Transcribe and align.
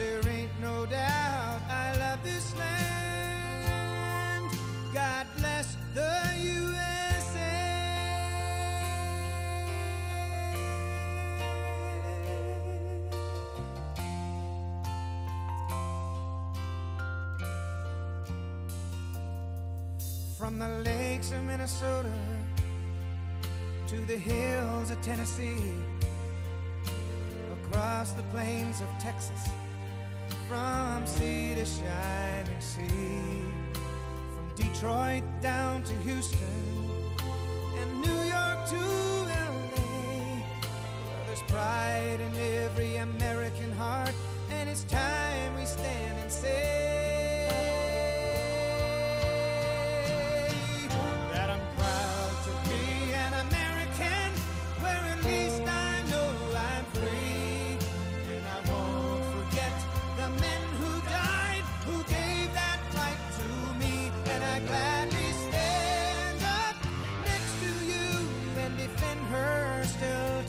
There 0.00 0.26
ain't 0.28 0.60
no 0.62 0.86
doubt 0.86 1.60
I 1.68 1.94
love 1.98 2.22
this 2.24 2.56
land. 2.56 4.50
God 4.94 5.26
bless 5.36 5.76
the 5.94 6.14
USA. 6.38 7.52
From 20.38 20.58
the 20.58 20.68
lakes 20.90 21.32
of 21.32 21.42
Minnesota 21.44 22.12
to 23.88 23.96
the 24.06 24.16
hills 24.16 24.90
of 24.90 25.02
Tennessee, 25.02 25.74
across 27.52 28.12
the 28.12 28.22
plains 28.34 28.80
of 28.80 28.88
Texas, 28.98 29.50
from 30.50 31.06
sea 31.06 31.54
to 31.54 31.64
shining 31.64 32.60
sea, 32.60 33.44
from 33.72 34.50
Detroit 34.56 35.22
down 35.40 35.80
to 35.84 35.92
Houston, 36.02 36.40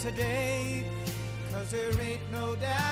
today. 0.01 0.83
Cause 1.51 1.69
there 1.69 1.91
ain't 2.01 2.21
no 2.31 2.55
doubt 2.55 2.90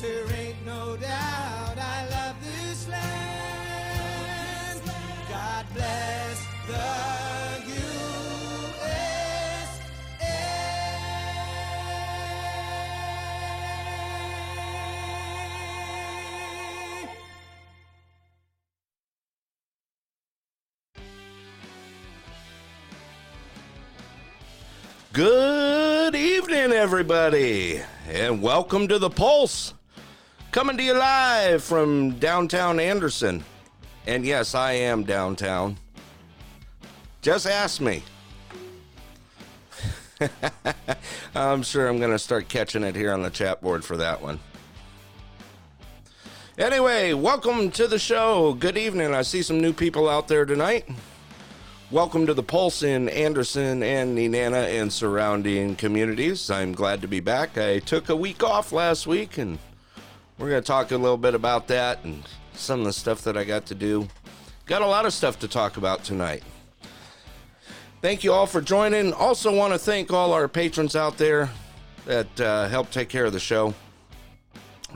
There 0.00 0.32
ain't 0.32 0.64
no 0.64 0.96
doubt 0.96 1.76
I 1.76 2.06
love 2.08 2.36
this 2.40 2.86
land. 2.88 4.80
God 5.28 5.66
bless 5.74 6.46
the 6.68 6.84
USA. 7.66 8.94
Good 25.12 26.14
evening, 26.14 26.70
everybody, 26.70 27.82
and 28.06 28.40
welcome 28.40 28.86
to 28.86 29.00
the 29.00 29.10
Pulse. 29.10 29.74
Coming 30.50 30.78
to 30.78 30.82
you 30.82 30.94
live 30.94 31.62
from 31.62 32.12
downtown 32.12 32.80
Anderson. 32.80 33.44
And 34.06 34.24
yes, 34.24 34.54
I 34.54 34.72
am 34.72 35.04
downtown. 35.04 35.76
Just 37.20 37.46
ask 37.46 37.82
me. 37.82 38.02
I'm 41.34 41.62
sure 41.62 41.86
I'm 41.86 41.98
going 41.98 42.12
to 42.12 42.18
start 42.18 42.48
catching 42.48 42.82
it 42.82 42.96
here 42.96 43.12
on 43.12 43.22
the 43.22 43.28
chat 43.28 43.60
board 43.60 43.84
for 43.84 43.98
that 43.98 44.22
one. 44.22 44.40
Anyway, 46.56 47.12
welcome 47.12 47.70
to 47.72 47.86
the 47.86 47.98
show. 47.98 48.54
Good 48.54 48.78
evening. 48.78 49.14
I 49.14 49.22
see 49.22 49.42
some 49.42 49.60
new 49.60 49.74
people 49.74 50.08
out 50.08 50.28
there 50.28 50.46
tonight. 50.46 50.88
Welcome 51.90 52.26
to 52.26 52.32
the 52.32 52.42
Pulse 52.42 52.82
in 52.82 53.10
Anderson 53.10 53.82
and 53.82 54.16
Nenana 54.16 54.80
and 54.80 54.90
surrounding 54.90 55.76
communities. 55.76 56.50
I'm 56.50 56.72
glad 56.72 57.02
to 57.02 57.06
be 57.06 57.20
back. 57.20 57.58
I 57.58 57.80
took 57.80 58.08
a 58.08 58.16
week 58.16 58.42
off 58.42 58.72
last 58.72 59.06
week 59.06 59.36
and 59.36 59.58
we're 60.38 60.48
going 60.48 60.62
to 60.62 60.66
talk 60.66 60.90
a 60.92 60.96
little 60.96 61.16
bit 61.16 61.34
about 61.34 61.68
that 61.68 62.04
and 62.04 62.22
some 62.54 62.80
of 62.80 62.86
the 62.86 62.92
stuff 62.92 63.22
that 63.24 63.36
I 63.36 63.44
got 63.44 63.66
to 63.66 63.74
do. 63.74 64.08
Got 64.66 64.82
a 64.82 64.86
lot 64.86 65.06
of 65.06 65.12
stuff 65.12 65.38
to 65.40 65.48
talk 65.48 65.76
about 65.76 66.04
tonight. 66.04 66.42
Thank 68.00 68.22
you 68.22 68.32
all 68.32 68.46
for 68.46 68.60
joining. 68.60 69.12
Also, 69.12 69.54
want 69.54 69.72
to 69.72 69.78
thank 69.78 70.12
all 70.12 70.32
our 70.32 70.46
patrons 70.46 70.94
out 70.94 71.18
there 71.18 71.50
that 72.04 72.40
uh, 72.40 72.68
help 72.68 72.90
take 72.90 73.08
care 73.08 73.24
of 73.24 73.32
the 73.32 73.40
show. 73.40 73.74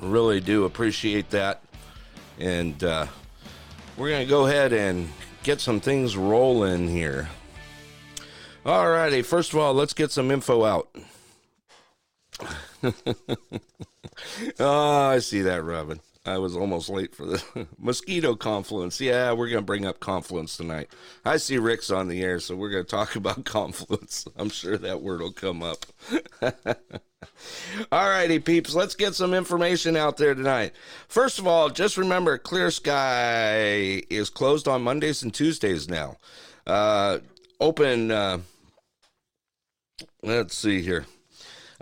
Really 0.00 0.40
do 0.40 0.64
appreciate 0.64 1.30
that. 1.30 1.62
And 2.38 2.82
uh, 2.84 3.06
we're 3.96 4.11
going 4.11 4.25
to 4.25 4.30
go 4.30 4.46
ahead 4.46 4.72
and 4.72 5.08
get 5.42 5.61
some 5.61 5.80
things 5.80 6.16
rolling 6.16 6.88
here. 6.88 7.28
Alrighty, 8.64 9.25
first 9.25 9.52
of 9.52 9.58
all, 9.58 9.75
let's 9.75 9.92
get 9.92 10.12
some 10.12 10.30
info 10.30 10.64
out. 10.64 10.88
Oh, 14.61 15.09
I 15.09 15.19
see 15.19 15.43
that, 15.43 15.62
Robin. 15.62 16.01
I 16.25 16.39
was 16.39 16.57
almost 16.57 16.89
late 16.89 17.17
for 17.17 17.27
the 17.27 17.67
mosquito 17.79 18.37
confluence. 18.37 19.01
Yeah, 19.01 19.33
we're 19.33 19.49
going 19.49 19.62
to 19.62 19.67
bring 19.67 19.85
up 19.85 19.99
confluence 19.99 20.57
tonight. 20.57 20.89
I 21.25 21.37
see 21.37 21.59
Rick's 21.59 21.91
on 21.91 22.07
the 22.07 22.23
air, 22.23 22.39
so 22.39 22.55
we're 22.55 22.71
going 22.71 22.85
to 22.85 22.91
talk 22.91 23.17
about 23.17 23.45
confluence. 23.45 24.27
I'm 24.37 24.49
sure 24.51 24.79
that 24.79 25.03
word 25.03 25.21
will 25.21 25.33
come 25.33 25.62
up. 25.62 25.85
all 27.91 28.09
righty, 28.09 28.39
peeps, 28.39 28.75
let's 28.75 28.95
get 28.95 29.17
some 29.17 29.35
information 29.35 29.97
out 29.97 30.17
there 30.17 30.35
tonight. 30.35 30.73
First 31.09 31.41
of 31.41 31.47
all, 31.47 31.71
just 31.71 31.97
remember 31.97 32.39
Clear 32.39 32.71
Sky 32.71 34.03
is 34.09 34.31
closed 34.31 34.69
on 34.69 34.83
Mondays 34.83 35.25
and 35.25 35.35
Tuesdays 35.35 35.89
now. 35.89 36.19
Uh, 36.69 37.19
open, 37.59 38.12
uh, 38.12 38.39
let's 40.23 40.57
see 40.57 40.83
here. 40.83 41.05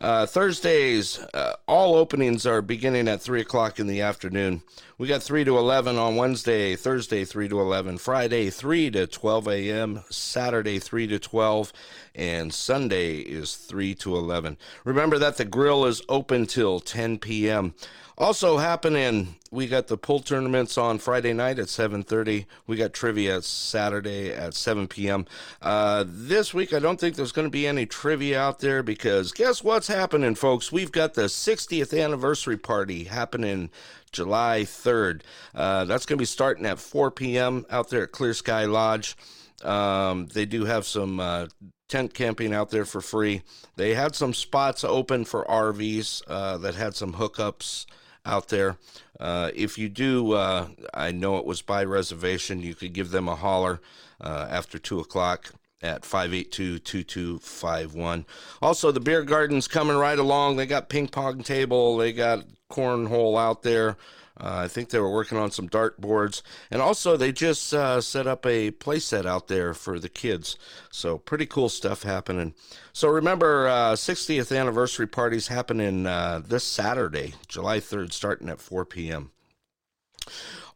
Uh, 0.00 0.24
Thursdays, 0.24 1.18
uh, 1.34 1.56
all 1.68 1.94
openings 1.94 2.46
are 2.46 2.62
beginning 2.62 3.06
at 3.06 3.20
3 3.20 3.42
o'clock 3.42 3.78
in 3.78 3.86
the 3.86 4.00
afternoon. 4.00 4.62
We 4.96 5.06
got 5.06 5.22
3 5.22 5.44
to 5.44 5.58
11 5.58 5.98
on 5.98 6.16
Wednesday, 6.16 6.74
Thursday 6.74 7.26
3 7.26 7.50
to 7.50 7.60
11, 7.60 7.98
Friday 7.98 8.48
3 8.48 8.90
to 8.92 9.06
12 9.06 9.48
a.m., 9.48 10.02
Saturday 10.08 10.78
3 10.78 11.06
to 11.08 11.18
12, 11.18 11.72
and 12.14 12.54
Sunday 12.54 13.16
is 13.16 13.56
3 13.56 13.94
to 13.96 14.16
11. 14.16 14.56
Remember 14.84 15.18
that 15.18 15.36
the 15.36 15.44
grill 15.44 15.84
is 15.84 16.00
open 16.08 16.46
till 16.46 16.80
10 16.80 17.18
p.m. 17.18 17.74
Also 18.20 18.58
happening, 18.58 19.36
we 19.50 19.66
got 19.66 19.86
the 19.86 19.96
pool 19.96 20.20
tournaments 20.20 20.76
on 20.76 20.98
Friday 20.98 21.32
night 21.32 21.58
at 21.58 21.68
7:30. 21.68 22.44
We 22.66 22.76
got 22.76 22.92
trivia 22.92 23.40
Saturday 23.40 24.30
at 24.30 24.52
7 24.52 24.88
p.m. 24.88 25.24
Uh, 25.62 26.04
this 26.06 26.52
week, 26.52 26.74
I 26.74 26.80
don't 26.80 27.00
think 27.00 27.16
there's 27.16 27.32
going 27.32 27.46
to 27.46 27.50
be 27.50 27.66
any 27.66 27.86
trivia 27.86 28.38
out 28.38 28.58
there 28.58 28.82
because 28.82 29.32
guess 29.32 29.64
what's 29.64 29.86
happening, 29.90 30.34
folks? 30.34 30.72
We've 30.72 30.92
got 30.92 31.14
the 31.14 31.24
60th 31.24 31.98
anniversary 31.98 32.56
party 32.56 33.04
happening 33.04 33.70
July 34.12 34.62
3rd. 34.62 35.22
Uh, 35.54 35.84
that's 35.84 36.06
going 36.06 36.16
to 36.16 36.22
be 36.22 36.26
starting 36.26 36.64
at 36.64 36.78
4 36.78 37.10
p.m. 37.10 37.66
out 37.68 37.90
there 37.90 38.04
at 38.04 38.12
Clear 38.12 38.32
Sky 38.32 38.64
Lodge. 38.64 39.16
Um, 39.62 40.28
they 40.28 40.46
do 40.46 40.64
have 40.64 40.86
some 40.86 41.20
uh, 41.20 41.48
tent 41.88 42.14
camping 42.14 42.54
out 42.54 42.70
there 42.70 42.84
for 42.84 43.00
free. 43.00 43.42
They 43.76 43.94
had 43.94 44.14
some 44.14 44.32
spots 44.32 44.84
open 44.84 45.24
for 45.24 45.44
RVs 45.44 46.22
uh, 46.26 46.56
that 46.58 46.76
had 46.76 46.94
some 46.94 47.14
hookups 47.14 47.86
out 48.24 48.48
there. 48.48 48.78
Uh, 49.18 49.50
if 49.54 49.76
you 49.76 49.88
do, 49.88 50.32
uh, 50.32 50.68
I 50.94 51.10
know 51.12 51.36
it 51.38 51.44
was 51.44 51.62
by 51.62 51.84
reservation. 51.84 52.60
You 52.60 52.74
could 52.74 52.92
give 52.92 53.10
them 53.10 53.28
a 53.28 53.36
holler 53.36 53.80
uh, 54.20 54.46
after 54.48 54.78
two 54.78 55.00
o'clock 55.00 55.52
at 55.82 56.02
582-2251. 56.02 58.24
Also, 58.60 58.92
the 58.92 59.00
beer 59.00 59.22
garden's 59.22 59.68
coming 59.68 59.96
right 59.96 60.18
along. 60.18 60.56
They 60.56 60.66
got 60.66 60.88
ping 60.88 61.08
pong 61.08 61.42
table. 61.42 61.96
They 61.96 62.12
got 62.12 62.44
cornhole 62.70 63.40
out 63.40 63.62
there. 63.62 63.96
Uh, 64.40 64.62
I 64.64 64.68
think 64.68 64.88
they 64.88 64.98
were 64.98 65.12
working 65.12 65.36
on 65.36 65.50
some 65.50 65.66
dart 65.66 66.00
boards, 66.00 66.42
and 66.70 66.80
also 66.80 67.16
they 67.16 67.30
just 67.30 67.74
uh, 67.74 68.00
set 68.00 68.26
up 68.26 68.46
a 68.46 68.70
playset 68.70 69.26
out 69.26 69.48
there 69.48 69.74
for 69.74 69.98
the 69.98 70.08
kids. 70.08 70.56
So 70.90 71.18
pretty 71.18 71.44
cool 71.44 71.68
stuff 71.68 72.04
happening. 72.04 72.54
So 72.94 73.08
remember, 73.08 73.68
uh, 73.68 73.92
60th 73.92 74.56
anniversary 74.56 75.06
parties 75.06 75.48
happening 75.48 76.06
uh, 76.06 76.40
this 76.46 76.64
Saturday, 76.64 77.34
July 77.48 77.80
3rd, 77.80 78.12
starting 78.12 78.48
at 78.48 78.62
4 78.62 78.86
p.m. 78.86 79.30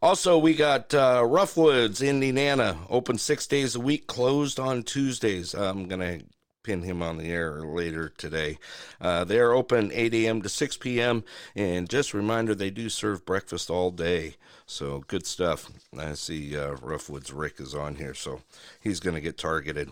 Also, 0.05 0.37
we 0.37 0.53
got 0.53 0.93
uh, 0.93 1.23
Roughwoods 1.23 1.99
in 1.99 2.21
Nenana, 2.21 2.77
open 2.91 3.17
six 3.17 3.47
days 3.47 3.73
a 3.73 3.79
week, 3.79 4.05
closed 4.05 4.59
on 4.59 4.83
Tuesdays. 4.83 5.55
I'm 5.55 5.87
going 5.87 5.99
to 5.99 6.23
pin 6.63 6.83
him 6.83 7.01
on 7.01 7.17
the 7.17 7.31
air 7.31 7.65
later 7.65 8.09
today. 8.09 8.59
Uh, 9.01 9.23
they're 9.23 9.51
open 9.51 9.89
8 9.91 10.13
a.m. 10.13 10.43
to 10.43 10.47
6 10.47 10.77
p.m. 10.77 11.23
And 11.55 11.89
just 11.89 12.13
a 12.13 12.17
reminder, 12.17 12.53
they 12.53 12.69
do 12.69 12.87
serve 12.87 13.25
breakfast 13.25 13.71
all 13.71 13.89
day. 13.89 14.35
So 14.67 15.03
good 15.07 15.25
stuff. 15.25 15.71
I 15.97 16.13
see 16.13 16.55
uh, 16.55 16.75
Roughwoods 16.75 17.31
Rick 17.33 17.55
is 17.59 17.73
on 17.73 17.95
here, 17.95 18.13
so 18.13 18.41
he's 18.79 18.99
going 18.99 19.15
to 19.15 19.21
get 19.21 19.39
targeted. 19.39 19.89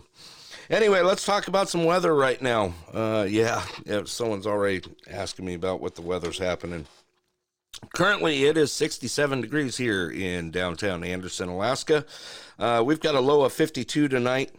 Anyway, 0.70 1.00
let's 1.00 1.26
talk 1.26 1.48
about 1.48 1.68
some 1.68 1.84
weather 1.84 2.14
right 2.14 2.40
now. 2.40 2.72
Uh, 2.92 3.26
yeah, 3.28 3.64
yeah, 3.84 4.02
someone's 4.04 4.46
already 4.46 4.80
asking 5.10 5.44
me 5.44 5.54
about 5.54 5.80
what 5.80 5.96
the 5.96 6.02
weather's 6.02 6.38
happening. 6.38 6.86
Currently, 7.94 8.44
it 8.44 8.56
is 8.56 8.72
67 8.72 9.40
degrees 9.40 9.76
here 9.76 10.10
in 10.10 10.50
downtown 10.50 11.04
Anderson, 11.04 11.48
Alaska. 11.48 12.04
Uh, 12.58 12.82
we've 12.84 13.00
got 13.00 13.14
a 13.14 13.20
low 13.20 13.42
of 13.42 13.52
52 13.52 14.08
tonight. 14.08 14.52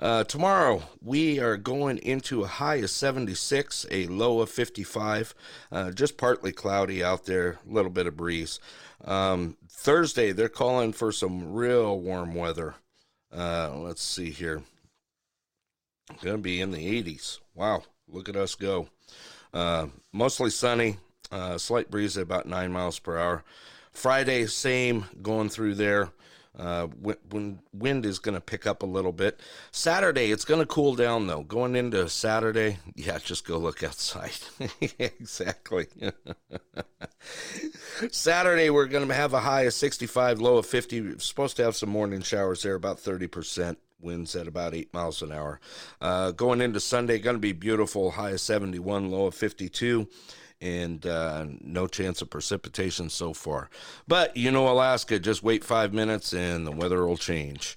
Uh, 0.00 0.24
tomorrow, 0.24 0.82
we 1.00 1.38
are 1.38 1.56
going 1.56 1.98
into 1.98 2.42
a 2.42 2.48
high 2.48 2.76
of 2.76 2.90
76, 2.90 3.86
a 3.90 4.06
low 4.06 4.40
of 4.40 4.50
55. 4.50 5.34
Uh, 5.70 5.90
just 5.90 6.16
partly 6.16 6.50
cloudy 6.50 7.04
out 7.04 7.26
there, 7.26 7.58
a 7.68 7.72
little 7.72 7.90
bit 7.90 8.06
of 8.06 8.16
breeze. 8.16 8.58
Um, 9.04 9.56
Thursday, 9.68 10.32
they're 10.32 10.48
calling 10.48 10.92
for 10.92 11.12
some 11.12 11.52
real 11.52 12.00
warm 12.00 12.34
weather. 12.34 12.74
Uh, 13.32 13.76
let's 13.76 14.02
see 14.02 14.30
here. 14.30 14.62
Going 16.20 16.36
to 16.36 16.42
be 16.42 16.60
in 16.60 16.72
the 16.72 17.02
80s. 17.02 17.38
Wow, 17.54 17.84
look 18.08 18.28
at 18.28 18.36
us 18.36 18.54
go. 18.54 18.88
Uh, 19.52 19.86
mostly 20.12 20.50
sunny, 20.50 20.98
uh, 21.32 21.58
slight 21.58 21.90
breeze 21.90 22.16
at 22.16 22.22
about 22.22 22.46
9 22.46 22.70
miles 22.70 22.98
per 22.98 23.18
hour. 23.18 23.42
Friday, 23.90 24.46
same 24.46 25.06
going 25.22 25.48
through 25.48 25.74
there. 25.74 26.10
Uh, 26.58 26.86
when 27.30 27.60
wind 27.72 28.04
is 28.04 28.18
going 28.18 28.34
to 28.34 28.40
pick 28.40 28.66
up 28.66 28.82
a 28.82 28.86
little 28.86 29.12
bit. 29.12 29.40
Saturday, 29.70 30.30
it's 30.30 30.44
going 30.44 30.60
to 30.60 30.66
cool 30.66 30.94
down 30.94 31.26
though. 31.26 31.42
Going 31.42 31.74
into 31.74 32.06
Saturday, 32.10 32.76
yeah, 32.94 33.16
just 33.16 33.46
go 33.46 33.56
look 33.56 33.82
outside. 33.82 34.32
exactly. 34.98 35.86
Saturday, 38.10 38.68
we're 38.68 38.86
going 38.86 39.08
to 39.08 39.14
have 39.14 39.32
a 39.32 39.40
high 39.40 39.62
of 39.62 39.72
65, 39.72 40.42
low 40.42 40.58
of 40.58 40.66
50. 40.66 41.00
We're 41.00 41.18
supposed 41.20 41.56
to 41.56 41.64
have 41.64 41.74
some 41.74 41.88
morning 41.88 42.20
showers 42.20 42.62
there, 42.62 42.74
about 42.74 42.98
30%. 42.98 43.76
Winds 43.98 44.34
at 44.34 44.48
about 44.48 44.74
8 44.74 44.92
miles 44.92 45.22
an 45.22 45.30
hour. 45.30 45.60
Uh, 46.00 46.32
going 46.32 46.60
into 46.60 46.80
Sunday, 46.80 47.20
going 47.20 47.36
to 47.36 47.40
be 47.40 47.52
beautiful. 47.52 48.10
High 48.10 48.30
of 48.30 48.40
71, 48.40 49.10
low 49.10 49.26
of 49.26 49.34
52 49.36 50.08
and 50.62 51.04
uh, 51.06 51.44
no 51.60 51.88
chance 51.88 52.22
of 52.22 52.30
precipitation 52.30 53.10
so 53.10 53.34
far. 53.34 53.68
But 54.06 54.36
you 54.36 54.50
know, 54.50 54.68
Alaska, 54.68 55.18
just 55.18 55.42
wait 55.42 55.64
five 55.64 55.92
minutes 55.92 56.32
and 56.32 56.66
the 56.66 56.70
weather 56.70 57.04
will 57.04 57.16
change. 57.16 57.76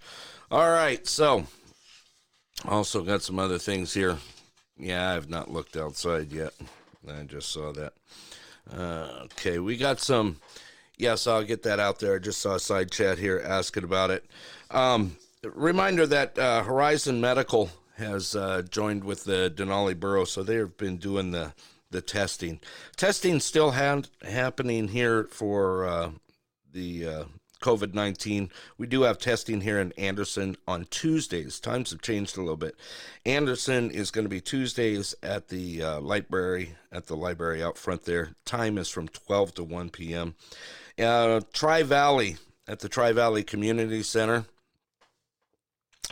All 0.51 0.69
right, 0.69 1.05
so 1.07 1.47
also 2.63 3.03
got 3.03 3.23
some 3.23 3.39
other 3.39 3.57
things 3.57 3.93
here. 3.93 4.17
Yeah, 4.77 5.13
I've 5.13 5.29
not 5.29 5.51
looked 5.51 5.75
outside 5.75 6.31
yet. 6.31 6.53
I 7.07 7.23
just 7.23 7.51
saw 7.51 7.73
that. 7.73 7.93
Uh, 8.71 9.23
okay, 9.23 9.57
we 9.59 9.77
got 9.77 9.99
some. 9.99 10.37
Yes, 10.97 11.27
I'll 11.27 11.43
get 11.43 11.63
that 11.63 11.79
out 11.79 11.99
there. 11.99 12.15
I 12.15 12.19
just 12.19 12.41
saw 12.41 12.55
a 12.55 12.59
side 12.59 12.91
chat 12.91 13.17
here 13.17 13.41
asking 13.43 13.83
about 13.83 14.11
it. 14.11 14.25
Um, 14.71 15.17
reminder 15.43 16.07
that 16.07 16.37
uh, 16.37 16.63
Horizon 16.63 17.19
Medical 17.19 17.69
has 17.97 18.35
uh, 18.35 18.61
joined 18.69 19.03
with 19.03 19.23
the 19.23 19.51
Denali 19.55 19.99
Borough, 19.99 20.25
so 20.25 20.43
they've 20.43 20.75
been 20.77 20.97
doing 20.97 21.31
the 21.31 21.53
the 21.95 22.01
testing. 22.01 22.59
Testing 22.97 23.39
still 23.39 23.71
ha- 23.71 24.01
happening 24.21 24.89
here 24.89 25.23
for 25.23 25.85
uh, 25.85 26.11
the 26.73 27.07
uh, 27.07 27.23
COVID 27.61 27.93
19. 27.93 28.49
We 28.77 28.85
do 28.85 29.03
have 29.03 29.17
testing 29.17 29.61
here 29.61 29.79
in 29.79 29.93
Anderson 29.93 30.57
on 30.67 30.87
Tuesdays. 30.91 31.59
Times 31.59 31.91
have 31.91 32.01
changed 32.01 32.37
a 32.37 32.41
little 32.41 32.57
bit. 32.57 32.75
Anderson 33.25 33.89
is 33.89 34.11
going 34.11 34.25
to 34.25 34.29
be 34.29 34.41
Tuesdays 34.41 35.15
at 35.23 35.47
the 35.47 35.81
uh, 35.81 36.01
library, 36.01 36.75
at 36.91 37.07
the 37.07 37.15
library 37.15 37.63
out 37.63 37.77
front 37.77 38.03
there. 38.03 38.31
Time 38.43 38.77
is 38.77 38.89
from 38.89 39.07
12 39.07 39.55
to 39.55 39.63
1 39.63 39.89
p.m. 39.89 40.35
Uh, 40.99 41.39
Tri 41.53 41.81
Valley, 41.81 42.37
at 42.67 42.81
the 42.81 42.89
Tri 42.89 43.13
Valley 43.13 43.43
Community 43.43 44.03
Center. 44.03 44.45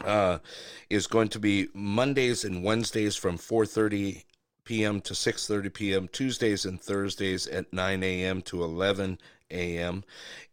Uh, 0.03 0.39
is 0.89 1.05
going 1.05 1.27
to 1.27 1.39
be 1.39 1.67
Mondays 1.75 2.43
and 2.43 2.63
Wednesdays 2.63 3.15
from 3.15 3.37
4:30 3.37 4.23
p.m. 4.65 5.01
to 5.01 5.13
6:30 5.13 5.73
p.m. 5.73 6.07
Tuesdays 6.07 6.65
and 6.65 6.81
Thursdays 6.81 7.47
at 7.47 7.71
9 7.73 8.03
a.m. 8.03 8.41
to 8.43 8.63
11 8.63 9.19
a.m. 9.51 10.03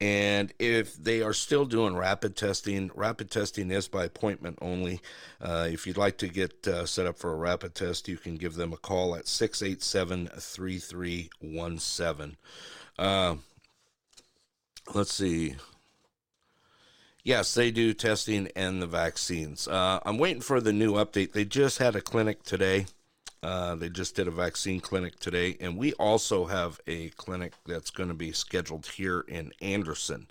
And 0.01 0.53
if 0.59 0.97
they 0.97 1.23
are 1.23 1.33
still 1.33 1.65
doing 1.65 1.97
rapid 1.97 2.37
testing, 2.37 2.91
rapid 2.95 3.31
testing 3.31 3.71
is 3.71 3.89
by 3.89 4.05
appointment 4.05 4.59
only. 4.61 5.01
Uh, 5.41 5.69
if 5.71 5.87
you'd 5.87 5.97
like 5.97 6.19
to 6.19 6.29
get 6.29 6.67
uh, 6.67 6.85
set 6.87 7.07
up 7.07 7.17
for 7.19 7.33
a 7.33 7.37
rapid 7.37 7.75
test, 7.75 8.09
you 8.09 8.17
can 8.17 8.37
give 8.37 8.55
them 8.55 8.73
a 8.73 8.77
call 8.77 9.15
at 9.17 9.27
687 9.27 10.29
3317. 10.39 12.37
Uh, 12.99 13.37
let's 14.95 15.15
see. 15.15 15.57
Yes, 17.23 17.53
they 17.55 17.71
do 17.71 17.93
testing 17.93 18.49
and 18.57 18.81
the 18.81 18.87
vaccines. 18.87 19.69
Uh, 19.69 20.01
I'm 20.05 20.17
waiting 20.17 20.41
for 20.41 20.59
the 20.61 20.73
new 20.73 20.95
update. 20.95 21.33
They 21.33 21.45
just 21.45 21.79
had 21.79 21.95
a 21.95 22.01
clinic 22.01 22.43
today 22.43 22.87
uh, 23.43 23.75
they 23.75 23.89
just 23.89 24.17
did 24.17 24.29
a 24.29 24.31
vaccine 24.31 24.81
clinic 24.81 25.19
today, 25.19 25.57
and 25.61 25.79
we 25.79 25.95
also 25.95 26.45
have 26.47 26.79
a 26.87 27.09
clinic 27.11 27.55
that's 27.67 27.91
going 27.91 28.11
to 28.11 28.15
be 28.15 28.33
scheduled 28.33 28.87
here 28.87 29.25
in 29.29 29.51
Anderson, 29.63 30.27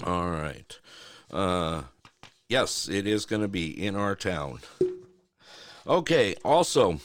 All 0.03 0.29
right. 0.29 0.79
Uh, 1.31 1.83
yes, 2.47 2.89
it 2.89 3.07
is 3.07 3.25
going 3.25 3.41
to 3.41 3.47
be 3.47 3.69
in 3.69 3.95
our 3.95 4.15
town. 4.15 4.59
Okay, 5.85 6.35
also, 6.43 6.99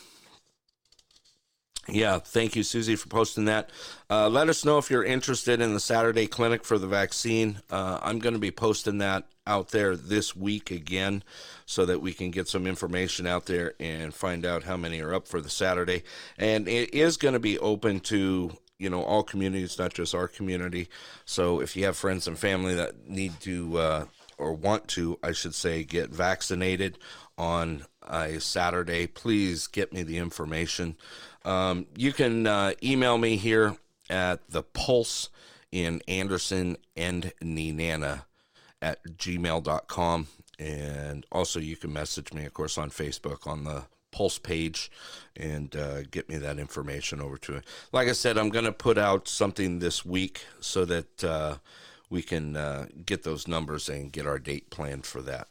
yeah, 1.88 2.18
thank 2.18 2.54
you, 2.54 2.62
Susie, 2.62 2.96
for 2.96 3.08
posting 3.08 3.46
that. 3.46 3.70
Uh, 4.08 4.28
let 4.28 4.48
us 4.48 4.64
know 4.64 4.78
if 4.78 4.90
you're 4.90 5.04
interested 5.04 5.60
in 5.60 5.74
the 5.74 5.80
Saturday 5.80 6.26
clinic 6.26 6.64
for 6.64 6.78
the 6.78 6.86
vaccine. 6.86 7.60
Uh, 7.70 7.98
I'm 8.02 8.18
going 8.18 8.34
to 8.34 8.40
be 8.40 8.52
posting 8.52 8.98
that 8.98 9.26
out 9.46 9.70
there 9.70 9.96
this 9.96 10.36
week 10.36 10.70
again 10.70 11.24
so 11.66 11.84
that 11.84 12.00
we 12.00 12.12
can 12.12 12.30
get 12.30 12.46
some 12.46 12.66
information 12.66 13.26
out 13.26 13.46
there 13.46 13.74
and 13.80 14.14
find 14.14 14.46
out 14.46 14.62
how 14.62 14.76
many 14.76 15.00
are 15.00 15.12
up 15.12 15.26
for 15.26 15.40
the 15.40 15.50
Saturday. 15.50 16.04
And 16.38 16.68
it 16.68 16.94
is 16.94 17.16
going 17.16 17.34
to 17.34 17.40
be 17.40 17.58
open 17.58 17.98
to 18.00 18.52
you 18.78 18.90
know 18.90 19.02
all 19.02 19.22
communities, 19.22 19.78
not 19.78 19.94
just 19.94 20.14
our 20.14 20.28
community. 20.28 20.88
So 21.24 21.60
if 21.60 21.76
you 21.76 21.84
have 21.84 21.96
friends 21.96 22.26
and 22.26 22.38
family 22.38 22.74
that 22.74 23.08
need 23.08 23.40
to 23.40 23.78
uh, 23.78 24.04
or 24.38 24.52
want 24.52 24.88
to, 24.88 25.18
I 25.22 25.32
should 25.32 25.54
say, 25.54 25.84
get 25.84 26.10
vaccinated 26.10 26.98
on 27.38 27.84
a 28.06 28.40
Saturday, 28.40 29.06
please 29.06 29.66
get 29.68 29.92
me 29.92 30.02
the 30.02 30.18
information. 30.18 30.96
Um, 31.44 31.86
you 31.96 32.12
can 32.12 32.46
uh, 32.46 32.72
email 32.82 33.18
me 33.18 33.36
here 33.36 33.76
at 34.08 34.48
the 34.50 34.62
Pulse 34.62 35.28
in 35.70 36.02
Anderson 36.06 36.76
and 36.96 37.32
Nenana 37.42 38.24
at 38.80 39.02
gmail.com. 39.16 40.26
And 40.58 41.26
also, 41.32 41.58
you 41.58 41.76
can 41.76 41.92
message 41.92 42.32
me, 42.32 42.44
of 42.44 42.54
course, 42.54 42.78
on 42.78 42.90
Facebook 42.90 43.46
on 43.46 43.64
the 43.64 43.84
Pulse 44.12 44.38
page 44.38 44.90
and 45.34 45.74
uh, 45.74 46.02
get 46.02 46.28
me 46.28 46.36
that 46.36 46.58
information 46.58 47.20
over 47.20 47.38
to 47.38 47.56
it. 47.56 47.64
Like 47.92 48.08
I 48.08 48.12
said, 48.12 48.36
I'm 48.36 48.50
going 48.50 48.66
to 48.66 48.72
put 48.72 48.98
out 48.98 49.26
something 49.26 49.78
this 49.78 50.04
week 50.04 50.44
so 50.60 50.84
that 50.84 51.24
uh, 51.24 51.56
we 52.10 52.22
can 52.22 52.54
uh, 52.54 52.86
get 53.06 53.22
those 53.22 53.48
numbers 53.48 53.88
and 53.88 54.12
get 54.12 54.26
our 54.26 54.38
date 54.38 54.70
planned 54.70 55.06
for 55.06 55.22
that. 55.22 55.48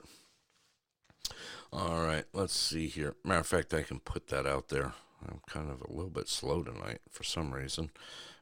All 1.73 2.03
right, 2.03 2.25
let's 2.33 2.55
see 2.55 2.87
here. 2.87 3.15
Matter 3.23 3.39
of 3.39 3.47
fact, 3.47 3.73
I 3.73 3.81
can 3.81 3.99
put 3.99 4.27
that 4.27 4.45
out 4.45 4.67
there. 4.67 4.93
I'm 5.27 5.41
kind 5.47 5.69
of 5.69 5.81
a 5.81 5.93
little 5.93 6.09
bit 6.09 6.27
slow 6.27 6.63
tonight 6.63 6.99
for 7.09 7.23
some 7.23 7.53
reason. 7.53 7.91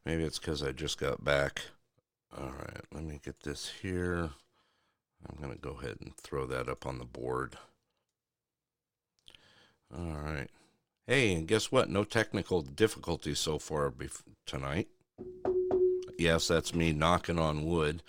Maybe 0.06 0.24
it's 0.24 0.40
because 0.40 0.64
I 0.64 0.72
just 0.72 1.00
got 1.00 1.24
back. 1.24 1.62
All 2.38 2.52
right, 2.52 2.86
let 2.94 3.04
me 3.04 3.20
get 3.24 3.42
this 3.44 3.72
here. 3.82 4.30
I'm 5.28 5.42
going 5.42 5.54
to 5.54 5.60
go 5.60 5.78
ahead 5.82 5.98
and 6.02 6.16
throw 6.16 6.46
that 6.46 6.70
up 6.70 6.86
on 6.86 7.00
the 7.00 7.06
board. 7.06 7.58
All 9.94 10.14
right. 10.14 10.50
Hey, 11.08 11.34
and 11.34 11.48
guess 11.48 11.72
what? 11.72 11.90
No 11.90 12.04
technical 12.04 12.62
difficulties 12.62 13.40
so 13.40 13.58
far 13.58 13.90
bef- 13.90 14.22
tonight. 14.46 14.88
Yes, 16.18 16.48
that's 16.48 16.76
me 16.76 16.94
knocking 16.94 17.40
on 17.40 17.66
wood 17.66 18.04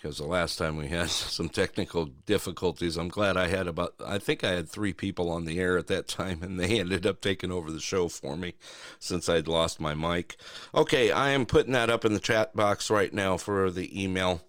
because 0.00 0.18
the 0.18 0.26
last 0.26 0.58
time 0.58 0.76
we 0.76 0.86
had 0.86 1.10
some 1.10 1.48
technical 1.48 2.06
difficulties, 2.06 2.96
I'm 2.96 3.08
glad 3.08 3.36
I 3.36 3.48
had 3.48 3.66
about, 3.66 3.94
I 4.04 4.18
think 4.18 4.44
I 4.44 4.52
had 4.52 4.68
three 4.68 4.92
people 4.92 5.30
on 5.30 5.44
the 5.44 5.58
air 5.58 5.76
at 5.76 5.88
that 5.88 6.08
time, 6.08 6.42
and 6.42 6.58
they 6.58 6.78
ended 6.80 7.06
up 7.06 7.20
taking 7.20 7.50
over 7.50 7.70
the 7.70 7.80
show 7.80 8.08
for 8.08 8.36
me 8.36 8.54
since 8.98 9.28
I'd 9.28 9.48
lost 9.48 9.80
my 9.80 9.94
mic. 9.94 10.36
Okay, 10.74 11.10
I 11.10 11.30
am 11.30 11.46
putting 11.46 11.72
that 11.72 11.90
up 11.90 12.04
in 12.04 12.14
the 12.14 12.20
chat 12.20 12.54
box 12.54 12.90
right 12.90 13.12
now 13.12 13.36
for 13.36 13.70
the 13.70 14.02
email, 14.02 14.42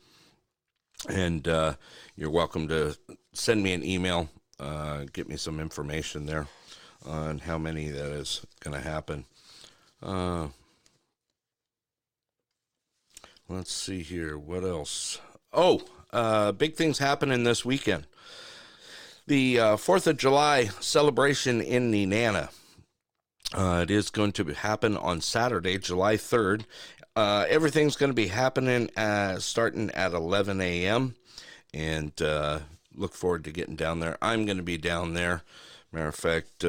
and 1.08 1.48
uh, 1.48 1.74
you're 2.16 2.30
welcome 2.30 2.68
to 2.68 2.98
send 3.34 3.64
me 3.64 3.74
an 3.74 3.84
email, 3.84 4.30
uh, 4.60 5.06
get 5.12 5.28
me 5.28 5.38
some 5.38 5.60
information 5.60 6.26
there 6.26 6.48
on 7.06 7.40
how 7.40 7.58
many 7.58 7.90
that 7.90 8.12
is 8.12 8.46
going 8.60 8.76
to 8.76 8.88
happen. 8.88 9.26
Uh, 10.04 10.50
let's 13.48 13.74
see 13.74 14.04
here. 14.04 14.38
What 14.38 14.64
else? 14.64 15.20
Oh, 15.52 15.82
uh, 16.14 16.52
big 16.52 16.76
things 16.76 17.00
happening 17.00 17.44
this 17.44 17.66
weekend. 17.66 18.06
The 19.26 19.60
uh, 19.60 19.76
4th 19.78 20.08
of 20.08 20.18
July 20.18 20.66
celebration 20.80 21.62
in 21.62 21.92
Nenana. 21.92 22.50
Uh, 23.54 23.80
it 23.84 23.90
is 23.90 24.12
going 24.12 24.32
to 24.34 24.44
happen 24.46 24.96
on 24.96 25.22
Saturday, 25.22 25.80
July 25.80 26.16
3rd. 26.16 26.66
Uh, 27.16 27.46
everything's 27.50 27.96
going 27.96 28.12
to 28.12 28.16
be 28.16 28.28
happening 28.28 28.90
uh, 28.96 29.40
starting 29.40 29.90
at 29.92 30.14
11 30.14 30.62
a.m. 30.62 31.16
And 31.74 32.20
uh, 32.22 32.60
look 32.96 33.14
forward 33.14 33.44
to 33.46 33.52
getting 33.52 33.76
down 33.76 34.00
there. 34.00 34.18
I'm 34.22 34.46
going 34.46 34.58
to 34.58 34.64
be 34.64 34.78
down 34.78 35.16
there. 35.16 35.42
Matter 35.92 36.10
of 36.10 36.16
fact, 36.16 36.64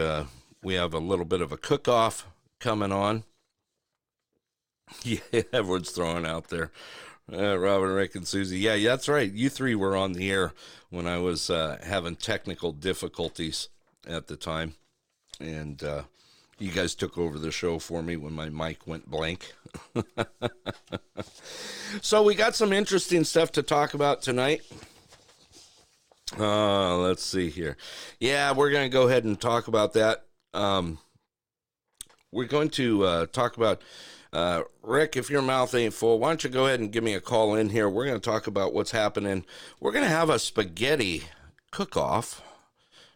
we 0.62 0.74
have 0.74 0.94
a 0.94 0.98
little 0.98 1.26
bit 1.26 1.42
of 1.42 1.52
a 1.52 1.58
cook 1.58 1.86
off 1.86 2.26
coming 2.60 2.92
on. 2.92 3.24
Yeah, 5.04 5.20
everyone's 5.52 5.90
throwing 5.90 6.26
out 6.26 6.48
there. 6.48 6.72
Uh, 7.32 7.56
Robin, 7.56 7.90
Rick, 7.90 8.16
and 8.16 8.26
Susie. 8.26 8.58
Yeah, 8.58 8.76
that's 8.76 9.08
right. 9.08 9.30
You 9.30 9.48
three 9.48 9.74
were 9.74 9.96
on 9.96 10.12
the 10.12 10.30
air 10.30 10.52
when 10.90 11.06
I 11.06 11.18
was 11.18 11.48
uh, 11.48 11.78
having 11.82 12.16
technical 12.16 12.72
difficulties 12.72 13.68
at 14.08 14.26
the 14.26 14.36
time. 14.36 14.74
And 15.38 15.82
uh, 15.82 16.02
you 16.58 16.72
guys 16.72 16.94
took 16.94 17.16
over 17.16 17.38
the 17.38 17.52
show 17.52 17.78
for 17.78 18.02
me 18.02 18.16
when 18.16 18.32
my 18.32 18.48
mic 18.48 18.86
went 18.86 19.08
blank. 19.08 19.54
so 22.02 22.22
we 22.22 22.34
got 22.34 22.56
some 22.56 22.72
interesting 22.72 23.22
stuff 23.22 23.52
to 23.52 23.62
talk 23.62 23.94
about 23.94 24.22
tonight. 24.22 24.62
Uh, 26.38 26.96
let's 26.98 27.24
see 27.24 27.48
here. 27.48 27.76
Yeah, 28.18 28.52
we're 28.52 28.70
going 28.70 28.90
to 28.90 28.92
go 28.92 29.08
ahead 29.08 29.24
and 29.24 29.40
talk 29.40 29.68
about 29.68 29.92
that. 29.94 30.24
Um, 30.52 30.98
we're 32.32 32.44
going 32.44 32.70
to 32.70 33.04
uh, 33.04 33.26
talk 33.26 33.56
about 33.56 33.82
uh, 34.32 34.62
Rick. 34.82 35.16
If 35.16 35.30
your 35.30 35.42
mouth 35.42 35.74
ain't 35.74 35.94
full, 35.94 36.18
why 36.18 36.28
don't 36.28 36.44
you 36.44 36.50
go 36.50 36.66
ahead 36.66 36.80
and 36.80 36.92
give 36.92 37.04
me 37.04 37.14
a 37.14 37.20
call 37.20 37.54
in 37.54 37.70
here? 37.70 37.88
We're 37.88 38.06
going 38.06 38.20
to 38.20 38.30
talk 38.30 38.46
about 38.46 38.72
what's 38.72 38.90
happening. 38.90 39.44
We're 39.80 39.92
going 39.92 40.04
to 40.04 40.10
have 40.10 40.30
a 40.30 40.38
spaghetti 40.38 41.24
cook-off. 41.70 42.42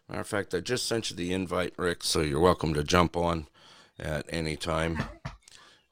Matter 0.08 0.20
of 0.20 0.26
fact, 0.26 0.54
I 0.54 0.60
just 0.60 0.86
sent 0.86 1.10
you 1.10 1.16
the 1.16 1.32
invite, 1.32 1.72
Rick, 1.76 2.04
so 2.04 2.20
you're 2.20 2.40
welcome 2.40 2.74
to 2.74 2.84
jump 2.84 3.16
on 3.16 3.46
at 3.98 4.26
any 4.28 4.56
time. 4.56 5.02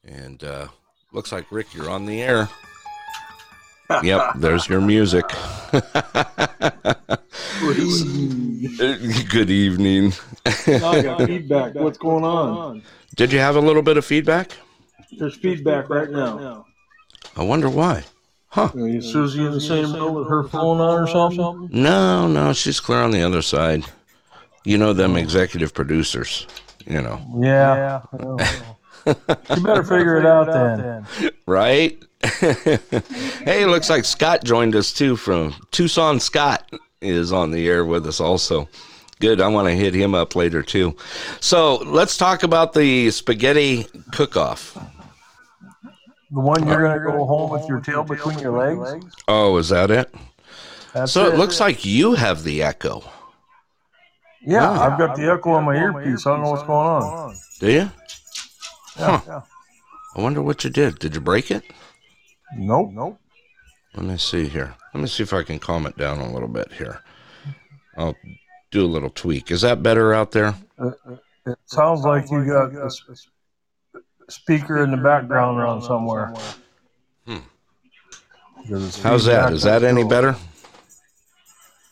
And 0.05 0.43
uh, 0.45 0.69
looks 1.13 1.33
like 1.33 1.51
Rick, 1.51 1.75
you're 1.75 1.91
on 1.91 2.07
the 2.07 2.21
air. 2.21 2.49
yep, 4.03 4.33
there's 4.37 4.69
your 4.69 4.81
music. 4.81 5.25
Good 7.61 7.79
evening. 7.79 9.27
Good 9.29 9.51
evening. 9.51 10.13
I 10.47 11.03
got 11.03 11.23
feedback. 11.27 11.75
What's 11.75 11.99
going 11.99 12.25
on? 12.25 12.83
Did 13.15 13.33
you 13.33 13.39
have 13.39 13.57
a 13.57 13.61
little 13.61 13.83
bit 13.83 13.97
of 13.97 14.05
feedback? 14.05 14.53
There's 15.19 15.35
feedback 15.37 15.89
right 15.89 16.11
now. 16.11 16.67
I 17.37 17.43
wonder 17.43 17.69
why. 17.71 18.05
Huh? 18.49 18.71
Is 18.75 19.11
Susie 19.11 19.45
in 19.45 19.53
the 19.53 19.61
same 19.61 19.95
room 19.95 20.15
with 20.15 20.29
her 20.29 20.45
phone 20.45 20.79
on 20.81 21.03
or 21.03 21.07
something? 21.07 21.69
No, 21.73 22.29
no, 22.29 22.53
she's 22.53 22.81
clear 22.81 22.99
on 22.99 23.11
the 23.11 23.23
other 23.23 23.41
side. 23.41 23.85
You 24.65 24.77
know 24.79 24.93
them 24.93 25.17
executive 25.17 25.73
producers. 25.73 26.47
You 26.87 27.01
know, 27.01 27.21
Yeah. 27.41 28.03
you 29.07 29.63
better 29.63 29.83
figure 29.85 30.17
it 30.19 30.27
out 30.27 30.47
then. 30.49 31.07
right? 31.47 31.99
hey, 32.41 33.65
looks 33.67 33.89
like 33.91 34.05
Scott 34.05 34.45
joined 34.45 34.77
us 34.77 34.93
too 34.93 35.17
from 35.17 35.55
Tucson. 35.71 36.21
Scott 36.21 36.71
is 37.01 37.33
on 37.33 37.51
the 37.51 37.67
air 37.69 37.85
with 37.85 38.07
us 38.07 38.21
also. 38.21 38.69
Good. 39.19 39.41
I 39.41 39.49
want 39.49 39.69
to 39.69 39.75
hit 39.75 39.95
him 39.95 40.15
up 40.15 40.35
later 40.37 40.63
too. 40.63 40.97
So 41.41 41.77
let's 41.77 42.17
talk 42.17 42.43
about 42.43 42.73
the 42.75 43.11
spaghetti 43.13 43.87
cook-off. 44.13 44.77
The 46.33 46.41
one 46.41 46.67
you're 46.67 46.83
gonna 46.83 47.05
go 47.05 47.27
home 47.27 47.51
with 47.51 47.69
your 47.69 47.81
tail 47.81 48.05
between 48.05 48.39
your 48.39 48.53
legs. 48.59 49.15
Oh, 49.29 49.57
is 49.59 49.69
that 49.69 49.91
it? 49.91 50.15
That's 50.95 51.13
So 51.13 51.27
it 51.27 51.37
looks 51.37 51.61
like 51.61 51.85
you 51.85 52.15
have 52.15 52.43
the 52.43 52.63
echo. 52.63 53.03
Yeah, 54.45 54.71
I've 54.71 54.99
got 54.99 55.17
the 55.17 55.31
echo 55.31 55.51
on 55.51 55.65
my 55.65 55.77
earpiece. 55.77 56.27
I 56.27 56.31
don't 56.31 56.43
know 56.43 56.51
what's 56.51 56.63
going 56.65 56.87
on. 57.03 57.37
Do 57.61 57.71
you? 57.71 57.91
Yeah. 58.99 59.19
Huh. 59.21 59.41
I 60.17 60.21
wonder 60.21 60.43
what 60.43 60.65
you 60.65 60.71
did. 60.71 60.99
Did 60.99 61.15
you 61.15 61.21
break 61.21 61.51
it? 61.51 61.63
Nope. 62.57 62.91
Nope. 62.93 63.19
Let 63.95 64.05
me 64.07 64.17
see 64.17 64.49
here. 64.49 64.75
Let 64.95 65.01
me 65.03 65.07
see 65.07 65.23
if 65.23 65.33
I 65.33 65.43
can 65.43 65.59
calm 65.59 65.87
it 65.87 65.97
down 65.97 66.19
a 66.19 66.33
little 66.33 66.49
bit 66.49 66.73
here. 66.73 67.01
I'll 67.97 68.17
do 68.71 68.85
a 68.85 68.89
little 68.89 69.11
tweak. 69.11 69.51
Is 69.51 69.61
that 69.63 69.83
better 69.83 70.13
out 70.13 70.33
there? 70.33 70.55
Uh, 70.79 70.91
uh, 71.09 71.17
it 71.47 71.59
sounds 71.67 72.01
like 72.03 72.31
you 72.31 72.45
got 72.47 72.75
a 72.75 72.87
s- 72.87 73.03
speaker 74.29 74.83
in 74.83 74.91
the 74.91 74.97
background 74.97 75.59
around 75.59 75.83
somewhere. 75.83 76.35
Hmm. 77.27 77.39
How's 79.03 79.25
that? 79.27 79.53
Is 79.53 79.63
that 79.63 79.83
any 79.83 80.05
better? 80.05 80.37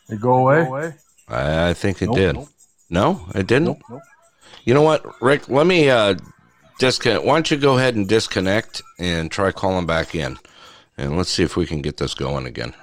It 0.08 0.20
go 0.20 0.48
away? 0.48 0.94
I, 1.28 1.70
I 1.70 1.74
think 1.74 2.02
it 2.02 2.06
Nope, 2.06 2.16
did. 2.16 2.34
nope. 2.36 2.48
No, 2.88 3.26
it 3.34 3.46
didn't. 3.46 3.66
Nope. 3.66 3.82
Nope. 3.88 4.02
You 4.64 4.74
know 4.74 4.82
what, 4.82 5.22
Rick? 5.22 5.48
Let 5.48 5.66
me 5.66 5.88
uh, 5.88 6.16
disconnect. 6.78 7.24
Why 7.24 7.34
don't 7.34 7.50
you 7.50 7.56
go 7.56 7.78
ahead 7.78 7.94
and 7.94 8.08
disconnect 8.08 8.82
and 8.98 9.30
try 9.30 9.52
calling 9.52 9.86
back 9.86 10.14
in, 10.14 10.38
and 10.98 11.16
let's 11.16 11.30
see 11.30 11.42
if 11.42 11.56
we 11.56 11.66
can 11.66 11.80
get 11.82 11.96
this 11.96 12.14
going 12.14 12.46
again. 12.46 12.74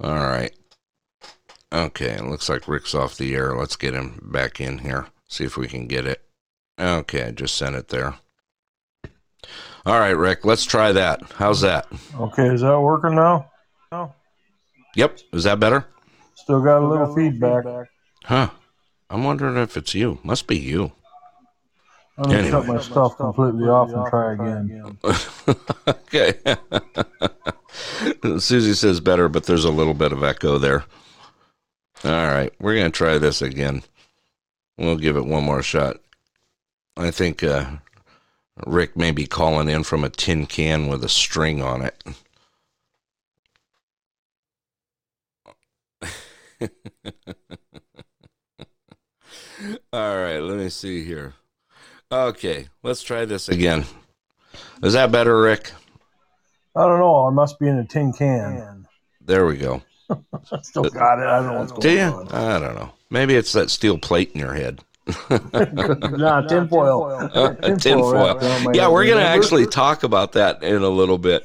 All 0.00 0.14
right. 0.14 0.52
Okay, 1.72 2.10
it 2.12 2.24
looks 2.24 2.48
like 2.48 2.68
Rick's 2.68 2.94
off 2.94 3.16
the 3.16 3.34
air. 3.34 3.54
Let's 3.56 3.76
get 3.76 3.94
him 3.94 4.20
back 4.32 4.60
in 4.60 4.78
here. 4.78 5.06
See 5.28 5.44
if 5.44 5.56
we 5.56 5.66
can 5.68 5.86
get 5.86 6.06
it. 6.06 6.22
Okay, 6.78 7.24
I 7.24 7.30
just 7.32 7.56
sent 7.56 7.74
it 7.76 7.88
there. 7.88 8.14
All 9.84 9.98
right, 10.00 10.16
Rick. 10.16 10.44
Let's 10.44 10.64
try 10.64 10.92
that. 10.92 11.22
How's 11.34 11.60
that? 11.60 11.86
Okay, 12.18 12.46
is 12.48 12.60
that 12.62 12.80
working 12.80 13.14
now? 13.14 13.50
No. 13.92 14.14
Yep. 14.96 15.18
Is 15.32 15.44
that 15.44 15.60
better? 15.60 15.86
Still 16.34 16.62
got 16.62 16.82
a 16.82 16.86
little 16.86 17.14
feedback. 17.14 17.64
Huh. 18.24 18.50
I'm 19.10 19.22
wondering 19.24 19.56
if 19.56 19.76
it's 19.76 19.94
you. 19.94 20.18
Must 20.24 20.46
be 20.46 20.56
you. 20.58 20.92
I'm 22.18 22.24
gonna 22.24 22.38
Anyway. 22.38 22.50
shut 22.50 22.66
my 22.66 22.80
stuff 22.80 23.16
completely 23.18 23.68
off 23.68 23.90
and 23.90 24.06
try 24.08 24.32
again. 24.32 24.98
okay. 25.88 26.34
Susie 28.40 28.72
says 28.74 29.00
better, 29.00 29.28
but 29.28 29.44
there's 29.44 29.64
a 29.66 29.70
little 29.70 29.92
bit 29.94 30.12
of 30.12 30.22
echo 30.24 30.58
there. 30.58 30.84
All 32.04 32.10
right, 32.10 32.52
we're 32.58 32.74
gonna 32.76 32.90
try 32.90 33.18
this 33.18 33.42
again. 33.42 33.82
We'll 34.78 34.96
give 34.96 35.16
it 35.16 35.26
one 35.26 35.44
more 35.44 35.62
shot. 35.62 35.98
I 36.96 37.10
think 37.10 37.42
uh, 37.42 37.66
Rick 38.64 38.96
may 38.96 39.10
be 39.10 39.26
calling 39.26 39.68
in 39.68 39.82
from 39.82 40.04
a 40.04 40.08
tin 40.08 40.46
can 40.46 40.86
with 40.86 41.04
a 41.04 41.08
string 41.08 41.62
on 41.62 41.82
it. 41.82 42.02
All 49.92 50.16
right, 50.16 50.38
let 50.38 50.58
me 50.58 50.68
see 50.68 51.04
here. 51.04 51.34
Okay, 52.10 52.68
let's 52.82 53.02
try 53.02 53.24
this 53.24 53.48
again. 53.48 53.84
Is 54.82 54.92
that 54.92 55.10
better, 55.10 55.40
Rick? 55.40 55.72
I 56.74 56.82
don't 56.86 56.98
know. 57.00 57.26
I 57.26 57.30
must 57.30 57.58
be 57.58 57.68
in 57.68 57.78
a 57.78 57.84
tin 57.84 58.12
can. 58.12 58.86
There 59.20 59.46
we 59.46 59.56
go. 59.56 59.82
I 60.10 60.60
still 60.62 60.84
got 60.84 61.18
it. 61.18 61.26
I 61.26 61.42
don't 61.42 61.46
know 61.52 61.58
what's 61.60 61.72
Do 61.72 61.88
going 61.88 61.96
you? 61.98 62.04
on. 62.04 62.28
I 62.28 62.58
don't 62.58 62.74
know. 62.74 62.92
Maybe 63.10 63.34
it's 63.34 63.52
that 63.52 63.70
steel 63.70 63.98
plate 63.98 64.30
in 64.34 64.40
your 64.40 64.54
head. 64.54 64.82
nah, 65.30 66.40
tinfoil. 66.48 67.30
Uh, 67.32 67.54
tinfoil. 67.76 68.38
Yeah, 68.74 68.88
we're 68.88 69.06
going 69.06 69.18
to 69.18 69.26
actually 69.26 69.66
talk 69.66 70.02
about 70.02 70.32
that 70.32 70.62
in 70.62 70.82
a 70.82 70.88
little 70.88 71.18
bit. 71.18 71.44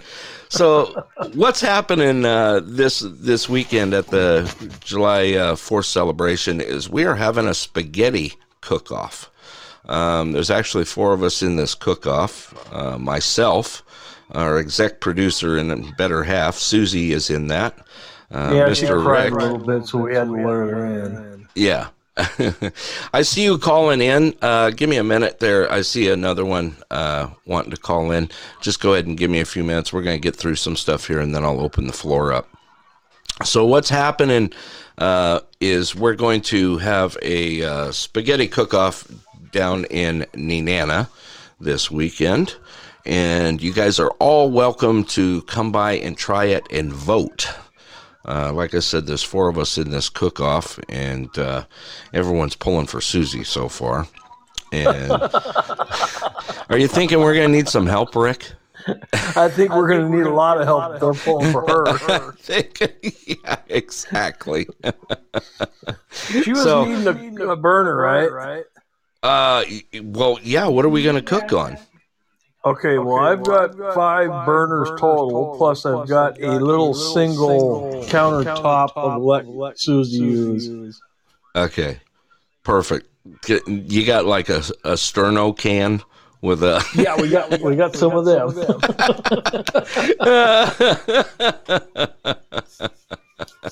So, 0.50 1.06
what's 1.34 1.62
happening 1.62 2.26
uh, 2.26 2.62
this 2.64 3.00
this 3.08 3.48
weekend 3.48 3.94
at 3.94 4.08
the 4.08 4.54
July 4.82 5.34
uh, 5.34 5.56
4th 5.56 5.86
celebration 5.86 6.60
is 6.60 6.90
we 6.90 7.06
are 7.06 7.16
having 7.16 7.48
a 7.48 7.54
spaghetti 7.54 8.34
cook-off. 8.60 9.30
Um, 9.86 10.34
there's 10.34 10.52
actually 10.52 10.86
four 10.86 11.14
of 11.14 11.24
us 11.24 11.42
in 11.42 11.56
this 11.56 11.74
cook-off. 11.74 12.54
Uh, 12.74 12.98
myself, 12.98 13.82
our 14.32 14.58
exec 14.58 15.00
producer 15.00 15.58
and 15.58 15.96
better 15.98 16.24
half, 16.24 16.56
Susie, 16.56 17.14
is 17.14 17.30
in 17.30 17.48
that. 17.48 17.78
Uh, 18.30 18.52
yeah, 18.54 18.74
she 18.74 18.86
Mr. 18.86 19.02
cried 19.04 19.32
Rick. 19.32 19.42
a 19.42 19.46
little 19.46 19.66
bit, 19.66 19.88
so 19.88 20.00
we 20.00 20.16
had 20.16 20.26
to 20.26 20.34
let 20.34 20.44
her 20.44 20.86
in. 20.86 21.48
Yeah. 21.56 21.88
I 23.14 23.22
see 23.22 23.44
you 23.44 23.58
calling 23.58 24.02
in. 24.02 24.36
Uh, 24.42 24.72
give 24.72 24.90
me 24.90 24.98
a 24.98 25.04
minute 25.04 25.40
there. 25.40 25.72
I 25.72 25.82
see 25.82 26.10
another 26.10 26.44
one 26.44 26.76
uh, 26.92 27.30
wanting 27.46 27.72
to 27.72 27.78
call 27.78 28.12
in. 28.12 28.30
Just 28.62 28.82
go 28.82 28.94
ahead 28.94 29.08
and 29.08 29.18
give 29.18 29.32
me 29.32 29.40
a 29.40 29.46
few 29.46 29.64
minutes. 29.64 29.94
We're 29.94 30.02
going 30.02 30.18
to 30.18 30.22
get 30.22 30.36
through 30.36 30.56
some 30.56 30.76
stuff 30.76 31.08
here 31.08 31.20
and 31.20 31.34
then 31.34 31.44
I'll 31.44 31.62
open 31.62 31.88
the 31.88 31.94
floor 31.94 32.34
up. 32.34 32.50
So, 33.44 33.66
what's 33.66 33.90
happening 33.90 34.52
uh, 34.98 35.40
is 35.60 35.96
we're 35.96 36.16
going 36.16 36.42
to 36.42 36.78
have 36.78 37.18
a 37.22 37.64
uh, 37.64 37.92
spaghetti 37.92 38.48
cook 38.48 38.74
off 38.74 39.08
down 39.52 39.86
in 39.86 40.26
Nenana 40.34 41.10
this 41.60 41.90
weekend. 41.90 42.56
And 43.06 43.62
you 43.62 43.74
guys 43.74 44.00
are 44.00 44.12
all 44.20 44.52
welcome 44.52 45.06
to 45.06 45.42
come 45.44 45.72
by 45.72 45.94
and 45.94 46.16
try 46.16 46.46
it 46.46 46.68
and 46.72 46.94
vote. 46.94 47.50
Uh, 48.26 48.54
like 48.54 48.74
I 48.76 48.80
said, 48.80 49.08
there's 49.08 49.24
four 49.24 49.48
of 49.50 49.58
us 49.58 49.78
in 49.78 49.90
this 49.90 50.10
cook 50.10 50.40
off, 50.40 50.80
and 50.90 51.36
uh, 51.38 51.66
everyone's 52.14 52.56
pulling 52.56 52.86
for 52.86 53.02
Susie 53.02 53.44
so 53.44 53.68
far. 53.68 54.08
And 54.72 55.12
are 56.70 56.78
you 56.78 56.88
thinking 56.88 57.20
we're 57.20 57.34
going 57.34 57.50
to 57.50 57.56
need 57.56 57.68
some 57.68 57.88
help, 57.88 58.16
Rick? 58.16 58.54
I 59.14 59.50
think 59.50 59.74
we're 59.76 59.88
going 59.88 60.10
to 60.10 60.18
need 60.18 60.26
a 60.26 60.34
lot 60.34 60.60
of 60.60 60.66
help. 60.66 61.00
They're 61.00 61.14
pulling 61.14 61.52
for 61.52 61.66
her. 61.68 62.36
yeah, 63.28 63.58
exactly. 63.68 64.68
She 66.12 66.52
was 66.52 66.64
So- 66.64 66.86
needing 66.86 67.40
a, 67.42 67.50
a 67.50 67.56
burner, 67.56 67.96
right? 67.96 68.64
Uh, 69.24 69.64
well, 70.02 70.40
yeah. 70.42 70.68
What 70.68 70.84
are 70.86 70.90
we 70.90 71.04
going 71.04 71.16
to 71.16 71.22
cook 71.22 71.54
on? 71.54 71.78
Okay, 72.64 73.00
well, 73.00 73.18
I've 73.18 73.44
got 73.44 73.76
five 73.96 74.46
burners 74.46 74.90
total, 75.00 75.56
plus 75.58 75.84
I've 75.84 76.08
got 76.08 76.40
a 76.40 76.60
little 76.60 76.94
single 76.94 78.04
countertop 78.06 78.92
of 78.96 79.22
what 79.22 79.48
let 79.48 79.80
Susie 79.80 80.18
use. 80.18 81.02
Okay, 81.56 82.00
perfect. 82.64 83.08
You 83.68 84.06
got 84.06 84.26
like 84.26 84.50
a, 84.50 84.60
a 84.84 84.94
sterno 84.94 85.58
can 85.58 86.04
with 86.42 86.62
a. 86.62 86.84
Yeah, 86.96 87.20
we 87.20 87.30
got 87.30 87.62
we 87.62 87.76
got 87.78 87.96
some 87.96 88.16
of 88.16 88.26
them. 88.26 88.52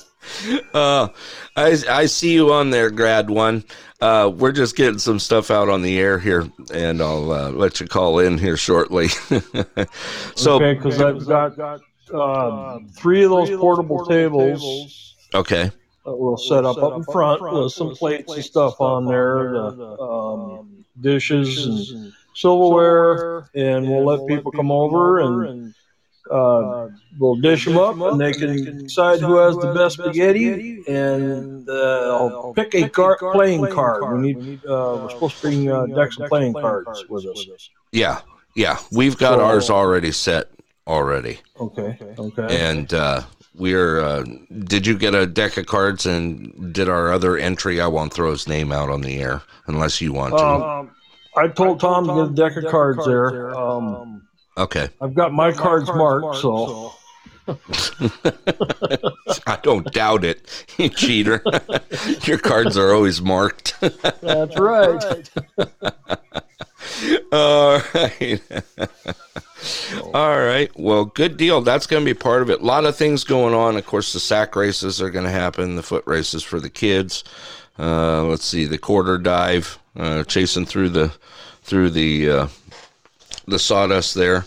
uh, 0.74 1.08
I 1.56 1.78
I 1.88 2.06
see 2.06 2.32
you 2.32 2.52
on 2.52 2.70
there, 2.70 2.90
grad 2.90 3.30
one. 3.30 3.64
Uh, 4.00 4.32
we're 4.34 4.52
just 4.52 4.76
getting 4.76 4.98
some 4.98 5.18
stuff 5.18 5.50
out 5.50 5.68
on 5.68 5.82
the 5.82 5.98
air 5.98 6.18
here, 6.18 6.48
and 6.72 7.02
I'll 7.02 7.32
uh, 7.32 7.50
let 7.50 7.80
you 7.80 7.86
call 7.86 8.18
in 8.18 8.38
here 8.38 8.56
shortly. 8.56 9.08
so 10.34 10.54
okay, 10.54 10.74
because 10.74 11.00
I've 11.00 11.26
got 11.26 11.80
uh, 12.12 12.78
three 12.96 13.24
of 13.24 13.30
those 13.30 13.50
portable 13.50 14.06
tables 14.06 15.16
okay, 15.34 15.70
that 16.04 16.16
we'll 16.16 16.38
set 16.38 16.64
up 16.64 16.78
up 16.78 16.96
in 16.96 17.04
front 17.04 17.42
with 17.42 17.72
some 17.72 17.94
plates 17.94 18.32
and 18.32 18.44
stuff 18.44 18.80
on 18.80 19.04
there, 19.04 19.52
the, 19.52 19.98
um, 20.00 20.84
dishes 21.00 21.66
and 21.66 22.12
silverware, 22.34 23.50
and 23.54 23.86
we'll 23.86 24.04
let 24.04 24.26
people 24.26 24.50
come 24.50 24.70
over 24.70 25.18
and 25.18 25.74
uh, 26.30 26.88
we'll 27.18 27.36
dish 27.36 27.64
them 27.64 27.76
up, 27.78 27.96
and 28.00 28.20
they 28.20 28.32
can 28.32 28.78
decide 28.84 29.20
who 29.20 29.36
has 29.36 29.56
the 29.56 29.72
best 29.74 29.98
spaghetti, 29.98 30.82
and 30.88 31.68
uh, 31.68 32.18
I'll 32.18 32.52
pick 32.54 32.74
a 32.74 32.88
car- 32.88 33.18
playing 33.32 33.66
card. 33.68 34.20
We 34.22 34.32
need 34.32 34.64
uh, 34.66 34.98
we're 35.02 35.10
supposed 35.10 35.36
to 35.36 35.42
bring 35.42 35.70
uh, 35.70 35.86
decks 35.86 36.18
of 36.18 36.28
playing 36.28 36.54
cards 36.54 37.04
with 37.08 37.26
us. 37.26 37.70
yeah, 37.92 38.20
yeah, 38.54 38.78
we've 38.92 39.18
got 39.18 39.38
So- 39.38 39.44
ours 39.44 39.70
already 39.70 40.12
set 40.12 40.50
already, 40.86 41.38
Okay, 41.60 41.98
okay. 42.18 42.68
and 42.70 42.92
uh, 42.94 43.22
we're. 43.54 44.00
Uh, 44.00 44.24
did 44.64 44.86
you 44.86 44.96
get 44.96 45.14
a 45.14 45.26
deck 45.26 45.56
of 45.56 45.66
cards 45.66 46.06
and 46.06 46.72
did 46.72 46.88
our 46.88 47.12
other 47.12 47.36
entry? 47.36 47.80
I 47.80 47.86
won't 47.88 48.12
throw 48.14 48.30
his 48.30 48.46
name 48.48 48.72
out 48.72 48.88
on 48.88 49.00
the 49.02 49.18
air 49.20 49.42
unless 49.66 50.00
you 50.00 50.12
want 50.12 50.36
to. 50.36 50.44
Um, 50.44 50.90
I 51.36 51.46
told 51.48 51.78
Tom 51.80 52.06
to 52.08 52.14
get 52.14 52.32
a 52.32 52.34
deck 52.54 52.56
of 52.64 52.70
cards 52.70 53.04
there. 53.06 53.56
Um, 53.56 54.26
okay, 54.56 54.88
I've 55.00 55.14
got 55.14 55.32
my 55.32 55.52
cards 55.52 55.88
marked, 55.88 56.36
so 56.36 56.92
I 59.46 59.58
don't 59.62 59.90
doubt 59.92 60.24
it, 60.24 60.66
you 60.78 60.88
cheater. 60.88 61.42
Your 62.22 62.38
cards 62.38 62.76
are 62.76 62.92
always 62.92 63.20
marked. 63.20 63.78
that's 63.80 64.58
right. 64.58 65.30
All 67.32 67.80
right. 67.94 68.40
All 70.14 70.38
right. 70.38 70.70
Well, 70.78 71.04
good 71.04 71.36
deal. 71.36 71.60
That's 71.60 71.86
going 71.86 72.04
to 72.04 72.14
be 72.14 72.18
part 72.18 72.42
of 72.42 72.50
it. 72.50 72.60
A 72.60 72.64
lot 72.64 72.84
of 72.84 72.96
things 72.96 73.24
going 73.24 73.54
on. 73.54 73.76
Of 73.76 73.86
course, 73.86 74.12
the 74.12 74.20
sack 74.20 74.56
races 74.56 75.00
are 75.00 75.10
going 75.10 75.24
to 75.24 75.30
happen. 75.30 75.76
The 75.76 75.82
foot 75.82 76.04
races 76.06 76.42
for 76.42 76.60
the 76.60 76.70
kids. 76.70 77.24
Uh, 77.78 78.24
let's 78.24 78.44
see, 78.44 78.66
the 78.66 78.78
quarter 78.78 79.16
dive, 79.16 79.78
uh, 79.96 80.24
chasing 80.24 80.66
through 80.66 80.90
the 80.90 81.12
through 81.62 81.90
the 81.90 82.30
uh, 82.30 82.46
the 83.46 83.58
sawdust 83.58 84.14
there, 84.14 84.46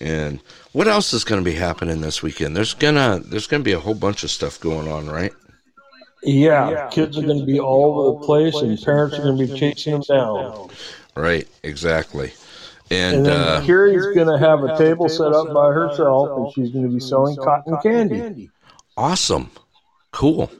and 0.00 0.40
what 0.72 0.88
else 0.88 1.12
is 1.12 1.24
going 1.24 1.42
to 1.42 1.50
be 1.50 1.56
happening 1.56 2.00
this 2.00 2.22
weekend? 2.22 2.56
There's 2.56 2.74
gonna 2.74 3.20
there's 3.24 3.46
gonna 3.46 3.64
be 3.64 3.72
a 3.72 3.80
whole 3.80 3.94
bunch 3.94 4.22
of 4.22 4.30
stuff 4.30 4.60
going 4.60 4.88
on, 4.88 5.08
right? 5.08 5.32
Yeah, 6.22 6.88
kids 6.90 7.16
are 7.16 7.22
going 7.22 7.38
to 7.38 7.46
be 7.46 7.60
all 7.60 8.00
over 8.00 8.18
the 8.18 8.26
place, 8.26 8.56
and 8.56 8.80
parents 8.82 9.16
are 9.18 9.22
going 9.22 9.38
to 9.38 9.46
be 9.46 9.58
chasing 9.58 9.92
them 9.92 10.02
down. 10.02 10.68
Right. 11.14 11.48
Exactly. 11.62 12.32
And 12.90 13.18
And 13.18 13.26
then 13.26 13.40
uh, 13.40 13.62
Carrie's 13.64 14.04
going 14.14 14.26
to 14.26 14.38
have 14.38 14.64
a 14.64 14.76
table 14.76 15.08
set 15.08 15.32
up 15.32 15.52
by 15.52 15.72
herself, 15.72 16.30
and 16.36 16.52
she's 16.54 16.72
going 16.72 16.86
to 16.86 16.90
be 16.92 17.00
selling 17.00 17.36
cotton 17.36 17.76
candy. 17.82 18.50
Awesome. 18.96 19.50
Cool. 20.10 20.50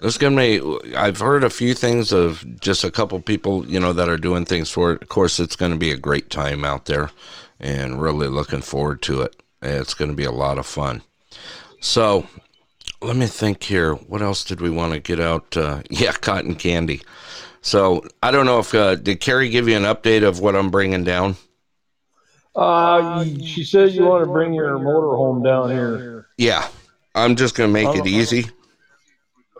There's 0.00 0.18
gonna 0.18 0.36
be. 0.36 0.94
I've 0.94 1.18
heard 1.18 1.44
a 1.44 1.50
few 1.50 1.74
things 1.74 2.12
of 2.12 2.44
just 2.60 2.84
a 2.84 2.90
couple 2.90 3.20
people, 3.20 3.66
you 3.66 3.80
know, 3.80 3.92
that 3.92 4.08
are 4.08 4.16
doing 4.16 4.44
things 4.44 4.70
for 4.70 4.92
it. 4.92 5.02
Of 5.02 5.08
course, 5.08 5.40
it's 5.40 5.56
going 5.56 5.72
to 5.72 5.78
be 5.78 5.90
a 5.90 5.96
great 5.96 6.30
time 6.30 6.64
out 6.64 6.86
there, 6.86 7.10
and 7.58 8.00
really 8.00 8.28
looking 8.28 8.62
forward 8.62 9.02
to 9.02 9.22
it. 9.22 9.42
It's 9.62 9.94
going 9.94 10.10
to 10.10 10.16
be 10.16 10.24
a 10.24 10.32
lot 10.32 10.58
of 10.58 10.66
fun. 10.66 11.02
So, 11.80 12.26
let 13.02 13.16
me 13.16 13.26
think 13.26 13.62
here. 13.62 13.94
What 13.94 14.22
else 14.22 14.44
did 14.44 14.60
we 14.60 14.70
want 14.70 14.92
to 14.92 15.00
get 15.00 15.20
out? 15.20 15.56
Uh, 15.56 15.82
yeah, 15.90 16.12
cotton 16.12 16.54
candy. 16.54 17.02
So 17.62 18.04
I 18.22 18.30
don't 18.30 18.46
know 18.46 18.58
if 18.58 18.74
uh, 18.74 18.94
did 18.96 19.20
Carrie 19.20 19.50
give 19.50 19.68
you 19.68 19.76
an 19.76 19.82
update 19.82 20.26
of 20.26 20.40
what 20.40 20.56
I'm 20.56 20.70
bringing 20.70 21.04
down? 21.04 21.36
Uh, 22.54 23.24
she 23.44 23.64
said 23.64 23.92
you 23.92 24.04
want 24.04 24.24
to 24.24 24.30
bring 24.30 24.52
your 24.52 24.78
motor 24.78 25.14
home 25.14 25.42
down 25.42 25.70
here. 25.70 26.26
Yeah, 26.36 26.66
I'm 27.14 27.36
just 27.36 27.54
going 27.54 27.68
to 27.68 27.72
make 27.72 27.96
it 27.96 28.06
easy. 28.06 28.46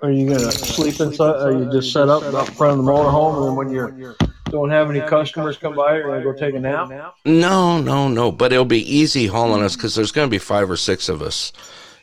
Are 0.03 0.11
you 0.11 0.27
going 0.27 0.41
to 0.41 0.51
sleep 0.53 0.99
inside? 1.01 1.37
Are 1.37 1.53
you 1.53 1.71
just 1.71 1.93
set 1.93 2.09
up 2.09 2.23
up 2.23 2.49
front 2.49 2.79
of 2.79 2.85
the 2.85 2.91
motorhome, 2.91 3.37
and 3.37 3.47
then 3.47 3.57
when 3.57 3.71
you 3.71 4.15
don't 4.51 4.71
have 4.71 4.91
any 4.91 5.01
customers 5.01 5.57
come 5.59 5.75
by, 5.75 5.97
you're 5.97 6.05
going 6.05 6.23
to 6.23 6.33
go 6.33 6.37
take 6.37 6.55
a 6.55 6.61
nap? 6.61 6.91
No, 7.25 7.81
no, 7.81 8.09
no. 8.09 8.33
But 8.33 8.53
it'll 8.53 8.65
be 8.65 8.83
easy 8.93 9.27
hauling 9.27 9.63
us 9.63 9.77
because 9.77 9.95
there's 9.95 10.13
going 10.13 10.27
to 10.27 10.31
be 10.31 10.39
five 10.39 10.71
or 10.71 10.77
six 10.77 11.09
of 11.09 11.21
us, 11.21 11.53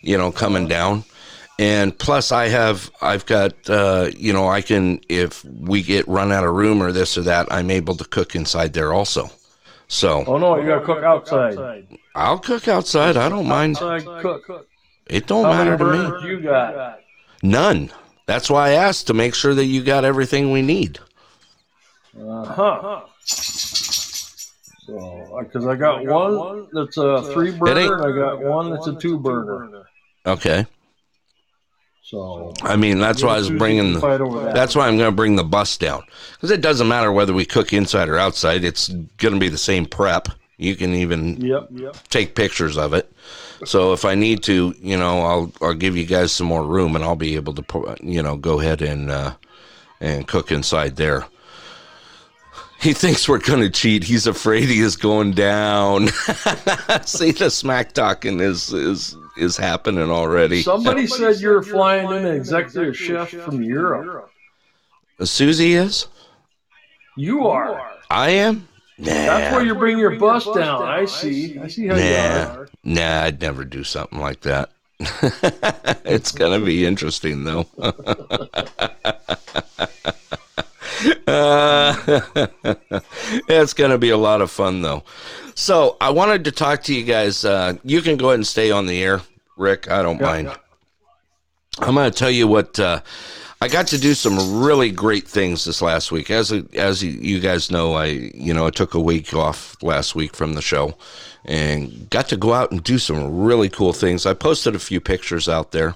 you 0.01 0.17
know, 0.17 0.31
coming 0.31 0.67
down. 0.67 1.03
And 1.59 1.97
plus, 1.97 2.31
I 2.31 2.49
have, 2.49 2.91
I've 3.01 3.25
got, 3.25 3.53
uh, 3.67 4.11
you 4.15 4.31
know, 4.31 4.47
I 4.47 4.61
can, 4.61 5.01
if 5.09 5.43
we 5.43 5.81
get 5.81 6.07
run 6.07 6.31
out 6.31 6.43
of 6.43 6.53
room 6.53 6.83
or 6.83 6.91
this 6.91 7.17
or 7.17 7.23
that, 7.23 7.51
I'm 7.51 7.71
able 7.71 7.95
to 7.95 8.05
cook 8.05 8.35
inside 8.35 8.73
there 8.73 8.93
also. 8.93 9.31
So 9.87 10.23
Oh 10.27 10.37
no, 10.37 10.57
you 10.57 10.67
got 10.67 10.79
to 10.79 10.85
cook 10.85 11.03
outside. 11.03 11.87
I'll 12.13 12.37
cook 12.37 12.67
outside. 12.67 13.17
I 13.17 13.27
don't 13.29 13.47
mind. 13.47 13.77
Outside 13.77 14.21
cook. 14.21 14.67
It 15.07 15.25
don't 15.25 15.45
How 15.45 15.51
matter 15.53 15.77
to 15.77 16.21
me. 16.21 16.29
you 16.29 16.41
got? 16.41 16.99
None. 17.43 17.91
That's 18.25 18.49
why 18.49 18.69
I 18.69 18.73
asked 18.73 19.07
to 19.07 19.13
make 19.13 19.33
sure 19.33 19.53
that 19.53 19.65
you 19.65 19.83
got 19.83 20.03
everything 20.05 20.51
we 20.51 20.61
need. 20.61 20.99
Uh 22.19 22.45
huh. 22.45 23.01
So, 24.87 25.39
because 25.43 25.67
I 25.67 25.75
got 25.75 26.05
one 26.05 26.67
that's 26.71 26.97
a 26.97 27.21
three 27.33 27.51
burner, 27.51 27.95
and 27.95 28.05
I 28.05 28.17
got 28.17 28.41
one 28.41 28.71
that's 28.71 28.87
a 28.87 28.95
two 28.95 29.19
burner. 29.19 29.87
Okay. 30.25 30.65
So 32.01 32.53
I 32.61 32.77
mean, 32.77 32.99
that's 32.99 33.21
why 33.21 33.35
I 33.35 33.39
was 33.39 33.49
bringing 33.49 33.91
the. 33.91 33.99
that. 33.99 34.51
That's 34.53 34.77
why 34.77 34.87
I'm 34.87 34.97
going 34.97 35.09
to 35.09 35.15
bring 35.15 35.35
the 35.35 35.43
bus 35.43 35.75
down 35.77 36.03
because 36.35 36.51
it 36.51 36.61
doesn't 36.61 36.87
matter 36.87 37.11
whether 37.11 37.33
we 37.33 37.43
cook 37.43 37.73
inside 37.73 38.07
or 38.07 38.17
outside. 38.17 38.63
It's 38.63 38.87
going 38.87 39.33
to 39.33 39.39
be 39.39 39.49
the 39.49 39.57
same 39.57 39.85
prep. 39.85 40.29
You 40.55 40.75
can 40.77 40.93
even 40.93 41.41
Yep. 41.41 41.67
Yep. 41.71 41.97
take 42.09 42.33
pictures 42.33 42.77
of 42.77 42.93
it. 42.93 43.11
So 43.65 43.93
if 43.93 44.05
I 44.05 44.15
need 44.15 44.43
to, 44.43 44.75
you 44.79 44.97
know, 44.97 45.21
I'll 45.21 45.51
I'll 45.61 45.73
give 45.73 45.97
you 45.97 46.05
guys 46.05 46.31
some 46.31 46.47
more 46.47 46.63
room, 46.63 46.95
and 46.95 47.03
I'll 47.03 47.15
be 47.15 47.35
able 47.35 47.53
to, 47.55 47.95
you 48.01 48.21
know, 48.21 48.37
go 48.37 48.59
ahead 48.59 48.81
and 48.81 49.09
uh, 49.09 49.33
and 49.99 50.27
cook 50.27 50.51
inside 50.51 50.95
there. 50.95 51.25
He 52.79 52.93
thinks 52.93 53.27
we're 53.27 53.39
going 53.39 53.61
to 53.61 53.71
cheat. 53.71 54.03
He's 54.03 54.27
afraid 54.27 54.65
he 54.65 54.81
is 54.81 54.95
going 54.95 55.31
down. 55.31 56.07
See, 57.05 57.31
the 57.31 57.49
smack 57.49 57.93
talking 57.93 58.39
is 58.39 58.71
is 58.71 59.15
is 59.37 59.57
happening 59.57 60.11
already. 60.11 60.61
Somebody 60.61 61.07
said 61.07 61.39
you're 61.39 61.63
flying 61.63 62.07
in 62.11 62.25
an 62.25 62.35
executive 62.35 62.95
chef 62.95 63.29
from 63.29 63.63
Europe. 63.63 64.29
Susie 65.23 65.73
is. 65.73 66.07
You 67.15 67.47
are. 67.47 67.81
I 68.11 68.29
am. 68.29 68.67
Nah. 68.99 69.05
That's 69.05 69.55
where 69.55 69.63
you 69.63 69.75
bring 69.75 69.99
your 69.99 70.17
bus 70.17 70.45
down. 70.45 70.83
I 70.83 71.05
see. 71.05 71.59
I 71.59 71.67
see 71.67 71.87
how 71.87 71.95
nah. 71.95 72.01
you 72.01 72.59
are. 72.59 72.69
Nah, 72.83 73.21
I'd 73.23 73.41
never 73.41 73.63
do 73.63 73.83
something 73.83 74.19
like 74.19 74.41
that. 74.41 74.71
it's 76.03 76.31
gonna 76.31 76.59
be 76.59 76.85
interesting 76.85 77.43
though. 77.43 77.67
uh, 81.27 81.95
it's 83.47 83.73
gonna 83.73 83.99
be 83.99 84.09
a 84.09 84.17
lot 84.17 84.41
of 84.41 84.49
fun 84.49 84.81
though. 84.81 85.03
So 85.53 85.97
I 85.99 86.11
wanted 86.11 86.43
to 86.45 86.51
talk 86.51 86.83
to 86.83 86.93
you 86.93 87.03
guys. 87.03 87.43
Uh, 87.43 87.77
you 87.83 88.01
can 88.01 88.15
go 88.15 88.27
ahead 88.27 88.35
and 88.35 88.47
stay 88.47 88.69
on 88.69 88.85
the 88.85 89.03
air, 89.03 89.21
Rick. 89.57 89.89
I 89.89 90.03
don't 90.03 90.19
yeah, 90.19 90.25
mind. 90.25 90.47
Yeah. 90.47 90.57
I'm 91.79 91.95
going 91.95 92.11
to 92.11 92.17
tell 92.17 92.29
you 92.29 92.47
what. 92.47 92.79
Uh, 92.79 93.01
I 93.59 93.67
got 93.67 93.87
to 93.87 93.97
do 93.97 94.13
some 94.13 94.61
really 94.61 94.91
great 94.91 95.27
things 95.27 95.65
this 95.65 95.81
last 95.81 96.11
week. 96.11 96.29
As 96.29 96.51
as 96.51 97.03
you 97.03 97.39
guys 97.39 97.71
know, 97.71 97.93
I 97.93 98.05
you 98.05 98.53
know 98.53 98.67
I 98.67 98.69
took 98.69 98.93
a 98.93 98.99
week 98.99 99.33
off 99.33 99.81
last 99.81 100.13
week 100.13 100.35
from 100.35 100.53
the 100.53 100.61
show, 100.61 100.95
and 101.43 102.07
got 102.11 102.29
to 102.29 102.37
go 102.37 102.53
out 102.53 102.71
and 102.71 102.83
do 102.83 102.99
some 102.99 103.41
really 103.41 103.67
cool 103.67 103.93
things. 103.93 104.27
I 104.27 104.35
posted 104.35 104.75
a 104.75 104.79
few 104.79 104.99
pictures 104.99 105.49
out 105.49 105.71
there. 105.71 105.95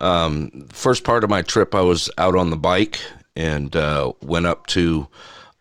Um, 0.00 0.68
first 0.72 1.02
part 1.02 1.24
of 1.24 1.30
my 1.30 1.42
trip, 1.42 1.74
I 1.74 1.80
was 1.80 2.10
out 2.16 2.36
on 2.36 2.50
the 2.50 2.56
bike 2.56 3.00
and 3.34 3.74
uh, 3.74 4.12
went 4.22 4.46
up 4.46 4.66
to 4.68 5.08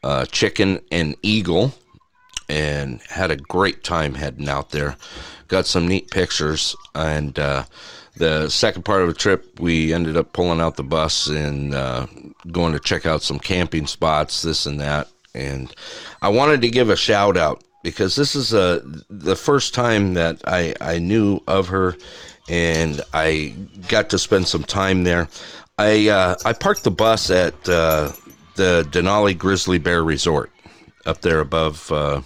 uh, 0.04 0.26
Chicken 0.28 0.82
and 0.92 1.16
Eagle, 1.24 1.74
and 2.48 3.02
had 3.10 3.32
a 3.32 3.38
great 3.38 3.84
time 3.84 4.14
heading 4.14 4.50
out 4.50 4.70
there. 4.70 4.98
Got 5.48 5.66
some 5.66 5.88
neat 5.88 6.12
pictures 6.12 6.76
and. 6.94 7.40
Uh, 7.40 7.64
the 8.16 8.50
second 8.50 8.84
part 8.84 9.02
of 9.02 9.08
the 9.08 9.14
trip, 9.14 9.60
we 9.60 9.94
ended 9.94 10.18
up 10.18 10.34
pulling 10.34 10.62
out 10.62 10.76
the 10.76 10.84
bus 10.84 11.28
and 11.28 11.74
uh, 11.74 12.06
going 12.52 12.74
to 12.74 12.80
check 12.80 13.06
out 13.06 13.22
some 13.22 13.40
camping 13.40 13.88
spots, 13.88 14.42
this 14.42 14.66
and 14.66 14.80
that. 14.80 15.08
And 15.34 15.74
I 16.22 16.30
wanted 16.30 16.62
to 16.62 16.70
give 16.70 16.90
a 16.90 16.96
shout 16.96 17.38
out 17.38 17.64
because 17.84 18.16
this 18.16 18.36
is 18.36 18.54
uh, 18.54 18.82
the 19.10 19.36
first 19.36 19.74
time 19.74 20.14
that 20.14 20.42
I, 20.46 20.76
I 20.80 21.00
knew 21.00 21.42
of 21.48 21.68
her 21.70 21.96
and 22.50 23.02
I 23.14 23.56
got 23.88 24.10
to 24.12 24.20
spend 24.20 24.48
some 24.48 24.64
time 24.64 25.04
there. 25.04 25.28
I 25.78 26.10
uh, 26.10 26.36
I 26.46 26.54
parked 26.54 26.84
the 26.84 26.92
bus 26.92 27.30
at 27.30 27.54
uh, 27.68 28.12
the 28.56 28.88
Denali 28.92 29.38
Grizzly 29.38 29.80
Bear 29.80 30.04
Resort 30.04 30.52
up 31.06 31.22
there 31.22 31.40
above, 31.40 31.92
uh, 31.92 32.22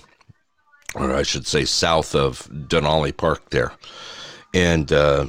or 0.96 1.16
I 1.16 1.24
should 1.24 1.48
say, 1.48 1.66
south 1.66 2.14
of 2.14 2.48
Denali 2.50 3.16
Park 3.16 3.50
there, 3.52 3.72
and 4.54 4.92
uh, 4.92 5.28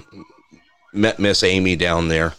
met 0.92 1.18
Miss 1.18 1.42
Amy 1.42 1.77
down 1.77 2.09
there, 2.09 2.35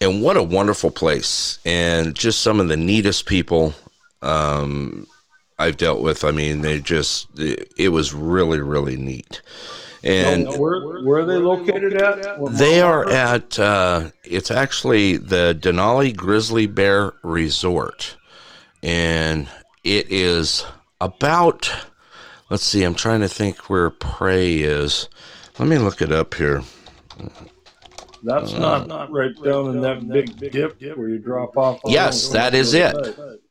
and 0.00 0.22
what 0.22 0.36
a 0.36 0.42
wonderful 0.42 0.90
place, 0.90 1.58
and 1.64 2.14
just 2.14 2.40
some 2.40 2.60
of 2.60 2.68
the 2.68 2.76
neatest 2.76 3.26
people 3.26 3.74
um, 4.22 5.06
I've 5.58 5.76
dealt 5.76 6.02
with. 6.02 6.24
I 6.24 6.30
mean, 6.30 6.62
they 6.62 6.80
just 6.80 7.28
it, 7.38 7.90
was 7.90 8.12
really 8.12 8.60
really 8.60 8.96
neat. 8.96 9.42
And 10.04 10.48
where, 10.58 11.02
where 11.04 11.20
are 11.20 11.24
they 11.24 11.36
located 11.36 11.94
at? 11.94 12.44
They 12.50 12.80
are 12.80 13.08
at 13.08 13.58
uh, 13.58 14.10
it's 14.24 14.50
actually 14.50 15.16
the 15.16 15.56
Denali 15.58 16.14
Grizzly 16.16 16.66
Bear 16.66 17.14
Resort, 17.22 18.16
and 18.82 19.48
it 19.84 20.10
is 20.10 20.64
about. 21.00 21.70
Let's 22.50 22.64
see. 22.64 22.82
I'm 22.82 22.94
trying 22.94 23.20
to 23.20 23.28
think 23.28 23.70
where 23.70 23.88
Prey 23.88 24.58
is. 24.58 25.08
Let 25.58 25.68
me 25.68 25.78
look 25.78 26.02
it 26.02 26.12
up 26.12 26.34
here. 26.34 26.62
That's 28.22 28.52
not, 28.52 28.86
not 28.86 29.10
right 29.10 29.34
down 29.42 29.70
in 29.70 29.80
that 29.80 30.08
big 30.08 30.36
dip 30.38 30.80
where 30.96 31.08
you 31.08 31.18
drop 31.18 31.56
off. 31.56 31.80
Yes, 31.84 32.28
that 32.28 32.54
is 32.54 32.72
it. 32.72 32.94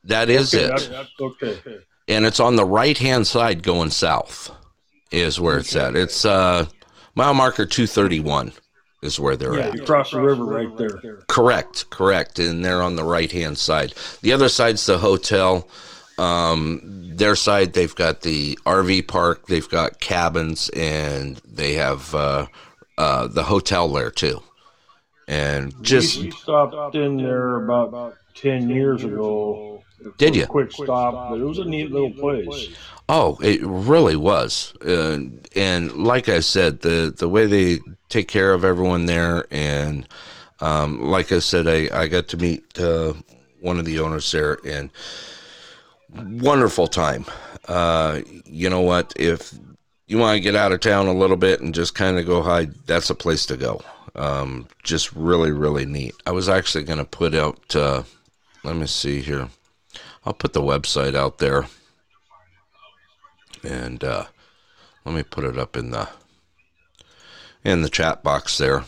That 0.05 0.29
is 0.29 0.53
okay, 0.53 0.65
it. 0.65 0.69
That's, 0.69 0.87
that's 0.87 1.11
okay. 1.19 1.59
And 2.07 2.25
it's 2.25 2.39
on 2.39 2.55
the 2.55 2.65
right 2.65 2.97
hand 2.97 3.27
side 3.27 3.63
going 3.63 3.89
south, 3.89 4.51
is 5.11 5.39
where 5.39 5.57
it's 5.57 5.75
at. 5.75 5.95
It's 5.95 6.23
uh, 6.25 6.67
mile 7.15 7.33
marker 7.33 7.65
231 7.65 8.53
is 9.01 9.19
where 9.19 9.35
they're 9.35 9.57
yeah, 9.57 9.67
at. 9.67 9.73
You 9.75 9.83
cross 9.83 10.11
the 10.11 10.21
river 10.21 10.45
right 10.45 10.77
there. 10.77 11.23
Correct, 11.27 11.89
correct. 11.89 12.39
And 12.39 12.63
they're 12.63 12.81
on 12.81 12.95
the 12.95 13.03
right 13.03 13.31
hand 13.31 13.57
side. 13.57 13.93
The 14.21 14.31
other 14.31 14.49
side's 14.49 14.85
the 14.85 14.99
hotel. 14.99 15.67
Um, 16.17 16.81
their 17.15 17.35
side, 17.35 17.73
they've 17.73 17.95
got 17.95 18.21
the 18.21 18.57
RV 18.65 19.07
park, 19.07 19.47
they've 19.47 19.67
got 19.67 19.99
cabins, 19.99 20.69
and 20.69 21.37
they 21.37 21.73
have 21.73 22.13
uh, 22.13 22.45
uh, 22.97 23.27
the 23.27 23.43
hotel 23.43 23.89
there 23.89 24.11
too 24.11 24.41
and 25.27 25.73
just 25.83 26.19
we, 26.19 26.31
stopped 26.31 26.95
in 26.95 27.17
there 27.17 27.63
about 27.63 28.17
ten 28.35 28.69
years 28.69 29.03
ago. 29.03 29.83
Did 30.17 30.35
you? 30.35 30.47
Quick 30.47 30.71
stop, 30.71 31.29
but 31.29 31.39
it 31.39 31.43
was 31.43 31.59
a 31.59 31.65
neat 31.65 31.91
little 31.91 32.11
place. 32.11 32.75
Oh, 33.07 33.37
it 33.41 33.61
really 33.61 34.15
was, 34.15 34.73
uh, 34.85 35.19
and 35.55 35.91
like 35.91 36.29
I 36.29 36.39
said, 36.39 36.81
the 36.81 37.13
the 37.15 37.29
way 37.29 37.45
they 37.45 37.79
take 38.09 38.27
care 38.27 38.53
of 38.53 38.63
everyone 38.63 39.05
there, 39.05 39.45
and 39.51 40.07
um, 40.59 41.01
like 41.01 41.31
I 41.31 41.39
said, 41.39 41.67
I 41.67 41.89
I 41.93 42.07
got 42.07 42.27
to 42.29 42.37
meet 42.37 42.79
uh, 42.79 43.13
one 43.59 43.79
of 43.79 43.85
the 43.85 43.99
owners 43.99 44.31
there, 44.31 44.57
and 44.65 44.89
wonderful 46.41 46.87
time. 46.87 47.25
Uh, 47.67 48.21
you 48.45 48.69
know 48.69 48.81
what? 48.81 49.13
If 49.15 49.53
you 50.07 50.17
want 50.17 50.35
to 50.35 50.41
get 50.41 50.55
out 50.55 50.71
of 50.71 50.79
town 50.79 51.07
a 51.07 51.13
little 51.13 51.37
bit 51.37 51.61
and 51.61 51.73
just 51.73 51.95
kind 51.95 52.17
of 52.17 52.25
go 52.25 52.41
hide, 52.41 52.73
that's 52.85 53.09
a 53.09 53.15
place 53.15 53.45
to 53.47 53.57
go. 53.57 53.81
Um, 54.15 54.67
just 54.83 55.13
really, 55.13 55.51
really 55.51 55.85
neat. 55.85 56.15
I 56.25 56.31
was 56.31 56.49
actually 56.49 56.83
going 56.83 56.99
to 56.99 57.05
put 57.05 57.33
out, 57.33 57.75
uh, 57.75 58.03
let 58.63 58.75
me 58.75 58.87
see 58.87 59.21
here. 59.21 59.49
I'll 60.25 60.33
put 60.33 60.53
the 60.53 60.61
website 60.61 61.15
out 61.15 61.37
there. 61.37 61.65
And 63.63 64.03
uh, 64.03 64.25
let 65.05 65.15
me 65.15 65.23
put 65.23 65.43
it 65.43 65.57
up 65.57 65.77
in 65.77 65.91
the 65.91 66.09
in 67.63 67.83
the 67.83 67.89
chat 67.89 68.23
box 68.23 68.57
there. 68.57 68.83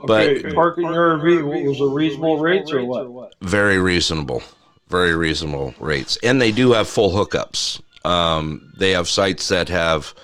Okay, 0.00 0.42
but 0.42 0.54
parking 0.54 0.84
your 0.84 1.18
RV 1.18 1.68
was 1.68 1.80
a 1.80 1.86
reasonable 1.86 2.38
rates 2.38 2.72
or 2.72 2.84
what? 2.84 3.34
Very 3.40 3.78
reasonable, 3.78 4.42
very 4.88 5.14
reasonable 5.14 5.74
rates, 5.78 6.18
and 6.22 6.40
they 6.40 6.52
do 6.52 6.72
have 6.72 6.88
full 6.88 7.10
hookups. 7.10 7.80
Um, 8.04 8.72
they 8.76 8.90
have 8.90 9.08
sites 9.08 9.48
that 9.48 9.68
have 9.68 10.14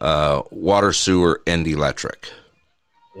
uh, 0.00 0.42
water, 0.50 0.92
sewer, 0.92 1.42
and 1.46 1.66
electric. 1.66 2.28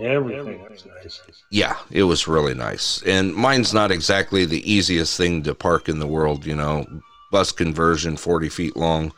Everything 0.00 0.62
was 0.62 0.84
nice. 0.86 1.20
Yeah, 1.50 1.76
it 1.90 2.04
was 2.04 2.28
really 2.28 2.54
nice. 2.54 3.02
And 3.04 3.34
mine's 3.34 3.72
not 3.72 3.90
exactly 3.90 4.44
the 4.44 4.70
easiest 4.70 5.16
thing 5.16 5.42
to 5.44 5.54
park 5.54 5.88
in 5.88 5.98
the 5.98 6.06
world, 6.06 6.44
you 6.44 6.54
know. 6.54 6.86
Bus 7.32 7.50
conversion, 7.52 8.16
40 8.16 8.48
feet 8.48 8.76
long. 8.76 9.12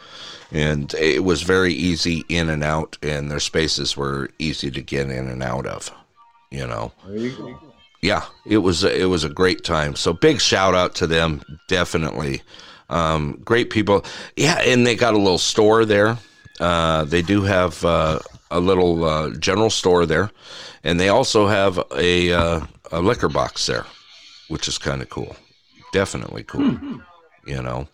And 0.50 0.94
it 0.94 1.24
was 1.24 1.42
very 1.42 1.74
easy 1.74 2.24
in 2.28 2.48
and 2.48 2.64
out, 2.64 2.96
and 3.02 3.30
their 3.30 3.40
spaces 3.40 3.96
were 3.96 4.30
easy 4.38 4.70
to 4.70 4.80
get 4.80 5.10
in 5.10 5.28
and 5.28 5.42
out 5.42 5.66
of, 5.66 5.92
you 6.50 6.66
know. 6.66 6.92
You 7.06 7.58
yeah, 8.00 8.24
it 8.46 8.58
was 8.58 8.84
it 8.84 9.08
was 9.08 9.24
a 9.24 9.28
great 9.28 9.64
time. 9.64 9.96
So 9.96 10.12
big 10.12 10.40
shout 10.40 10.74
out 10.74 10.94
to 10.96 11.06
them, 11.06 11.42
definitely. 11.66 12.42
Um, 12.88 13.40
great 13.44 13.70
people. 13.70 14.04
Yeah, 14.36 14.60
and 14.60 14.86
they 14.86 14.94
got 14.94 15.14
a 15.14 15.18
little 15.18 15.38
store 15.38 15.84
there. 15.84 16.16
Uh, 16.60 17.04
they 17.04 17.22
do 17.22 17.42
have 17.42 17.84
uh, 17.84 18.20
a 18.50 18.60
little 18.60 19.04
uh, 19.04 19.30
general 19.30 19.70
store 19.70 20.06
there, 20.06 20.30
and 20.84 20.98
they 20.98 21.08
also 21.08 21.46
have 21.46 21.82
a 21.96 22.32
uh, 22.32 22.60
a 22.92 23.00
liquor 23.00 23.28
box 23.28 23.66
there, 23.66 23.86
which 24.48 24.68
is 24.68 24.78
kind 24.78 25.02
of 25.02 25.08
cool. 25.08 25.36
Definitely 25.92 26.44
cool, 26.44 26.60
mm-hmm. 26.72 26.96
you 27.46 27.62
know. 27.62 27.88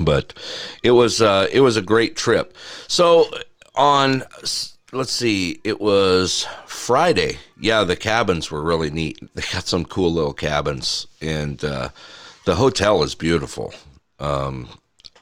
But 0.00 0.34
it 0.82 0.92
was 0.92 1.20
uh, 1.20 1.48
it 1.52 1.60
was 1.60 1.76
a 1.76 1.82
great 1.82 2.16
trip. 2.16 2.56
So 2.88 3.26
on 3.74 4.24
let's 4.92 5.12
see, 5.12 5.60
it 5.64 5.80
was 5.80 6.46
Friday. 6.66 7.38
Yeah, 7.58 7.84
the 7.84 7.96
cabins 7.96 8.50
were 8.50 8.62
really 8.62 8.90
neat. 8.90 9.18
They 9.34 9.42
got 9.52 9.66
some 9.66 9.84
cool 9.84 10.12
little 10.12 10.34
cabins, 10.34 11.06
and 11.20 11.62
uh, 11.64 11.88
the 12.44 12.54
hotel 12.54 13.02
is 13.02 13.14
beautiful. 13.14 13.74
Um, 14.18 14.68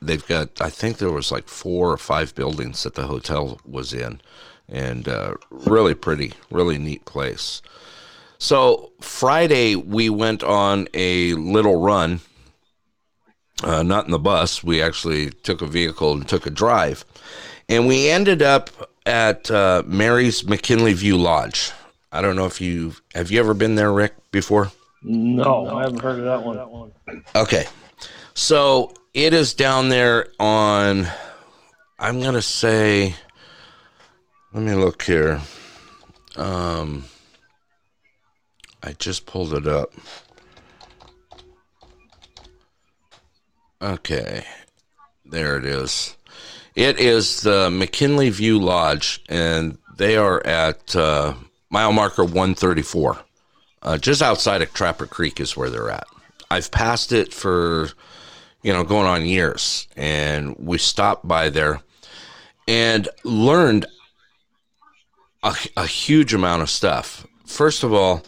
they've 0.00 0.26
got 0.26 0.60
I 0.60 0.70
think 0.70 0.98
there 0.98 1.12
was 1.12 1.30
like 1.30 1.48
four 1.48 1.90
or 1.90 1.96
five 1.96 2.34
buildings 2.34 2.82
that 2.82 2.94
the 2.94 3.06
hotel 3.06 3.60
was 3.64 3.92
in, 3.92 4.20
and 4.68 5.08
uh, 5.08 5.34
really 5.50 5.94
pretty, 5.94 6.32
really 6.50 6.78
neat 6.78 7.04
place. 7.04 7.62
So 8.38 8.92
Friday 9.00 9.76
we 9.76 10.08
went 10.08 10.42
on 10.42 10.88
a 10.94 11.34
little 11.34 11.80
run. 11.80 12.20
Uh, 13.62 13.82
not 13.82 14.06
in 14.06 14.10
the 14.10 14.18
bus. 14.18 14.64
We 14.64 14.80
actually 14.80 15.28
took 15.30 15.60
a 15.60 15.66
vehicle 15.66 16.14
and 16.14 16.26
took 16.26 16.46
a 16.46 16.50
drive, 16.50 17.04
and 17.68 17.86
we 17.86 18.08
ended 18.08 18.40
up 18.40 18.70
at 19.04 19.50
uh, 19.50 19.82
Mary's 19.84 20.46
McKinley 20.48 20.94
View 20.94 21.18
Lodge. 21.18 21.72
I 22.10 22.22
don't 22.22 22.36
know 22.36 22.46
if 22.46 22.60
you 22.62 22.94
have 23.14 23.30
you 23.30 23.38
ever 23.38 23.52
been 23.52 23.74
there, 23.74 23.92
Rick, 23.92 24.14
before. 24.30 24.72
No, 25.02 25.66
I 25.66 25.82
haven't 25.82 26.00
heard 26.00 26.18
of 26.20 26.24
that 26.24 26.42
one. 26.42 26.92
Okay, 27.36 27.66
so 28.34 28.94
it 29.14 29.32
is 29.32 29.54
down 29.54 29.88
there 29.88 30.28
on, 30.38 31.06
I'm 31.98 32.20
going 32.20 32.34
to 32.34 32.42
say, 32.42 33.14
let 34.52 34.62
me 34.62 34.74
look 34.74 35.02
here. 35.02 35.40
Um, 36.36 37.04
I 38.82 38.92
just 38.92 39.26
pulled 39.26 39.54
it 39.54 39.66
up. 39.66 39.92
Okay, 43.82 44.44
there 45.24 45.56
it 45.56 45.64
is. 45.64 46.16
It 46.74 47.00
is 47.00 47.40
the 47.40 47.70
McKinley 47.70 48.30
View 48.30 48.58
Lodge, 48.58 49.22
and 49.28 49.78
they 49.96 50.16
are 50.16 50.44
at 50.46 50.94
uh, 50.94 51.34
mile 51.70 51.92
marker 51.92 52.22
134. 52.22 53.18
Uh, 53.82 53.98
just 53.98 54.22
outside 54.22 54.60
of 54.62 54.72
Trapper 54.74 55.06
Creek 55.06 55.40
is 55.40 55.56
where 55.56 55.70
they're 55.70 55.90
at. 55.90 56.06
I've 56.50 56.70
passed 56.70 57.12
it 57.12 57.32
for, 57.32 57.90
you 58.62 58.72
know, 58.72 58.84
going 58.84 59.06
on 59.06 59.24
years, 59.24 59.88
and 59.96 60.56
we 60.58 60.78
stopped 60.78 61.26
by 61.26 61.50
there 61.50 61.80
and 62.68 63.08
learned 63.24 63.86
a, 65.42 65.54
a 65.76 65.86
huge 65.86 66.34
amount 66.34 66.62
of 66.62 66.70
stuff. 66.70 67.26
First 67.46 67.82
of 67.82 67.92
all, 67.92 68.22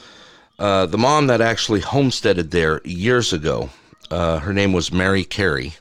uh, 0.58 0.86
the 0.86 0.98
mom 0.98 1.26
that 1.26 1.40
actually 1.40 1.80
homesteaded 1.80 2.50
there 2.50 2.80
years 2.84 3.32
ago, 3.32 3.70
uh, 4.10 4.38
her 4.38 4.52
name 4.52 4.72
was 4.72 4.92
Mary 4.92 5.24
Carey, 5.24 5.74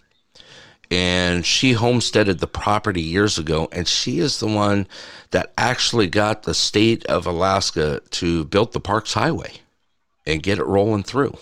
and 0.89 1.45
she 1.45 1.71
homesteaded 1.71 2.39
the 2.39 2.47
property 2.47 3.01
years 3.01 3.37
ago, 3.37 3.69
and 3.71 3.87
she 3.87 4.19
is 4.19 4.39
the 4.39 4.47
one 4.47 4.87
that 5.31 5.53
actually 5.57 6.07
got 6.07 6.43
the 6.43 6.53
state 6.53 7.05
of 7.05 7.25
Alaska 7.25 8.01
to 8.11 8.43
build 8.45 8.73
the 8.73 8.79
Parks 8.79 9.13
Highway 9.13 9.53
and 10.25 10.43
get 10.43 10.59
it 10.59 10.65
rolling 10.65 11.03
through. 11.03 11.37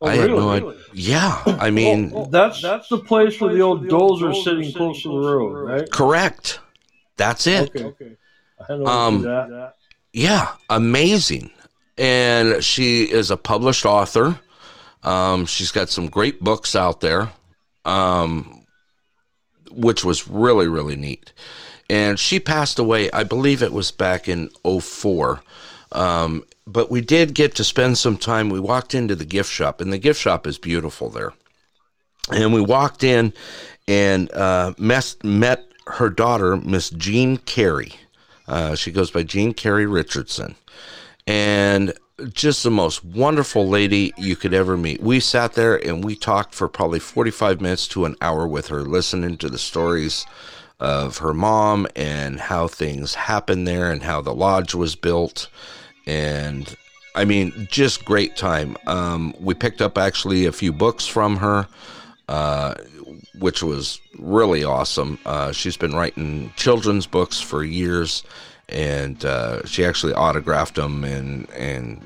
Oh, 0.00 0.06
I 0.06 0.14
had 0.16 0.30
really? 0.30 0.40
no 0.40 0.50
idea. 0.50 0.84
Yeah, 0.92 1.42
I 1.46 1.70
mean, 1.70 2.12
Oh, 2.14 2.26
that's 2.26 2.60
that's 2.60 2.88
the 2.88 2.98
place 2.98 3.40
where 3.40 3.54
the 3.54 3.60
old 3.62 3.86
dozer 3.86 4.34
sitting 4.44 4.72
close 4.72 5.02
to 5.02 5.08
the 5.08 5.28
road, 5.28 5.52
right? 5.68 5.90
correct. 5.90 6.60
That's 7.16 7.46
it. 7.46 7.74
Okay. 7.74 8.16
I 8.60 8.64
had 8.72 8.82
Um, 8.86 9.22
that. 9.22 9.74
Yeah, 10.12 10.52
amazing. 10.68 11.50
And 11.96 12.62
she 12.62 13.04
is 13.04 13.30
a 13.30 13.36
published 13.36 13.84
author. 13.86 14.40
Um, 15.02 15.46
she's 15.46 15.70
got 15.70 15.88
some 15.90 16.08
great 16.08 16.40
books 16.42 16.74
out 16.74 17.00
there, 17.00 17.32
um, 17.84 18.64
which 19.70 20.04
was 20.04 20.26
really, 20.28 20.66
really 20.68 20.96
neat. 20.96 21.32
And 21.90 22.18
she 22.18 22.40
passed 22.40 22.78
away, 22.78 23.10
I 23.12 23.24
believe 23.24 23.62
it 23.62 23.72
was 23.72 23.90
back 23.90 24.28
in 24.28 24.50
04. 24.64 25.42
Um, 25.94 26.44
but 26.66 26.90
we 26.90 27.00
did 27.00 27.34
get 27.34 27.54
to 27.56 27.64
spend 27.64 27.98
some 27.98 28.16
time. 28.16 28.50
We 28.50 28.60
walked 28.60 28.94
into 28.94 29.14
the 29.14 29.24
gift 29.24 29.50
shop, 29.50 29.80
and 29.80 29.92
the 29.92 29.98
gift 29.98 30.20
shop 30.20 30.46
is 30.46 30.58
beautiful 30.58 31.08
there. 31.10 31.32
And 32.32 32.52
we 32.52 32.60
walked 32.60 33.04
in 33.04 33.32
and 33.86 34.32
uh, 34.32 34.72
mes- 34.78 35.22
met 35.22 35.66
her 35.86 36.08
daughter, 36.08 36.56
Miss 36.56 36.90
Jean 36.90 37.36
Carey. 37.36 37.92
Uh, 38.48 38.74
she 38.74 38.90
goes 38.90 39.10
by 39.10 39.22
Jean 39.22 39.52
Carey 39.52 39.86
Richardson. 39.86 40.54
And 41.26 41.92
just 42.32 42.62
the 42.62 42.70
most 42.70 43.04
wonderful 43.04 43.68
lady 43.68 44.12
you 44.16 44.36
could 44.36 44.54
ever 44.54 44.76
meet. 44.76 45.02
We 45.02 45.20
sat 45.20 45.54
there 45.54 45.76
and 45.84 46.04
we 46.04 46.14
talked 46.14 46.54
for 46.54 46.68
probably 46.68 47.00
45 47.00 47.60
minutes 47.60 47.88
to 47.88 48.04
an 48.04 48.16
hour 48.20 48.46
with 48.46 48.68
her, 48.68 48.82
listening 48.82 49.36
to 49.38 49.48
the 49.48 49.58
stories 49.58 50.24
of 50.78 51.18
her 51.18 51.34
mom 51.34 51.86
and 51.96 52.38
how 52.40 52.68
things 52.68 53.14
happened 53.14 53.66
there 53.66 53.90
and 53.90 54.02
how 54.02 54.20
the 54.20 54.34
lodge 54.34 54.74
was 54.74 54.94
built. 54.94 55.48
And 56.06 56.76
I 57.14 57.24
mean, 57.24 57.68
just 57.70 58.04
great 58.04 58.36
time. 58.36 58.76
Um, 58.86 59.34
we 59.40 59.54
picked 59.54 59.80
up 59.80 59.96
actually 59.96 60.46
a 60.46 60.52
few 60.52 60.72
books 60.72 61.06
from 61.06 61.36
her, 61.36 61.66
uh, 62.28 62.74
which 63.38 63.62
was 63.62 64.00
really 64.18 64.64
awesome. 64.64 65.18
Uh, 65.24 65.52
she's 65.52 65.76
been 65.76 65.94
writing 65.94 66.52
children's 66.56 67.06
books 67.06 67.40
for 67.40 67.62
years, 67.62 68.24
and 68.68 69.24
uh, 69.24 69.64
she 69.64 69.84
actually 69.84 70.14
autographed 70.14 70.74
them 70.74 71.04
and 71.04 71.48
and 71.50 72.02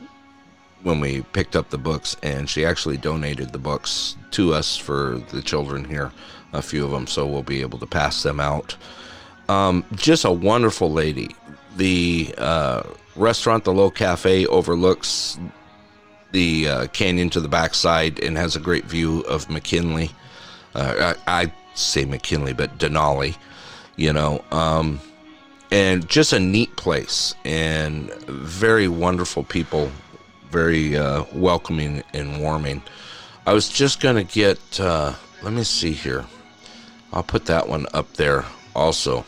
when 0.82 1.00
we 1.00 1.22
picked 1.32 1.56
up 1.56 1.70
the 1.70 1.78
books, 1.78 2.16
and 2.22 2.48
she 2.48 2.64
actually 2.64 2.96
donated 2.96 3.52
the 3.52 3.58
books 3.58 4.16
to 4.30 4.54
us 4.54 4.76
for 4.76 5.20
the 5.30 5.42
children 5.42 5.84
here, 5.84 6.12
a 6.52 6.62
few 6.62 6.84
of 6.84 6.90
them, 6.90 7.06
so 7.06 7.26
we'll 7.26 7.42
be 7.42 7.60
able 7.60 7.78
to 7.78 7.86
pass 7.86 8.22
them 8.22 8.38
out. 8.38 8.76
Um, 9.48 9.84
just 9.94 10.24
a 10.24 10.30
wonderful 10.30 10.92
lady. 10.92 11.34
The 11.76 12.34
uh, 12.38 12.82
restaurant, 13.18 13.64
the 13.64 13.72
Low 13.72 13.90
Cafe, 13.90 14.46
overlooks 14.46 15.38
the 16.32 16.68
uh, 16.68 16.86
canyon 16.88 17.30
to 17.30 17.40
the 17.40 17.48
backside 17.48 18.22
and 18.22 18.36
has 18.36 18.56
a 18.56 18.60
great 18.60 18.84
view 18.84 19.20
of 19.22 19.48
McKinley. 19.48 20.10
Uh, 20.74 21.14
I, 21.26 21.42
I 21.42 21.52
say 21.74 22.04
McKinley, 22.04 22.52
but 22.52 22.78
Denali, 22.78 23.36
you 23.96 24.12
know, 24.12 24.44
um, 24.50 25.00
and 25.70 26.08
just 26.08 26.32
a 26.32 26.40
neat 26.40 26.76
place 26.76 27.34
and 27.44 28.12
very 28.24 28.88
wonderful 28.88 29.44
people, 29.44 29.90
very 30.50 30.96
uh, 30.96 31.24
welcoming 31.32 32.02
and 32.12 32.40
warming. 32.40 32.82
I 33.46 33.52
was 33.52 33.68
just 33.68 34.00
gonna 34.00 34.24
get. 34.24 34.58
Uh, 34.78 35.14
let 35.42 35.52
me 35.52 35.64
see 35.64 35.92
here. 35.92 36.24
I'll 37.12 37.22
put 37.22 37.46
that 37.46 37.68
one 37.68 37.86
up 37.94 38.12
there 38.14 38.44
also. 38.74 39.24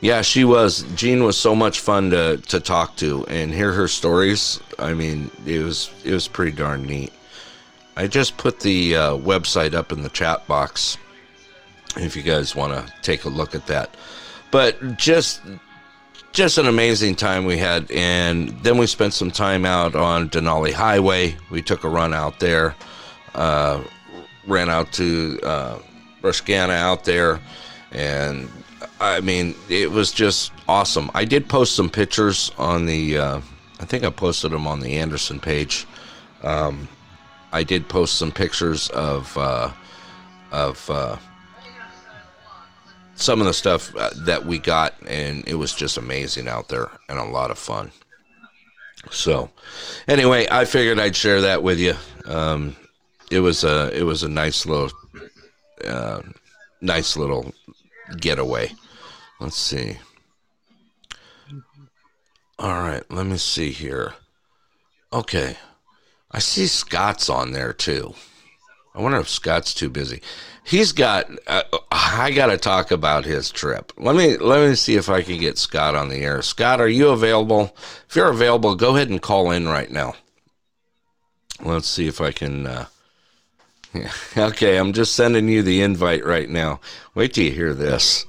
Yeah, 0.00 0.22
she 0.22 0.44
was. 0.44 0.82
Jean 0.94 1.24
was 1.24 1.36
so 1.36 1.54
much 1.54 1.80
fun 1.80 2.10
to, 2.10 2.38
to 2.48 2.60
talk 2.60 2.96
to 2.96 3.26
and 3.26 3.52
hear 3.52 3.72
her 3.72 3.86
stories. 3.86 4.58
I 4.78 4.94
mean, 4.94 5.30
it 5.44 5.62
was 5.62 5.90
it 6.04 6.12
was 6.12 6.26
pretty 6.26 6.56
darn 6.56 6.84
neat. 6.84 7.12
I 7.96 8.06
just 8.06 8.38
put 8.38 8.60
the 8.60 8.96
uh, 8.96 9.16
website 9.16 9.74
up 9.74 9.92
in 9.92 10.02
the 10.02 10.08
chat 10.08 10.46
box 10.46 10.96
if 11.96 12.16
you 12.16 12.22
guys 12.22 12.56
want 12.56 12.72
to 12.72 12.92
take 13.02 13.24
a 13.24 13.28
look 13.28 13.54
at 13.54 13.66
that. 13.66 13.94
But 14.50 14.96
just 14.96 15.42
just 16.32 16.58
an 16.58 16.66
amazing 16.66 17.16
time 17.16 17.44
we 17.44 17.58
had, 17.58 17.90
and 17.90 18.50
then 18.62 18.78
we 18.78 18.86
spent 18.86 19.12
some 19.12 19.30
time 19.30 19.66
out 19.66 19.94
on 19.94 20.30
Denali 20.30 20.72
Highway. 20.72 21.36
We 21.50 21.60
took 21.60 21.84
a 21.84 21.88
run 21.88 22.14
out 22.14 22.40
there, 22.40 22.74
uh, 23.34 23.82
ran 24.46 24.70
out 24.70 24.92
to 24.92 25.40
uh, 25.42 25.78
Brushkana 26.22 26.70
out 26.70 27.04
there, 27.04 27.40
and 27.92 28.48
I 29.00 29.20
mean, 29.20 29.54
it 29.68 29.90
was 29.90 30.12
just 30.12 30.52
awesome. 30.68 31.10
I 31.14 31.24
did 31.24 31.48
post 31.48 31.74
some 31.74 31.88
pictures 31.88 32.52
on 32.58 32.84
the, 32.84 33.18
uh, 33.18 33.40
I 33.80 33.84
think 33.86 34.04
I 34.04 34.10
posted 34.10 34.52
them 34.52 34.66
on 34.66 34.80
the 34.80 34.98
Anderson 34.98 35.40
page. 35.40 35.86
Um, 36.42 36.86
I 37.52 37.64
did 37.64 37.88
post 37.88 38.16
some 38.16 38.30
pictures 38.30 38.90
of, 38.90 39.36
uh, 39.38 39.70
of 40.52 40.90
uh, 40.90 41.16
some 43.14 43.40
of 43.40 43.46
the 43.46 43.54
stuff 43.54 43.94
uh, 43.96 44.10
that 44.26 44.44
we 44.44 44.58
got, 44.58 44.94
and 45.06 45.46
it 45.48 45.54
was 45.54 45.74
just 45.74 45.96
amazing 45.96 46.46
out 46.46 46.68
there 46.68 46.90
and 47.08 47.18
a 47.18 47.24
lot 47.24 47.50
of 47.50 47.58
fun. 47.58 47.90
So, 49.10 49.50
anyway, 50.08 50.46
I 50.50 50.66
figured 50.66 50.98
I'd 50.98 51.16
share 51.16 51.40
that 51.40 51.62
with 51.62 51.78
you. 51.78 51.94
Um, 52.26 52.76
it 53.30 53.40
was 53.40 53.64
a 53.64 53.96
it 53.96 54.02
was 54.02 54.22
a 54.22 54.28
nice 54.28 54.66
little 54.66 54.90
uh, 55.86 56.20
nice 56.82 57.16
little 57.16 57.54
getaway. 58.18 58.72
Let's 59.40 59.56
see. 59.56 59.96
All 62.58 62.82
right, 62.82 63.02
let 63.10 63.24
me 63.24 63.38
see 63.38 63.70
here. 63.70 64.14
Okay. 65.12 65.56
I 66.30 66.38
see 66.38 66.66
Scott's 66.66 67.30
on 67.30 67.52
there 67.52 67.72
too. 67.72 68.14
I 68.94 69.00
wonder 69.00 69.18
if 69.18 69.28
Scott's 69.28 69.72
too 69.72 69.88
busy. 69.88 70.20
He's 70.62 70.92
got 70.92 71.30
uh, 71.46 71.62
I 71.90 72.30
got 72.32 72.46
to 72.46 72.58
talk 72.58 72.90
about 72.90 73.24
his 73.24 73.50
trip. 73.50 73.92
Let 73.96 74.14
me 74.14 74.36
let 74.36 74.68
me 74.68 74.74
see 74.74 74.96
if 74.96 75.08
I 75.08 75.22
can 75.22 75.40
get 75.40 75.58
Scott 75.58 75.94
on 75.94 76.10
the 76.10 76.18
air. 76.18 76.42
Scott, 76.42 76.80
are 76.80 76.88
you 76.88 77.08
available? 77.08 77.74
If 78.08 78.16
you're 78.16 78.30
available, 78.30 78.76
go 78.76 78.94
ahead 78.94 79.08
and 79.08 79.22
call 79.22 79.50
in 79.50 79.66
right 79.66 79.90
now. 79.90 80.14
Let's 81.62 81.88
see 81.88 82.08
if 82.08 82.20
I 82.20 82.30
can 82.30 82.66
uh 82.66 82.86
yeah. 83.94 84.12
Okay, 84.36 84.76
I'm 84.76 84.92
just 84.92 85.14
sending 85.14 85.48
you 85.48 85.62
the 85.62 85.82
invite 85.82 86.24
right 86.24 86.48
now. 86.48 86.80
Wait 87.14 87.34
till 87.34 87.44
you 87.44 87.52
hear 87.52 87.74
this. 87.74 88.26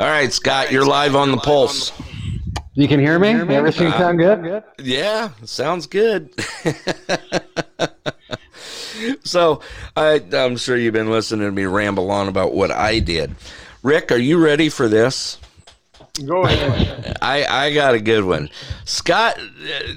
All 0.00 0.08
right, 0.08 0.32
Scott, 0.32 0.72
you're 0.72 0.84
live 0.84 1.14
on 1.14 1.30
the 1.30 1.36
pulse. 1.36 1.92
You 2.72 2.88
can 2.88 2.98
hear 2.98 3.20
me? 3.20 3.28
Everything 3.28 3.92
sound 3.92 4.18
good? 4.18 4.64
Yeah, 4.82 5.30
sounds 5.44 5.86
good. 5.86 6.34
so 9.22 9.60
I, 9.96 10.20
I'm 10.32 10.56
sure 10.56 10.76
you've 10.76 10.94
been 10.94 11.12
listening 11.12 11.46
to 11.46 11.52
me 11.52 11.66
ramble 11.66 12.10
on 12.10 12.26
about 12.26 12.54
what 12.54 12.72
I 12.72 12.98
did. 12.98 13.36
Rick, 13.84 14.10
are 14.10 14.16
you 14.16 14.44
ready 14.44 14.68
for 14.68 14.88
this? 14.88 15.38
Go 16.26 16.44
ahead. 16.44 17.16
I, 17.22 17.44
I 17.44 17.72
got 17.72 17.94
a 17.94 18.00
good 18.00 18.24
one. 18.24 18.50
Scott, 18.84 19.38
uh, 19.38 19.92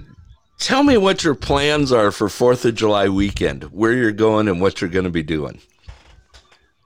tell 0.59 0.83
me 0.83 0.97
what 0.97 1.23
your 1.23 1.33
plans 1.33 1.91
are 1.91 2.11
for 2.11 2.29
Fourth 2.29 2.65
of 2.65 2.75
July 2.75 3.09
weekend. 3.09 3.63
Where 3.65 3.93
you're 3.93 4.11
going 4.11 4.47
and 4.47 4.61
what 4.61 4.79
you're 4.79 4.91
going 4.91 5.05
to 5.05 5.11
be 5.11 5.23
doing. 5.23 5.59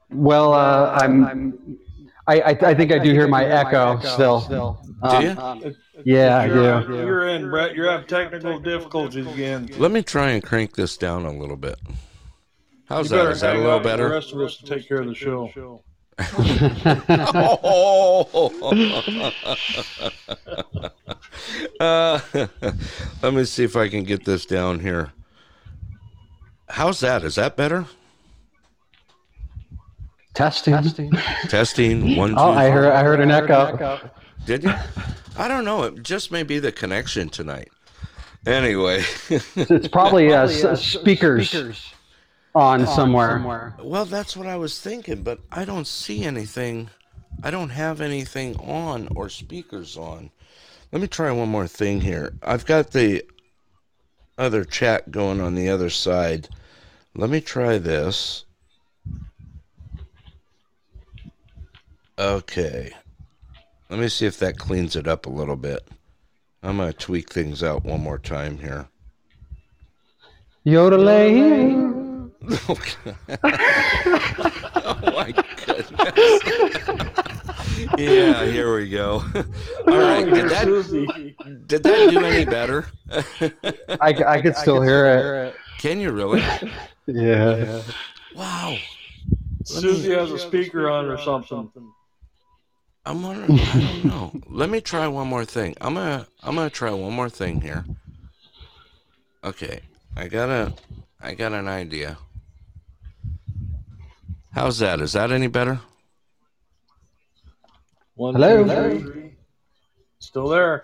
Well, 0.09 0.53
uh, 0.53 0.97
I'm. 1.01 1.77
I, 2.27 2.39
I, 2.41 2.49
I 2.49 2.73
think 2.75 2.91
I 2.91 2.99
do 2.99 3.11
hear 3.11 3.27
my 3.27 3.45
echo 3.45 3.99
still. 3.99 4.41
Do 5.09 5.25
you? 5.25 5.75
Yeah, 6.03 6.37
I 6.37 6.45
You're, 6.45 6.87
do. 6.87 6.93
you're 6.95 7.27
in, 7.29 7.49
Brett. 7.49 7.75
You're 7.75 7.91
having 7.91 8.07
technical 8.07 8.59
difficulties 8.59 9.27
again. 9.27 9.69
Let 9.77 9.91
me 9.91 10.01
try 10.01 10.31
and 10.31 10.43
crank 10.43 10.75
this 10.75 10.97
down 10.97 11.25
a 11.25 11.31
little 11.31 11.57
bit. 11.57 11.79
How's 12.85 13.09
that? 13.09 13.15
Is 13.15 13.17
that? 13.17 13.17
better 13.17 13.31
Is 13.31 13.41
that 13.41 13.55
a 13.55 13.59
little 13.59 13.71
out 13.71 13.75
with 13.75 13.83
The 13.83 13.89
better? 13.89 14.09
rest 14.09 14.33
of 14.33 14.41
us 14.41 14.57
to 14.57 14.65
take 14.65 14.87
care 14.87 15.01
of 15.01 15.07
the 15.07 15.15
show. 15.15 15.83
Uh, 21.79 22.19
let 23.23 23.33
me 23.33 23.43
see 23.43 23.63
if 23.63 23.75
I 23.75 23.89
can 23.89 24.03
get 24.03 24.25
this 24.25 24.45
down 24.45 24.79
here. 24.79 25.11
How's 26.69 26.99
that? 26.99 27.23
Is 27.23 27.35
that 27.35 27.55
better? 27.55 27.85
Testing. 30.33 31.11
Testing 31.49 32.15
one. 32.17 32.35
Oh, 32.37 32.53
two, 32.53 32.59
I 32.59 32.69
heard. 32.69 32.91
I 32.91 33.03
heard 33.03 33.19
an 33.19 33.31
echo. 33.31 33.99
Did 34.45 34.63
you? 34.63 34.73
I 35.37 35.47
don't 35.47 35.65
know. 35.65 35.83
It 35.83 36.03
just 36.03 36.31
may 36.31 36.43
be 36.43 36.59
the 36.59 36.71
connection 36.71 37.29
tonight. 37.29 37.69
Anyway, 38.45 39.03
It's 39.29 39.87
probably 39.91 40.33
uh, 40.33 40.43
s- 40.47 40.83
speakers 40.83 41.93
on 42.55 42.85
somewhere 42.87 43.29
somewhere. 43.29 43.75
well, 43.83 44.05
that's 44.05 44.35
what 44.35 44.47
I 44.47 44.57
was 44.57 44.79
thinking, 44.81 45.21
but 45.23 45.39
I 45.51 45.63
don't 45.63 45.85
see 45.87 46.23
anything. 46.23 46.89
I 47.43 47.51
don't 47.51 47.69
have 47.69 48.01
anything 48.01 48.55
on 48.57 49.07
or 49.15 49.29
speakers 49.29 49.95
on. 49.95 50.31
Let 50.91 51.01
me 51.01 51.07
try 51.07 51.31
one 51.31 51.49
more 51.49 51.67
thing 51.67 52.01
here. 52.01 52.33
I've 52.41 52.65
got 52.65 52.91
the 52.91 53.23
other 54.37 54.65
chat 54.65 55.11
going 55.11 55.39
on 55.39 55.55
the 55.55 55.69
other 55.69 55.89
side. 55.89 56.49
Let 57.15 57.29
me 57.29 57.41
try 57.41 57.77
this. 57.77 58.45
Okay. 62.21 62.91
Let 63.89 63.99
me 63.99 64.07
see 64.07 64.27
if 64.27 64.37
that 64.37 64.59
cleans 64.59 64.95
it 64.95 65.07
up 65.07 65.25
a 65.25 65.29
little 65.29 65.55
bit. 65.55 65.81
I'm 66.61 66.77
going 66.77 66.93
to 66.93 66.97
tweak 66.97 67.33
things 67.33 67.63
out 67.63 67.83
one 67.83 68.01
more 68.01 68.19
time 68.19 68.59
here. 68.59 68.87
Yodeling. 70.63 72.31
oh 72.69 72.79
my 75.03 75.33
goodness. 75.65 75.91
yeah, 77.97 78.45
here 78.45 78.75
we 78.75 78.87
go. 78.87 79.23
All 79.87 79.97
right. 79.97 80.23
Did 80.23 80.49
that, 80.49 81.63
did 81.65 81.81
that 81.81 82.11
do 82.11 82.23
any 82.23 82.45
better? 82.45 82.85
I, 83.99 84.13
I 84.27 84.41
could 84.43 84.55
still 84.57 84.83
hear 84.83 85.45
it. 85.45 85.55
Can 85.79 85.99
you 85.99 86.11
really? 86.11 86.43
Yeah. 87.07 87.81
Wow. 88.35 88.77
Susie 89.63 90.11
has 90.11 90.31
a 90.31 90.37
speaker 90.37 90.87
on 90.87 91.05
or 91.05 91.17
something. 91.17 91.71
I'm 93.05 93.23
wondering. 93.23 93.59
I 93.59 93.79
don't 93.79 94.05
know. 94.05 94.31
Let 94.47 94.69
me 94.69 94.81
try 94.81 95.07
one 95.07 95.27
more 95.27 95.45
thing. 95.45 95.75
I'm 95.81 95.95
gonna. 95.95 96.27
I'm 96.43 96.55
gonna 96.55 96.69
try 96.69 96.91
one 96.91 97.13
more 97.13 97.29
thing 97.29 97.61
here. 97.61 97.83
Okay. 99.43 99.81
I 100.15 100.27
got 100.27 100.49
a. 100.49 100.73
I 101.19 101.33
got 101.33 101.53
an 101.53 101.67
idea. 101.67 102.17
How's 104.53 104.79
that? 104.79 104.99
Is 105.01 105.13
that 105.13 105.31
any 105.31 105.47
better? 105.47 105.79
One, 108.15 108.35
Hello? 108.35 108.63
two, 108.97 109.11
three. 109.11 109.33
Still 110.19 110.47
there. 110.49 110.83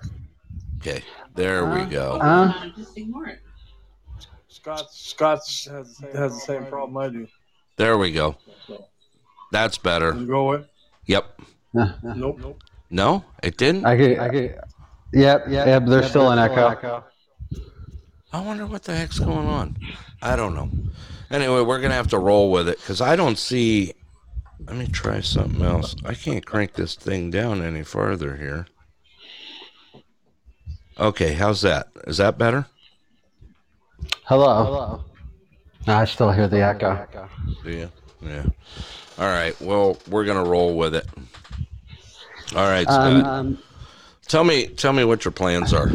Okay. 0.77 1.03
There 1.35 1.65
we 1.65 1.85
go. 1.85 2.13
Uh, 2.13 2.69
Just 2.75 2.97
ignore 2.97 3.27
it. 3.27 3.39
Scott 4.47 4.91
Scott's 4.91 5.65
has, 5.65 5.97
has 6.13 6.33
the 6.33 6.39
same 6.39 6.65
problem 6.65 6.97
I 6.97 7.09
do. 7.09 7.27
There 7.75 7.97
we 7.97 8.11
go. 8.11 8.37
That's 9.51 9.77
better. 9.77 10.13
Go 10.13 10.49
with? 10.49 10.65
Yep. 11.05 11.41
Nope. 12.03 12.39
Nope. 12.39 12.63
No, 12.89 13.25
it 13.43 13.57
didn't. 13.57 13.85
I 13.85 13.97
could. 13.97 14.19
I 14.19 14.29
could. 14.29 14.59
Yep. 15.13 15.45
Yep. 15.49 15.85
There's 15.85 16.09
still 16.09 16.31
an 16.31 16.39
echo. 16.39 17.03
I 18.33 18.41
wonder 18.41 18.65
what 18.65 18.83
the 18.83 18.95
heck's 18.95 19.19
going 19.19 19.47
on. 19.47 19.77
I 20.21 20.35
don't 20.35 20.53
know. 20.53 20.69
Anyway, 21.29 21.61
we're 21.61 21.81
gonna 21.81 21.93
have 21.93 22.09
to 22.09 22.19
roll 22.19 22.51
with 22.51 22.69
it 22.69 22.77
because 22.79 23.01
I 23.01 23.15
don't 23.15 23.37
see. 23.37 23.93
Let 24.65 24.75
me 24.75 24.87
try 24.87 25.21
something 25.21 25.61
else. 25.61 25.95
I 26.03 26.13
can't 26.13 26.45
crank 26.45 26.73
this 26.73 26.95
thing 26.95 27.29
down 27.29 27.61
any 27.61 27.83
farther 27.83 28.37
here. 28.37 28.67
Okay, 30.99 31.33
how's 31.33 31.61
that? 31.61 31.89
Is 32.07 32.17
that 32.17 32.37
better? 32.37 32.65
Hello. 34.23 34.63
Hello. 34.63 35.03
I 35.87 36.05
still 36.05 36.31
hear 36.31 36.47
the 36.47 36.61
echo. 36.61 37.07
Do 37.63 37.69
you? 37.69 37.91
Yeah. 38.21 38.45
All 39.19 39.27
right. 39.27 39.59
Well, 39.61 39.97
we're 40.09 40.25
gonna 40.25 40.43
roll 40.43 40.75
with 40.75 40.95
it. 40.95 41.07
All 42.55 42.67
right, 42.67 42.83
Scott. 42.83 43.23
Um, 43.25 43.57
tell 44.27 44.43
me, 44.43 44.67
tell 44.67 44.93
me 44.93 45.03
what 45.03 45.25
your 45.25 45.31
plans 45.31 45.73
are. 45.73 45.89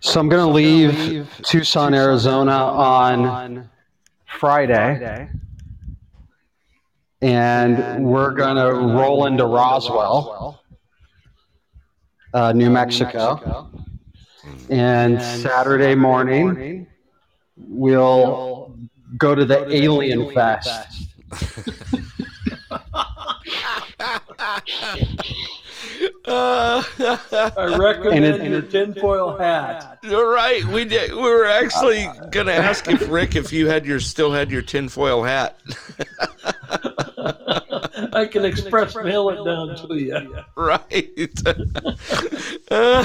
so 0.00 0.20
I'm 0.20 0.28
gonna 0.28 0.50
leave 0.50 1.28
Tucson, 1.44 1.94
Arizona 1.94 2.52
on 2.52 3.68
Friday, 4.26 5.28
and 7.22 8.04
we're 8.04 8.32
gonna 8.32 8.72
roll 8.72 9.26
into 9.26 9.46
Roswell, 9.46 10.62
uh, 12.34 12.52
New 12.52 12.70
Mexico, 12.70 13.70
and 14.68 15.20
Saturday 15.22 15.94
morning 15.94 16.86
we'll 17.56 18.76
go 19.16 19.34
to 19.34 19.44
the 19.44 19.66
Alien 19.74 20.32
Fest. 20.32 21.08
Uh, 26.26 26.82
I 26.98 27.76
recommend 27.78 28.24
And 28.24 28.42
it- 28.42 28.50
your 28.50 28.62
tinfoil 28.62 29.36
hat. 29.36 29.98
You're 30.02 30.30
right. 30.32 30.64
We 30.64 30.84
did. 30.84 31.12
We 31.12 31.20
were 31.20 31.46
actually 31.46 32.08
gonna 32.30 32.52
ask 32.52 32.88
if 32.88 33.08
Rick 33.10 33.36
if 33.36 33.52
you 33.52 33.66
had 33.68 33.84
your 33.86 34.00
still 34.00 34.32
had 34.32 34.50
your 34.50 34.62
tinfoil 34.62 35.22
hat. 35.24 35.58
I 38.14 38.26
can 38.26 38.44
express 38.44 38.94
mail 38.94 39.30
it 39.30 39.44
down 39.44 39.76
to 39.88 39.94
you. 39.96 40.44
right. 40.56 41.08
Uh, 42.70 43.04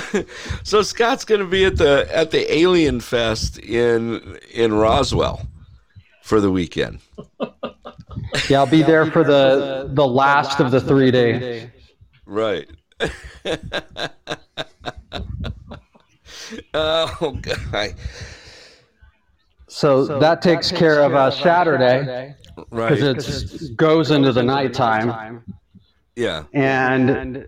so 0.63 0.81
Scott's 0.81 1.25
gonna 1.25 1.45
be 1.45 1.65
at 1.65 1.75
the 1.77 2.07
at 2.15 2.31
the 2.31 2.51
Alien 2.53 3.01
Fest 3.01 3.57
in 3.59 4.37
in 4.53 4.73
Roswell 4.73 5.45
for 6.23 6.39
the 6.39 6.49
weekend. 6.49 6.99
Yeah, 8.49 8.59
I'll 8.59 8.65
be 8.65 8.83
there 8.83 9.05
for 9.11 9.23
the 9.23 9.89
the 9.93 10.07
last 10.07 10.59
of 10.59 10.71
the 10.71 10.81
three 10.81 11.11
days. 11.11 11.69
Right. 12.25 12.69
oh 16.73 17.37
god. 17.41 17.93
So 19.67 20.19
that 20.19 20.41
takes 20.41 20.71
care 20.71 21.03
of 21.03 21.13
uh, 21.13 21.29
Saturday 21.31 22.35
Right. 22.71 22.89
because 22.89 23.61
it 23.61 23.77
goes 23.77 24.09
into 24.09 24.31
the 24.31 24.41
nighttime, 24.41 25.43
yeah. 26.15 26.45
and 26.53 27.47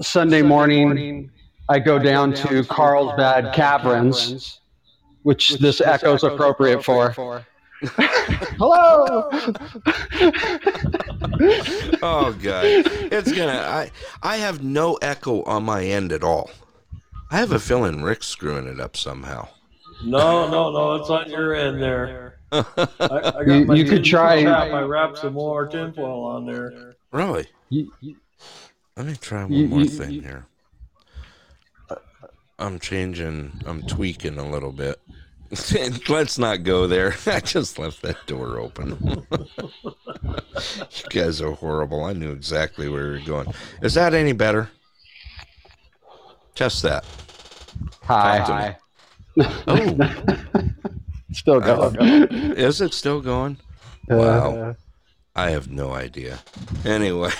Sunday 0.00 0.42
morning 0.42 1.30
I 1.68 1.78
go 1.78 1.98
down 1.98 2.34
to 2.34 2.62
Carlsbad 2.64 3.54
Caverns, 3.54 4.60
which 5.22 5.54
this 5.58 5.80
echo's 5.80 6.22
appropriate 6.22 6.84
for. 6.84 7.46
Hello. 8.58 9.30
Oh 12.02 12.36
god. 12.42 12.64
It's 12.64 13.32
gonna. 13.32 13.52
I 13.58 13.90
I 14.22 14.36
have 14.36 14.62
no 14.62 14.94
echo 14.96 15.42
on 15.44 15.64
my 15.64 15.84
end 15.84 16.12
at 16.12 16.22
all. 16.22 16.50
I 17.30 17.38
have 17.38 17.52
a 17.52 17.58
feeling 17.58 18.02
Rick's 18.02 18.26
screwing 18.26 18.66
it 18.66 18.80
up 18.80 18.96
somehow. 18.96 19.48
No, 20.04 20.48
no, 20.50 20.70
no, 20.70 20.94
it's 20.96 21.10
on 21.10 21.30
your 21.30 21.54
end 21.54 21.82
there. 21.82 22.38
I, 22.52 22.64
I 23.00 23.44
got 23.44 23.46
You- 23.46 23.64
my 23.64 23.74
you 23.74 23.84
could 23.84 24.04
try- 24.04 24.42
hat. 24.42 24.72
I 24.72 24.82
wrapped 24.82 25.18
some 25.18 25.32
more 25.34 25.66
tinfoil 25.66 26.24
on 26.24 26.46
there. 26.46 26.94
Really? 27.10 27.46
You- 27.70 27.92
you- 28.00 28.16
Let 28.96 29.06
me 29.06 29.16
try 29.16 29.44
one 29.44 29.68
more 29.70 29.84
thing 29.86 30.22
here. 30.22 30.46
I'm 32.58 32.78
changing. 32.78 33.60
I'm 33.66 33.82
tweaking 33.82 34.38
a 34.38 34.48
little 34.48 34.72
bit. 34.72 35.00
Let's 36.08 36.38
not 36.38 36.62
go 36.62 36.86
there. 36.86 37.14
I 37.26 37.40
just 37.40 37.78
left 37.78 38.02
that 38.02 38.26
door 38.26 38.58
open. 38.58 39.26
you 39.32 41.08
guys 41.10 41.40
are 41.40 41.52
horrible. 41.52 42.04
I 42.04 42.12
knew 42.12 42.32
exactly 42.32 42.88
where 42.88 43.16
you 43.16 43.20
were 43.20 43.44
going. 43.44 43.54
Is 43.82 43.94
that 43.94 44.14
any 44.14 44.32
better? 44.32 44.70
Test 46.54 46.82
that. 46.82 47.04
Hi. 48.02 48.76
Oh, 49.36 49.96
Still 51.32 51.60
going. 51.60 51.96
is 52.56 52.80
it 52.80 52.94
still 52.94 53.20
going? 53.20 53.56
Wow. 54.08 54.76
I 55.34 55.50
have 55.50 55.68
no 55.68 55.92
idea. 55.92 56.38
Anyway, 56.84 57.32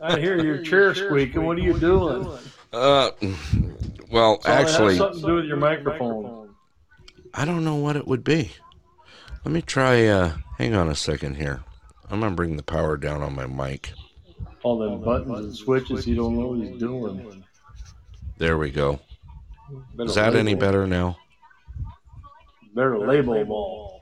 I 0.00 0.20
hear 0.20 0.40
your 0.40 0.62
chair 0.62 0.94
squeaking. 0.94 1.44
What 1.44 1.58
are 1.58 1.62
you 1.62 1.76
doing? 1.78 2.28
uh, 2.72 3.10
well, 4.12 4.40
So 4.42 4.48
it 4.48 4.54
has 4.54 4.70
actually, 4.70 4.96
something 4.96 5.20
to 5.22 5.26
do 5.26 5.34
with 5.34 5.46
your 5.46 5.56
microphone. 5.56 6.43
I 7.34 7.44
don't 7.44 7.64
know 7.64 7.76
what 7.76 7.96
it 7.96 8.06
would 8.06 8.24
be. 8.24 8.52
Let 9.44 9.52
me 9.52 9.60
try. 9.60 10.06
Uh, 10.06 10.32
hang 10.58 10.74
on 10.74 10.88
a 10.88 10.94
second 10.94 11.36
here. 11.36 11.62
I'm 12.10 12.20
gonna 12.20 12.34
bring 12.34 12.56
the 12.56 12.62
power 12.62 12.96
down 12.96 13.22
on 13.22 13.34
my 13.34 13.46
mic. 13.46 13.92
All 14.62 14.78
them 14.78 15.02
buttons 15.02 15.38
and 15.38 15.56
switches, 15.56 16.06
you 16.06 16.14
don't 16.14 16.38
know 16.38 16.48
what 16.48 16.60
he's 16.60 16.78
doing. 16.78 17.44
There 18.38 18.56
we 18.56 18.70
go. 18.70 19.00
Better 19.94 20.08
Is 20.08 20.14
that 20.14 20.34
any 20.34 20.54
better 20.54 20.86
now? 20.86 21.18
Better 22.74 22.98
label 22.98 23.34
them 23.34 23.50
all. 23.50 24.00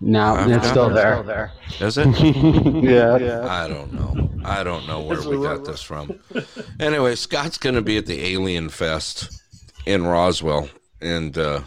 No, 0.00 0.34
I've 0.34 0.50
it's 0.50 0.64
got 0.64 0.70
still 0.70 0.90
it. 0.90 1.26
there. 1.26 1.52
Is 1.80 1.96
it? 1.96 2.06
yeah. 2.82 3.46
I 3.48 3.68
don't 3.68 3.92
know. 3.92 4.30
I 4.44 4.64
don't 4.64 4.86
know 4.88 5.00
where 5.00 5.22
we 5.22 5.36
got 5.36 5.64
this 5.64 5.80
from. 5.80 6.18
Anyway, 6.80 7.14
Scott's 7.14 7.56
going 7.56 7.76
to 7.76 7.82
be 7.82 7.96
at 7.98 8.06
the 8.06 8.26
Alien 8.26 8.68
Fest 8.68 9.40
in 9.86 10.04
Roswell, 10.04 10.68
and 11.00 11.38
uh, 11.38 11.60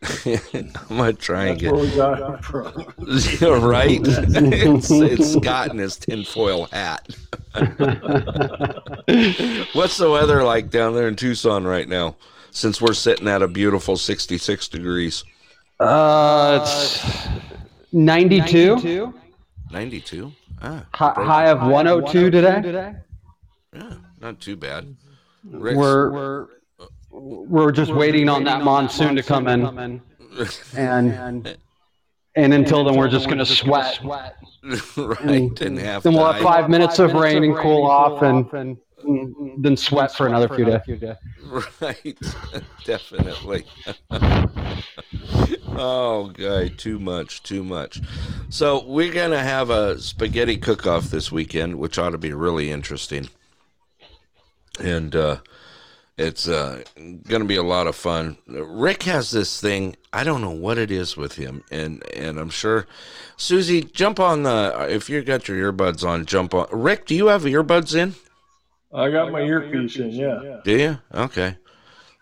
I'm 0.26 0.72
gonna 0.96 1.12
try 1.12 1.46
and 1.46 1.58
get 1.58 1.72
where 1.72 1.82
we 1.82 1.94
got 1.96 2.44
from. 2.44 2.72
You're 3.40 3.58
right. 3.58 4.00
it's, 4.02 4.90
it's 4.90 5.32
Scott 5.32 5.70
in 5.72 5.78
his 5.78 5.96
tinfoil 5.96 6.66
hat. 6.66 7.08
What's 9.74 9.96
the 9.96 10.08
weather 10.10 10.42
like 10.44 10.70
down 10.70 10.94
there 10.94 11.08
in 11.08 11.16
Tucson 11.16 11.64
right 11.66 11.88
now? 11.88 12.16
Since 12.50 12.80
we're 12.80 12.94
sitting 12.94 13.28
at 13.28 13.42
a 13.42 13.48
beautiful 13.48 13.96
66 13.96 14.68
degrees, 14.68 15.24
Uh, 15.80 16.60
it's 16.62 17.04
92. 17.92 19.14
92. 19.70 20.32
Ah, 20.62 20.84
Hi- 20.94 21.12
break- 21.14 21.26
High 21.26 21.46
of 21.50 21.60
102 21.62 22.30
today. 22.30 22.94
yeah, 23.74 23.94
not 24.20 24.40
too 24.40 24.56
bad. 24.56 24.96
Rick's- 25.44 25.76
We're 25.76 26.10
we're 26.10 26.46
we're 27.10 27.72
just 27.72 27.92
waiting 27.92 28.28
on 28.28 28.44
that 28.44 28.62
monsoon 28.62 29.16
to 29.16 29.22
come 29.22 29.48
in, 29.48 30.00
and 30.76 31.56
and 32.34 32.54
until 32.54 32.84
then 32.84 32.96
we're 32.96 33.08
just 33.08 33.28
gonna 33.28 33.46
sweat. 33.46 33.94
sweat. 33.96 34.36
right, 34.96 35.60
and 35.60 35.78
have 35.78 36.02
Then 36.02 36.14
we'll 36.14 36.26
have 36.26 36.36
to- 36.38 36.42
five 36.42 36.68
minutes 36.68 36.98
of 36.98 37.12
rain 37.14 37.44
and 37.44 37.56
cool 37.56 37.84
off, 37.84 38.22
and 38.22 38.50
and 38.52 38.76
then 39.58 39.76
sweat 39.76 40.12
for 40.14 40.26
another 40.26 40.48
few 40.54 40.64
days. 40.64 40.80
Right, 41.80 42.18
definitely. 42.84 43.64
oh, 45.70 46.30
guy, 46.34 46.68
too 46.68 46.98
much, 46.98 47.42
too 47.42 47.64
much. 47.64 48.02
So 48.50 48.84
we're 48.84 49.14
gonna 49.14 49.42
have 49.42 49.70
a 49.70 49.98
spaghetti 49.98 50.58
cook-off 50.58 51.04
this 51.04 51.32
weekend, 51.32 51.78
which 51.78 51.98
ought 51.98 52.10
to 52.10 52.18
be 52.18 52.34
really 52.34 52.70
interesting, 52.70 53.30
and 54.78 55.16
uh, 55.16 55.38
it's 56.18 56.48
uh, 56.48 56.82
gonna 57.28 57.44
be 57.44 57.56
a 57.56 57.62
lot 57.62 57.86
of 57.86 57.94
fun. 57.94 58.36
Rick 58.46 59.04
has 59.04 59.30
this 59.30 59.60
thing. 59.60 59.96
I 60.12 60.24
don't 60.24 60.40
know 60.40 60.50
what 60.50 60.76
it 60.76 60.90
is 60.90 61.16
with 61.16 61.36
him, 61.36 61.62
and 61.70 62.04
and 62.14 62.38
I'm 62.38 62.50
sure. 62.50 62.86
Susie, 63.36 63.82
jump 63.82 64.18
on 64.18 64.42
the. 64.42 64.86
If 64.90 65.08
you 65.08 65.22
got 65.22 65.48
your 65.48 65.72
earbuds 65.72 66.06
on, 66.06 66.26
jump 66.26 66.54
on. 66.54 66.66
Rick, 66.72 67.06
do 67.06 67.14
you 67.14 67.28
have 67.28 67.42
earbuds 67.42 67.94
in? 67.94 68.16
I 68.92 69.10
got 69.10 69.30
my 69.30 69.42
earpiece 69.42 69.96
in, 69.96 70.10
yeah. 70.10 70.60
Do 70.64 70.76
you? 70.76 70.98
Okay. 71.14 71.56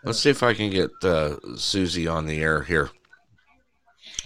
Let's 0.03 0.19
see 0.19 0.29
if 0.29 0.43
I 0.43 0.53
can 0.53 0.69
get 0.69 0.91
uh, 1.03 1.37
Susie 1.55 2.07
on 2.07 2.27
the 2.27 2.39
air 2.39 2.63
here. 2.63 2.91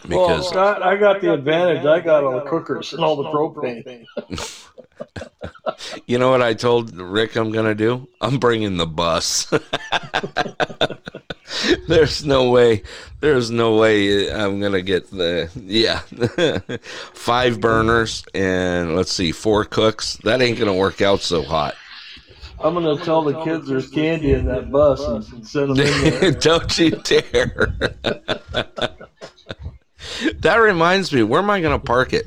Well, 0.07 0.27
Because 0.27 0.49
Scott, 0.49 0.81
I 0.81 0.95
got 0.95 1.21
the 1.21 1.33
advantage. 1.33 1.85
I 1.85 1.99
got 1.99 2.23
all 2.23 2.33
the 2.33 2.49
cookers 2.49 2.93
and 2.93 3.03
all 3.03 3.15
the 3.15 3.29
propane. 3.29 4.05
you 6.07 6.17
know 6.17 6.31
what 6.31 6.41
I 6.41 6.53
told 6.53 6.95
Rick 6.95 7.35
I'm 7.35 7.51
going 7.51 7.65
to 7.65 7.75
do? 7.75 8.07
I'm 8.19 8.39
bringing 8.39 8.77
the 8.77 8.87
bus. 8.87 9.51
there's 11.87 12.25
no 12.25 12.49
way. 12.49 12.83
There's 13.19 13.51
no 13.51 13.77
way 13.77 14.31
I'm 14.31 14.59
going 14.59 14.71
to 14.71 14.81
get 14.81 15.11
the. 15.11 15.49
Yeah. 15.55 15.99
Five 17.13 17.61
burners 17.61 18.23
and 18.33 18.95
let's 18.95 19.11
see, 19.11 19.31
four 19.31 19.65
cooks. 19.65 20.17
That 20.23 20.41
ain't 20.41 20.57
going 20.57 20.71
to 20.71 20.77
work 20.77 21.01
out 21.01 21.21
so 21.21 21.43
hot. 21.43 21.75
I'm 22.59 22.73
going 22.75 22.97
to 22.97 23.03
tell 23.03 23.23
the 23.23 23.43
kids 23.43 23.67
there's 23.67 23.89
candy 23.89 24.33
in 24.33 24.45
that 24.45 24.71
bus 24.71 25.01
and 25.01 25.47
send 25.47 25.75
them 25.75 25.79
in 25.79 26.19
there. 26.19 26.31
Don't 26.31 26.77
you 26.77 26.91
dare. 26.91 27.73
that 30.39 30.55
reminds 30.57 31.11
me, 31.13 31.23
where 31.23 31.41
am 31.41 31.49
I 31.49 31.61
going 31.61 31.79
to 31.79 31.85
park 31.85 32.13
it? 32.13 32.25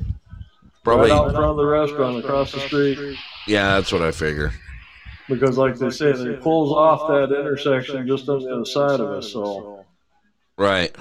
Probably. 0.83 1.09
Right 1.09 1.17
out 1.17 1.27
in 1.29 1.33
front 1.35 1.51
of 1.51 1.57
the 1.57 1.65
restaurant 1.65 2.17
across 2.23 2.51
the 2.51 2.59
street. 2.59 3.17
Yeah, 3.47 3.75
that's 3.75 3.91
what 3.91 4.01
I 4.01 4.11
figure. 4.11 4.51
Because, 5.27 5.57
like 5.57 5.77
they 5.77 5.89
say, 5.89 6.11
it 6.11 6.41
pulls 6.41 6.71
off 6.71 7.07
that 7.07 7.35
intersection 7.37 8.07
just 8.07 8.29
on 8.29 8.43
the 8.43 8.53
other 8.53 8.65
side 8.65 8.99
of 8.99 9.09
us. 9.09 9.31
So, 9.31 9.85
Right. 10.57 10.95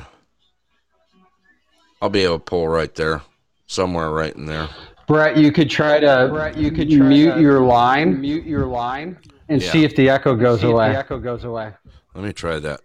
I'll 2.01 2.11
be 2.11 2.21
able 2.21 2.39
to 2.39 2.45
pull 2.45 2.69
right 2.69 2.95
there, 2.95 3.23
somewhere 3.67 4.11
right 4.11 4.35
in 4.35 4.47
there. 4.47 4.69
Brett, 5.07 5.37
you 5.37 5.53
could 5.53 5.71
try 5.71 6.01
to 6.01 6.29
Brett, 6.31 6.57
you 6.57 6.71
could 6.71 6.89
mute 6.89 7.39
your 7.39 7.61
line, 7.61 8.21
mute 8.21 8.45
your 8.45 8.67
line, 8.67 9.19
and 9.49 9.63
Yeah. 9.63 9.71
see 9.71 9.85
if 9.85 9.95
the 9.97 10.09
echo 10.09 10.35
goes 10.35 10.65
away. 10.65 10.93
the 10.93 10.99
echo 10.99 11.19
goes 11.19 11.45
away. 11.45 11.73
Let 12.15 12.25
me 12.25 12.33
try 12.33 12.59
that. 12.59 12.81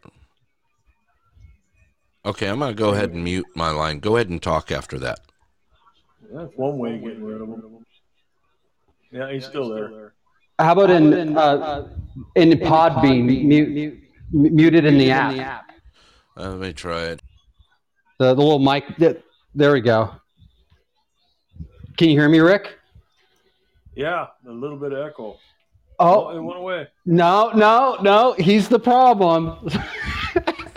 Okay, 2.29 2.47
I'm 2.47 2.59
going 2.59 2.75
to 2.75 2.77
go 2.77 2.91
ahead 2.91 3.09
and 3.09 3.23
mute 3.23 3.47
my 3.55 3.71
line. 3.71 3.97
Go 3.97 4.15
ahead 4.15 4.29
and 4.29 4.39
talk 4.39 4.71
after 4.71 4.99
that. 4.99 5.19
that's 6.31 6.51
one 6.55 6.77
way 6.77 6.93
of 6.93 7.01
getting 7.01 7.23
rid 7.23 7.41
of 7.41 7.47
them. 7.47 7.83
Yeah, 9.11 9.31
he's 9.31 9.47
still 9.47 9.67
there. 9.69 10.13
How 10.59 10.73
about 10.73 10.91
in 10.91 11.35
uh, 11.35 11.87
in 12.35 12.51
Podbean, 12.51 13.25
mute, 13.25 13.69
mute 13.69 14.03
muted 14.31 14.85
in 14.85 14.99
the 14.99 15.09
app? 15.09 15.71
Uh, 16.37 16.49
let 16.51 16.59
me 16.59 16.71
try 16.71 17.05
it. 17.05 17.21
The, 18.19 18.35
the 18.35 18.41
little 18.43 18.59
mic. 18.59 18.85
There 19.55 19.71
we 19.71 19.81
go. 19.81 20.11
Can 21.97 22.09
you 22.09 22.19
hear 22.19 22.29
me, 22.29 22.41
Rick? 22.41 22.77
Yeah, 23.95 24.27
a 24.47 24.51
little 24.51 24.77
bit 24.77 24.93
of 24.93 25.07
echo. 25.07 25.39
Oh, 25.99 26.29
it 26.29 26.35
Oh 26.37 26.41
went 26.43 26.59
away. 26.59 26.87
no, 27.07 27.49
no, 27.55 27.97
no! 28.03 28.33
He's 28.33 28.69
the 28.69 28.79
problem. 28.79 29.67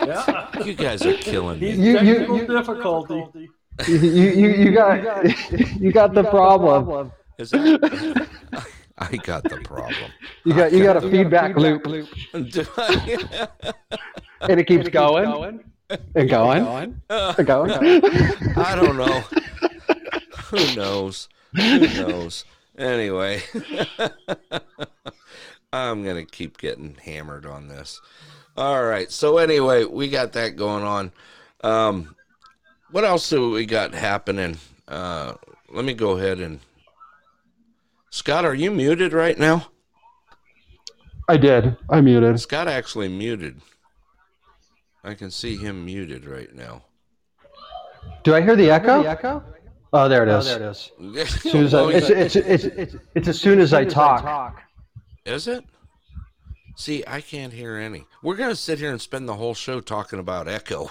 Yeah. 0.07 0.63
You 0.63 0.73
guys 0.73 1.05
are 1.05 1.13
killing 1.17 1.59
me. 1.59 1.71
You- 1.71 1.99
you- 1.99 2.35
you- 2.35 2.47
difficulty. 2.47 3.49
you, 3.87 3.95
you, 3.97 4.49
you 4.49 4.71
got 4.71 5.23
you 5.79 5.91
got 5.91 6.13
the 6.13 6.23
problem. 6.23 7.11
Is 7.39 7.49
that... 7.51 8.27
I 8.99 9.17
got 9.17 9.43
the 9.43 9.57
problem. 9.63 10.11
You 10.45 10.53
got 10.53 10.71
you 10.71 10.83
got 10.83 10.97
a 10.97 11.01
feedback 11.01 11.55
loop, 11.57 11.83
Do 12.51 12.65
I- 12.77 13.27
and 14.41 14.59
it 14.59 14.67
keeps 14.67 14.89
going 14.89 15.63
and 16.15 16.29
going 16.29 17.01
uh, 17.09 17.33
and 17.37 17.47
going. 17.47 17.71
I 17.71 18.75
don't 18.75 18.97
know. 18.97 19.23
Who 20.49 20.75
knows? 20.75 21.29
Who 21.55 21.79
knows? 21.79 22.45
Anyway, 22.77 23.41
I'm 25.71 26.03
going 26.03 26.15
to 26.23 26.25
keep 26.31 26.57
getting 26.57 26.95
hammered 27.03 27.45
on 27.45 27.67
this. 27.67 28.01
All 28.55 28.83
right. 28.83 29.11
So, 29.11 29.37
anyway, 29.37 29.83
we 29.85 30.09
got 30.09 30.33
that 30.33 30.55
going 30.55 30.83
on. 30.83 31.11
Um, 31.63 32.15
what 32.91 33.03
else 33.03 33.29
do 33.29 33.49
we 33.51 33.65
got 33.65 33.93
happening? 33.93 34.57
Uh, 34.87 35.33
let 35.71 35.85
me 35.85 35.93
go 35.93 36.17
ahead 36.17 36.39
and. 36.39 36.59
Scott, 38.11 38.45
are 38.45 38.53
you 38.53 38.69
muted 38.69 39.11
right 39.11 39.37
now? 39.37 39.67
I 41.27 41.37
did. 41.37 41.75
I 41.89 42.01
muted. 42.01 42.39
Scott 42.39 42.67
actually 42.67 43.07
muted. 43.07 43.59
I 45.03 45.15
can 45.15 45.31
see 45.31 45.55
him 45.57 45.85
muted 45.85 46.25
right 46.25 46.53
now. 46.53 46.83
Do 48.23 48.35
I 48.35 48.41
hear 48.41 48.55
the 48.55 48.69
echo? 48.69 49.01
The 49.01 49.09
echo? 49.09 49.43
Oh, 49.91 50.07
there 50.07 50.23
it 50.23 50.29
is. 50.29 50.45
there 50.45 50.61
it 50.61 50.69
is. 50.69 50.91
As 51.17 51.29
soon 51.41 51.65
as 51.65 51.73
I, 51.73 51.79
Oh, 51.79 51.87
it's, 51.89 52.09
it's, 52.09 52.35
it's, 52.35 52.63
it's, 52.65 52.95
it's 53.15 53.27
as 53.27 53.39
soon 53.39 53.59
as 53.59 53.73
I 53.73 53.85
talk. 53.85 54.61
Is 55.25 55.47
it? 55.47 55.63
See, 56.75 57.03
I 57.05 57.21
can't 57.21 57.53
hear 57.53 57.75
any. 57.75 58.05
We're 58.21 58.35
going 58.35 58.49
to 58.49 58.55
sit 58.55 58.79
here 58.79 58.91
and 58.91 58.99
spend 58.99 59.29
the 59.29 59.35
whole 59.35 59.53
show 59.53 59.79
talking 59.79 60.19
about 60.19 60.47
echo. 60.47 60.89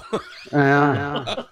Yeah. 0.53 1.45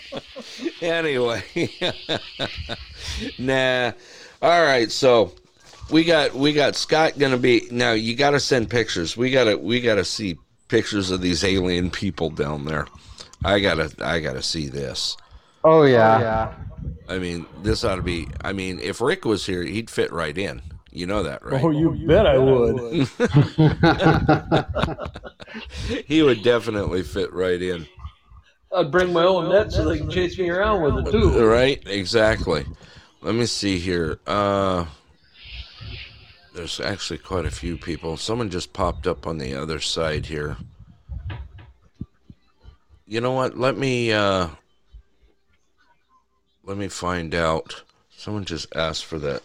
anyway. 0.80 1.42
nah. 3.38 3.92
All 4.40 4.62
right, 4.62 4.90
so 4.90 5.34
we 5.90 6.04
got 6.04 6.34
we 6.34 6.52
got 6.52 6.76
Scott 6.76 7.18
going 7.18 7.32
to 7.32 7.38
be 7.38 7.66
Now, 7.70 7.92
you 7.92 8.14
got 8.14 8.30
to 8.30 8.40
send 8.40 8.70
pictures. 8.70 9.16
We 9.16 9.30
got 9.30 9.44
to 9.44 9.56
we 9.56 9.80
got 9.80 9.96
to 9.96 10.04
see 10.04 10.38
pictures 10.68 11.10
of 11.10 11.20
these 11.20 11.44
alien 11.44 11.90
people 11.90 12.30
down 12.30 12.64
there. 12.64 12.86
I 13.44 13.60
got 13.60 13.74
to 13.74 14.04
I 14.04 14.20
got 14.20 14.34
to 14.34 14.42
see 14.42 14.68
this. 14.68 15.16
Oh 15.64 15.82
yeah. 15.82 16.16
Oh, 16.16 16.20
yeah. 16.20 16.54
I 17.08 17.18
mean, 17.18 17.46
this 17.62 17.84
ought 17.84 17.96
to 17.96 18.02
be 18.02 18.28
I 18.42 18.52
mean, 18.52 18.78
if 18.80 19.00
Rick 19.00 19.24
was 19.24 19.44
here, 19.44 19.62
he'd 19.62 19.90
fit 19.90 20.12
right 20.12 20.36
in. 20.36 20.62
You 20.90 21.06
know 21.06 21.22
that, 21.22 21.44
right? 21.44 21.62
Oh, 21.62 21.70
you 21.70 21.90
bet 22.06 22.26
I 22.26 22.38
would. 22.38 23.08
he 26.06 26.22
would 26.22 26.42
definitely 26.42 27.02
fit 27.02 27.32
right 27.32 27.60
in. 27.60 27.86
I'd 28.74 28.90
bring 28.90 29.12
my 29.12 29.24
own 29.24 29.50
net 29.50 29.72
so 29.72 29.88
they 29.88 29.98
can 29.98 30.10
chase 30.10 30.38
me 30.38 30.48
around 30.48 30.82
with 30.82 31.06
it 31.06 31.10
too. 31.10 31.46
Right? 31.46 31.82
Exactly. 31.86 32.66
Let 33.22 33.34
me 33.34 33.46
see 33.46 33.78
here. 33.78 34.18
Uh 34.26 34.86
there's 36.54 36.80
actually 36.80 37.18
quite 37.18 37.44
a 37.44 37.50
few 37.50 37.76
people. 37.76 38.16
Someone 38.16 38.50
just 38.50 38.72
popped 38.72 39.06
up 39.06 39.26
on 39.26 39.38
the 39.38 39.54
other 39.54 39.80
side 39.80 40.26
here. 40.26 40.56
You 43.06 43.20
know 43.20 43.32
what? 43.32 43.56
Let 43.56 43.76
me 43.78 44.12
uh 44.12 44.48
let 46.64 46.76
me 46.76 46.88
find 46.88 47.34
out. 47.34 47.82
Someone 48.16 48.44
just 48.44 48.74
asked 48.76 49.04
for 49.04 49.18
that. 49.20 49.42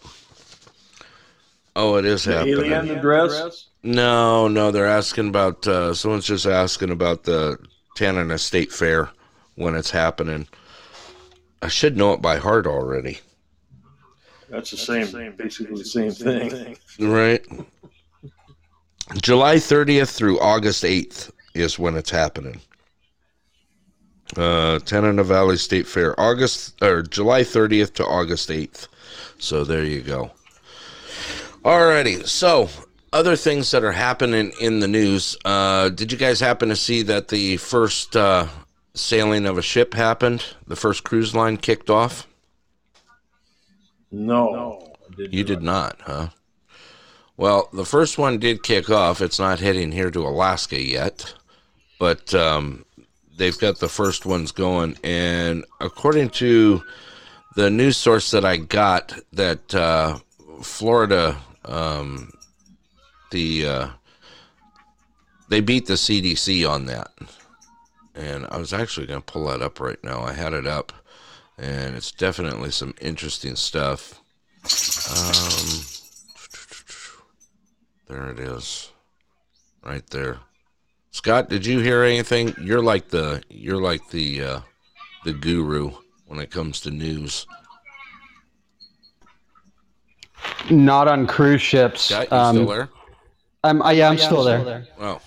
Oh, 1.76 1.96
it 1.96 2.04
is 2.04 2.24
happening. 2.24 2.54
Alien 2.72 2.90
address. 2.90 3.68
No, 3.82 4.48
no, 4.48 4.70
they're 4.70 4.86
asking 4.86 5.28
about. 5.28 5.66
Uh, 5.66 5.92
someone's 5.94 6.26
just 6.26 6.46
asking 6.46 6.90
about 6.90 7.24
the 7.24 7.58
Tanana 7.96 8.38
State 8.38 8.72
Fair 8.72 9.10
when 9.56 9.74
it's 9.74 9.90
happening. 9.90 10.46
I 11.62 11.68
should 11.68 11.96
know 11.96 12.12
it 12.12 12.20
by 12.22 12.36
heart 12.36 12.66
already, 12.66 13.20
That's 14.50 14.70
the 14.70 14.76
same, 14.76 15.32
basically 15.36 15.76
the 15.78 15.84
same 15.84 16.10
thing. 16.10 16.76
right? 17.00 17.42
July 19.22 19.56
30th 19.56 20.14
through 20.14 20.38
August 20.40 20.84
8th 20.84 21.30
is 21.54 21.78
when 21.78 21.96
it's 21.96 22.10
happening. 22.10 22.60
Uh, 24.36 24.78
Tanana 24.80 25.22
Valley 25.24 25.56
State 25.56 25.86
Fair, 25.86 26.18
August 26.20 26.82
or 26.82 27.02
July 27.02 27.42
30th 27.42 27.94
to 27.94 28.04
August 28.06 28.48
8th. 28.50 28.88
So 29.38 29.64
there 29.64 29.84
you 29.84 30.00
go. 30.02 30.30
Alrighty, 31.64 32.26
so 32.26 32.68
other 33.10 33.36
things 33.36 33.70
that 33.70 33.82
are 33.82 33.92
happening 33.92 34.52
in 34.60 34.80
the 34.80 34.88
news. 34.88 35.34
Uh, 35.46 35.88
did 35.88 36.12
you 36.12 36.18
guys 36.18 36.38
happen 36.38 36.68
to 36.68 36.76
see 36.76 37.00
that 37.00 37.28
the 37.28 37.56
first 37.56 38.14
uh, 38.14 38.48
sailing 38.92 39.46
of 39.46 39.56
a 39.56 39.62
ship 39.62 39.94
happened? 39.94 40.44
The 40.66 40.76
first 40.76 41.04
cruise 41.04 41.34
line 41.34 41.56
kicked 41.56 41.88
off. 41.88 42.26
No, 44.12 44.94
you 45.16 45.42
did 45.42 45.62
not, 45.62 46.02
huh? 46.02 46.28
Well, 47.38 47.70
the 47.72 47.86
first 47.86 48.18
one 48.18 48.38
did 48.38 48.62
kick 48.62 48.90
off. 48.90 49.22
It's 49.22 49.38
not 49.38 49.58
heading 49.58 49.90
here 49.90 50.10
to 50.10 50.20
Alaska 50.20 50.78
yet, 50.78 51.32
but 51.98 52.34
um, 52.34 52.84
they've 53.38 53.58
got 53.58 53.78
the 53.78 53.88
first 53.88 54.26
ones 54.26 54.52
going. 54.52 54.98
And 55.02 55.64
according 55.80 56.28
to 56.30 56.82
the 57.56 57.70
news 57.70 57.96
source 57.96 58.30
that 58.32 58.44
I 58.44 58.58
got, 58.58 59.18
that 59.32 59.74
uh, 59.74 60.18
Florida, 60.62 61.38
um, 61.64 62.32
the 63.30 63.66
uh, 63.66 63.88
they 65.48 65.60
beat 65.60 65.86
the 65.86 65.94
CDC 65.94 66.68
on 66.68 66.86
that. 66.86 67.12
And 68.14 68.46
I 68.50 68.58
was 68.58 68.72
actually 68.72 69.06
going 69.06 69.20
to 69.20 69.32
pull 69.32 69.46
that 69.48 69.60
up 69.60 69.80
right 69.80 70.02
now. 70.04 70.22
I 70.22 70.32
had 70.32 70.52
it 70.52 70.66
up, 70.66 70.92
and 71.58 71.96
it's 71.96 72.12
definitely 72.12 72.70
some 72.70 72.94
interesting 73.00 73.56
stuff. 73.56 74.20
Um, 75.10 75.80
there 78.08 78.30
it 78.30 78.38
is. 78.38 78.92
Right 79.84 80.06
there. 80.10 80.38
Scott, 81.10 81.48
did 81.48 81.66
you 81.66 81.80
hear 81.80 82.02
anything? 82.02 82.54
You're 82.60 82.82
like 82.82 83.08
the 83.08 83.42
you're 83.48 83.80
like 83.80 84.10
the 84.10 84.42
uh, 84.42 84.60
the 85.24 85.32
guru 85.32 85.92
when 86.26 86.40
it 86.40 86.50
comes 86.50 86.80
to 86.80 86.90
news. 86.90 87.46
Not 90.70 91.08
on 91.08 91.26
cruise 91.26 91.62
ships. 91.62 92.02
Scott, 92.02 92.28
you 92.30 92.36
um, 92.36 92.56
still 92.56 92.68
there? 92.68 92.88
I'm, 93.62 93.82
I, 93.82 93.92
yeah, 93.92 94.08
I'm, 94.08 94.16
yeah, 94.16 94.24
still, 94.24 94.48
I'm 94.48 94.64
there. 94.64 94.86
Oh. 95.00 95.20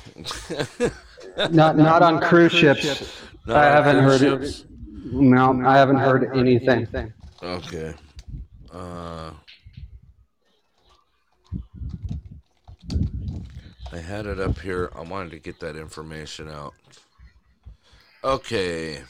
not 1.51 1.77
not 1.77 2.01
on 2.01 2.19
cruise 2.21 2.51
ships. 2.51 3.21
Not 3.45 3.57
I 3.57 3.65
haven't 3.65 4.03
heard 4.03 4.19
ships? 4.19 4.61
it. 4.61 4.67
No, 5.11 5.61
I 5.65 5.77
haven't 5.77 5.97
heard 5.97 6.29
anything. 6.35 7.13
Okay. 7.41 7.93
Uh, 8.73 9.31
I 13.91 13.97
had 13.97 14.25
it 14.25 14.39
up 14.39 14.59
here. 14.59 14.91
I 14.95 15.01
wanted 15.01 15.31
to 15.31 15.39
get 15.39 15.59
that 15.61 15.75
information 15.75 16.49
out. 16.49 16.73
Okay. 18.23 19.01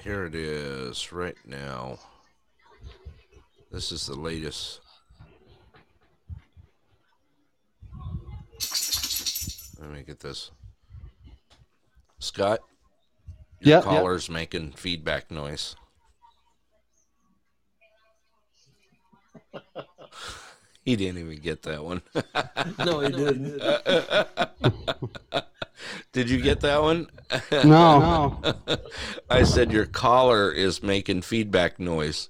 Here 0.00 0.24
it 0.24 0.34
is 0.34 1.12
right 1.12 1.36
now. 1.44 1.98
This 3.76 3.92
is 3.92 4.06
the 4.06 4.14
latest. 4.14 4.80
Let 9.78 9.90
me 9.90 10.02
get 10.02 10.20
this. 10.20 10.50
Scott, 12.18 12.60
your 13.60 13.76
yep, 13.76 13.84
caller's 13.84 14.28
yep. 14.28 14.34
making 14.34 14.72
feedback 14.72 15.30
noise. 15.30 15.76
He 20.86 20.94
didn't 20.94 21.18
even 21.18 21.40
get 21.40 21.62
that 21.62 21.82
one. 21.82 22.00
no, 22.78 23.00
he 23.00 23.10
didn't. 23.10 23.60
Did 26.12 26.30
you 26.30 26.40
get 26.40 26.60
that 26.60 26.80
one? 26.80 27.08
No. 27.52 28.38
no. 28.38 28.54
I 29.28 29.42
said 29.42 29.72
your 29.72 29.86
collar 29.86 30.52
is 30.52 30.84
making 30.84 31.22
feedback 31.22 31.80
noise. 31.80 32.28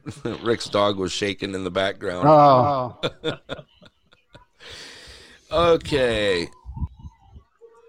Rick's 0.42 0.68
dog 0.68 0.98
was 0.98 1.12
shaking 1.12 1.54
in 1.54 1.64
the 1.64 1.70
background. 1.70 2.28
Oh. 2.28 2.98
okay. 5.52 6.48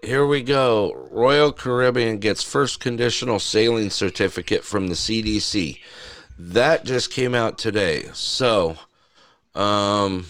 Here 0.02 0.26
we 0.26 0.42
go. 0.42 1.08
Royal 1.10 1.52
Caribbean 1.52 2.18
gets 2.18 2.42
first 2.42 2.80
conditional 2.80 3.38
sailing 3.38 3.90
certificate 3.90 4.64
from 4.64 4.88
the 4.88 4.94
CDC. 4.94 5.78
That 6.38 6.84
just 6.84 7.10
came 7.10 7.34
out 7.34 7.58
today. 7.58 8.08
So, 8.12 8.76
um, 9.54 10.26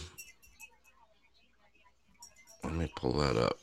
let 2.62 2.74
me 2.74 2.92
pull 2.94 3.14
that 3.14 3.36
up. 3.36 3.58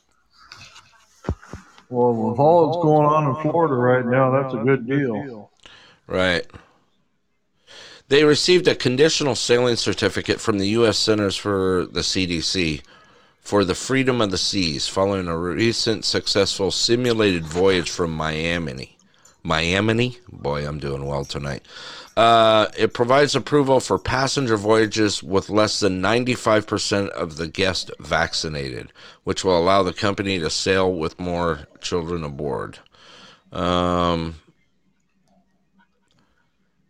Well, 1.88 2.14
with 2.14 2.38
all 2.38 2.66
that's 2.66 2.82
going 2.82 3.06
on 3.06 3.36
in 3.36 3.42
Florida 3.42 3.74
right 3.74 4.06
now, 4.06 4.30
that's 4.30 4.54
a 4.54 4.58
good 4.58 4.86
deal. 4.86 5.50
Right. 6.06 6.46
They 8.12 8.24
received 8.24 8.68
a 8.68 8.74
conditional 8.74 9.34
sailing 9.34 9.76
certificate 9.76 10.38
from 10.38 10.58
the 10.58 10.68
U.S. 10.76 10.98
Centers 10.98 11.34
for 11.34 11.86
the 11.90 12.00
CDC 12.00 12.82
for 13.40 13.64
the 13.64 13.74
freedom 13.74 14.20
of 14.20 14.30
the 14.30 14.36
seas 14.36 14.86
following 14.86 15.28
a 15.28 15.38
recent 15.38 16.04
successful 16.04 16.70
simulated 16.70 17.46
voyage 17.46 17.88
from 17.88 18.12
Miami. 18.12 18.98
Miami? 19.42 20.18
Boy, 20.30 20.68
I'm 20.68 20.78
doing 20.78 21.06
well 21.06 21.24
tonight. 21.24 21.62
Uh, 22.14 22.66
it 22.76 22.92
provides 22.92 23.34
approval 23.34 23.80
for 23.80 23.98
passenger 23.98 24.58
voyages 24.58 25.22
with 25.22 25.48
less 25.48 25.80
than 25.80 26.02
95% 26.02 27.08
of 27.08 27.38
the 27.38 27.48
guests 27.48 27.90
vaccinated, 27.98 28.92
which 29.24 29.42
will 29.42 29.56
allow 29.56 29.82
the 29.82 29.94
company 29.94 30.38
to 30.38 30.50
sail 30.50 30.92
with 30.92 31.18
more 31.18 31.60
children 31.80 32.24
aboard. 32.24 32.78
Um, 33.52 34.34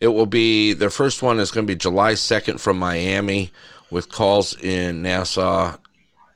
it 0.03 0.09
will 0.09 0.26
be 0.26 0.72
their 0.72 0.90
first 0.90 1.22
one 1.22 1.38
is 1.38 1.53
going 1.53 1.64
to 1.64 1.72
be 1.72 1.78
July 1.78 2.14
2nd 2.14 2.59
from 2.59 2.76
Miami 2.76 3.53
with 3.88 4.11
calls 4.11 4.61
in 4.61 5.00
Nassau, 5.00 5.76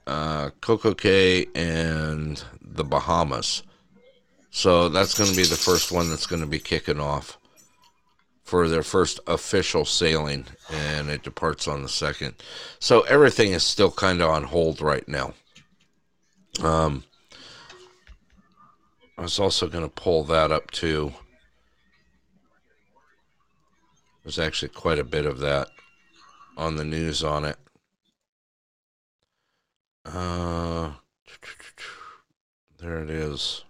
uh, 0.06 0.50
Coco 0.60 0.94
Cay, 0.94 1.46
and 1.52 2.44
the 2.62 2.84
Bahamas. 2.84 3.64
So 4.50 4.88
that's 4.88 5.18
going 5.18 5.30
to 5.30 5.36
be 5.36 5.42
the 5.42 5.56
first 5.56 5.90
one 5.90 6.08
that's 6.10 6.26
going 6.26 6.42
to 6.42 6.46
be 6.46 6.60
kicking 6.60 7.00
off 7.00 7.38
for 8.44 8.68
their 8.68 8.84
first 8.84 9.18
official 9.26 9.84
sailing, 9.84 10.46
and 10.70 11.10
it 11.10 11.24
departs 11.24 11.66
on 11.66 11.82
the 11.82 11.88
second. 11.88 12.36
So 12.78 13.00
everything 13.00 13.50
is 13.50 13.64
still 13.64 13.90
kind 13.90 14.20
of 14.20 14.30
on 14.30 14.44
hold 14.44 14.80
right 14.80 15.08
now. 15.08 15.34
Um, 16.62 17.02
I 19.18 19.22
was 19.22 19.40
also 19.40 19.66
going 19.66 19.82
to 19.82 19.90
pull 19.90 20.22
that 20.22 20.52
up 20.52 20.70
too. 20.70 21.14
There's 24.26 24.40
actually 24.40 24.70
quite 24.70 24.98
a 24.98 25.04
bit 25.04 25.24
of 25.24 25.38
that 25.38 25.68
on 26.56 26.74
the 26.74 26.84
news 26.84 27.22
on 27.22 27.44
it. 27.44 27.56
Uh, 30.04 30.94
there 32.80 33.04
it 33.04 33.08
is. 33.08 33.62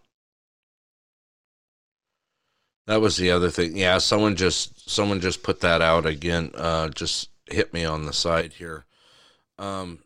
That 2.87 3.03
was 3.03 3.19
the 3.19 3.31
other 3.33 3.51
thing. 3.51 3.77
Yeah, 3.77 3.99
someone 3.99 4.35
just 4.35 4.89
someone 4.89 5.21
just 5.21 5.43
put 5.43 5.61
that 5.61 5.83
out 5.83 6.07
again. 6.07 6.53
Uh, 6.55 6.89
just 6.89 7.29
hit 7.51 7.75
me 7.75 7.85
on 7.85 8.07
the 8.07 8.15
side 8.15 8.55
here. 8.55 8.87
Um, 9.59 10.05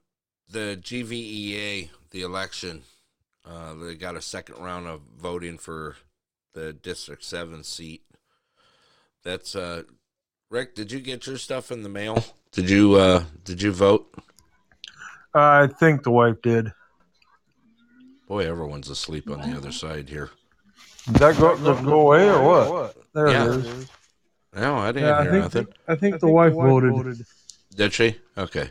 the 0.48 0.76
GVEA, 0.82 1.90
the 2.10 2.22
election, 2.22 2.82
uh, 3.48 3.74
they 3.74 3.94
got 3.94 4.16
a 4.16 4.20
second 4.20 4.56
round 4.56 4.88
of 4.88 5.02
voting 5.16 5.58
for 5.58 5.94
the 6.54 6.72
District 6.72 7.22
Seven 7.22 7.62
seat. 7.62 8.02
That's 9.22 9.54
uh, 9.54 9.84
Rick. 10.50 10.74
Did 10.74 10.90
you 10.90 10.98
get 10.98 11.28
your 11.28 11.38
stuff 11.38 11.70
in 11.70 11.84
the 11.84 11.88
mail? 11.88 12.24
Did 12.50 12.68
you 12.68 12.96
uh, 12.96 13.24
did 13.44 13.62
you 13.62 13.70
vote? 13.70 14.12
I 15.32 15.68
think 15.68 16.02
the 16.02 16.10
wife 16.10 16.42
did. 16.42 16.72
Boy, 18.26 18.48
everyone's 18.48 18.90
asleep 18.90 19.30
on 19.30 19.40
the 19.48 19.56
other 19.56 19.70
side 19.70 20.08
here. 20.08 20.30
Did 21.06 21.14
that 21.16 21.38
go, 21.38 21.56
just 21.56 21.84
go 21.84 22.00
away 22.00 22.28
or 22.28 22.42
what? 22.42 22.96
There 23.12 23.28
yeah. 23.28 23.44
it 23.54 23.64
is. 23.64 23.88
No, 24.56 24.76
I 24.76 24.92
didn't 24.92 25.08
yeah, 25.08 25.22
hear 25.22 25.30
I 25.30 25.32
think 25.32 25.42
nothing. 25.42 25.64
The, 25.64 25.92
I 25.92 25.96
think 25.96 26.14
I 26.14 26.18
the 26.18 26.20
think 26.20 26.32
wife, 26.32 26.52
the 26.52 26.58
wife 26.58 26.70
voted. 26.70 26.92
voted. 26.92 27.26
Did 27.76 27.92
she? 27.92 28.16
Okay. 28.36 28.70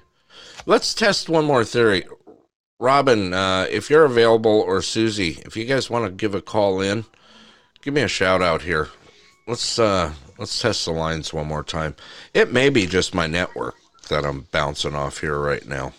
Let's 0.65 0.93
test 0.93 1.29
one 1.29 1.45
more 1.45 1.63
theory. 1.63 2.05
Robin, 2.77 3.33
uh, 3.33 3.67
if 3.69 3.89
you're 3.89 4.05
available, 4.05 4.51
or 4.51 4.81
Susie, 4.81 5.41
if 5.45 5.55
you 5.55 5.65
guys 5.65 5.89
want 5.89 6.05
to 6.05 6.11
give 6.11 6.35
a 6.35 6.41
call 6.41 6.81
in, 6.81 7.05
give 7.81 7.93
me 7.93 8.01
a 8.01 8.07
shout 8.09 8.41
out 8.41 8.63
here. 8.63 8.89
Let's 9.49 9.79
uh, 9.79 10.13
let's 10.37 10.61
test 10.61 10.85
the 10.85 10.91
lines 10.91 11.33
one 11.33 11.47
more 11.47 11.63
time. 11.63 11.95
It 12.35 12.53
may 12.53 12.69
be 12.69 12.85
just 12.85 13.15
my 13.15 13.25
network 13.25 13.73
that 14.09 14.23
I'm 14.23 14.41
bouncing 14.51 14.93
off 14.93 15.21
here 15.21 15.39
right 15.39 15.67
now. 15.67 15.93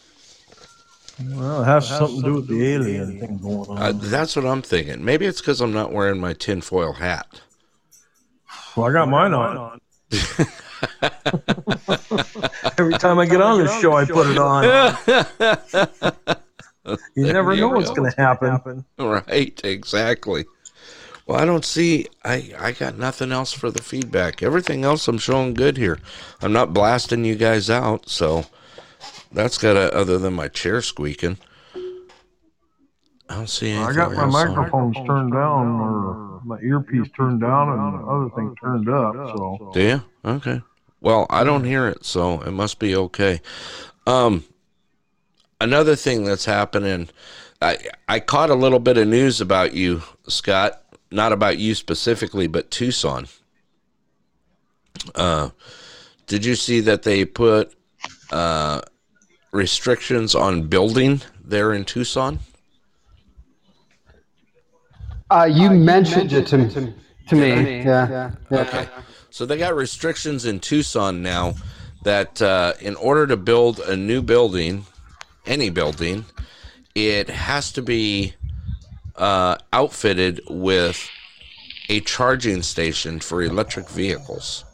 Well, 1.21 1.63
it 1.63 1.65
has, 1.65 1.87
it 1.87 1.89
has 1.89 1.99
something 1.99 2.23
to 2.23 2.25
do 2.29 2.35
with 2.35 2.47
the 2.47 2.65
alien 2.65 3.19
thing 3.19 3.39
going 3.39 3.69
on. 3.69 3.77
Uh, 3.77 3.91
that's 3.93 4.37
what 4.37 4.47
I'm 4.47 4.63
thinking. 4.63 5.05
Maybe 5.05 5.27
it's 5.27 5.41
because 5.41 5.61
I'm 5.61 5.73
not 5.73 5.93
wearing 5.93 6.21
my 6.21 6.33
tinfoil 6.33 6.93
hat. 6.93 7.41
Well, 8.77 8.87
I 8.87 8.93
got 8.93 9.09
mine 9.09 9.35
on. 9.35 9.81
Every 12.79 12.95
time 12.95 13.19
I 13.19 13.27
get 13.27 13.41
on 13.41 13.59
this 13.59 13.81
show, 13.81 13.95
I 13.95 14.05
put 14.05 14.29
it 14.29 14.39
on. 14.39 16.37
You 17.15 17.33
never 17.33 17.55
know 17.55 17.69
what's 17.69 17.91
going 17.91 18.11
to 18.11 18.17
happen. 18.17 18.85
Right, 18.99 19.61
exactly. 19.63 20.45
Well, 21.31 21.39
I 21.39 21.45
don't 21.45 21.65
see. 21.65 22.09
I 22.25 22.53
I 22.59 22.73
got 22.73 22.99
nothing 22.99 23.31
else 23.31 23.53
for 23.53 23.71
the 23.71 23.81
feedback. 23.81 24.43
Everything 24.43 24.85
else 24.85 25.07
I'm 25.07 25.19
showing 25.19 25.55
good 25.55 25.77
here. 25.77 26.01
I'm 26.43 26.53
not 26.53 26.75
blasting 26.75 27.25
you 27.25 27.37
guys 27.37 27.71
out, 27.71 28.09
so 28.09 28.47
that's 29.31 29.57
got 29.57 29.75
to 29.75 29.95
other 29.95 30.19
than 30.19 30.35
my 30.35 30.49
chair 30.49 30.83
squeaking. 30.83 31.39
I 33.29 33.37
don't 33.37 33.49
see 33.49 33.71
anything. 33.71 33.91
I 33.91 33.93
got 33.93 34.13
my 34.13 34.25
else 34.25 34.35
on 34.35 34.49
microphones 34.57 34.97
turned 35.07 35.33
down 35.33 35.81
or 35.81 36.41
my 36.45 36.59
earpiece 36.63 37.09
turned 37.17 37.41
down 37.41 37.79
and 37.79 38.01
the 38.01 38.07
other 38.09 38.31
thing 38.31 38.53
turned 38.61 38.89
up. 38.89 39.15
So 39.15 39.71
Do 39.73 39.81
you? 39.81 40.03
Okay. 40.25 40.61
Well, 41.01 41.29
I 41.31 41.45
don't 41.45 41.63
hear 41.63 41.87
it, 41.87 42.05
so 42.05 42.41
it 42.41 42.51
must 42.51 42.81
be 42.81 42.97
okay. 42.97 43.41
Um, 44.05 44.43
another 45.61 45.95
thing 45.95 46.25
that's 46.25 46.47
happening, 46.47 47.09
I 47.63 47.79
I 48.09 48.19
caught 48.19 48.51
a 48.51 48.57
little 48.57 48.81
bit 48.81 48.99
of 48.99 49.07
news 49.07 49.41
about 49.41 49.75
you, 49.75 50.03
Scott. 50.27 50.83
Not 51.11 51.33
about 51.33 51.59
you 51.59 51.75
specifically, 51.75 52.47
but 52.47 52.71
Tucson. 52.71 53.27
Uh, 55.15 55.51
did 56.27 56.45
you 56.45 56.55
see 56.55 56.81
that 56.81 57.03
they 57.03 57.25
put 57.25 57.75
uh, 58.31 58.81
restrictions 59.51 60.35
on 60.35 60.69
building 60.69 61.21
there 61.45 61.73
in 61.73 61.85
Tucson? 61.85 62.39
Uh, 65.31 65.49
you 65.51 65.71
mentioned 65.71 66.33
it 66.33 66.47
to, 66.49 66.69
to 67.29 67.37
me. 67.37 67.83
Yeah. 67.83 68.33
yeah. 68.51 68.61
Okay. 68.61 68.89
So 69.31 69.47
they 69.47 69.59
got 69.59 69.75
restrictions 69.75 70.45
in 70.45 70.59
Tucson 70.59 71.23
now 71.23 71.55
that 72.03 72.41
uh, 72.43 72.75
in 72.81 72.97
order 72.97 73.27
to 73.27 73.37
build 73.37 73.79
a 73.81 73.97
new 73.97 74.23
building, 74.23 74.87
any 75.47 75.71
building, 75.71 76.25
it 76.95 77.29
has 77.29 77.71
to 77.73 77.83
be 77.83 78.35
uh, 79.21 79.57
outfitted 79.73 80.41
with 80.49 81.09
a 81.89 82.01
charging 82.01 82.63
station 82.63 83.21
for 83.21 83.43
electric 83.43 83.89
vehicles. 83.89 84.65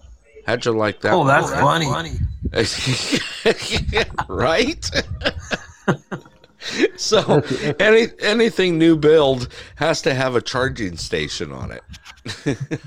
How'd 0.47 0.65
you 0.65 0.73
like 0.73 1.01
that? 1.01 1.13
Oh, 1.13 1.19
one? 1.19 1.27
that's 1.27 1.51
funny. 1.51 2.13
right? 4.29 4.91
so 6.97 7.43
any 7.81 8.07
anything 8.21 8.79
new 8.79 8.97
build 8.97 9.49
has 9.77 10.01
to 10.03 10.15
have 10.15 10.37
a 10.37 10.41
charging 10.41 10.97
station 10.97 11.53
on 11.53 11.73
it. 11.73 11.83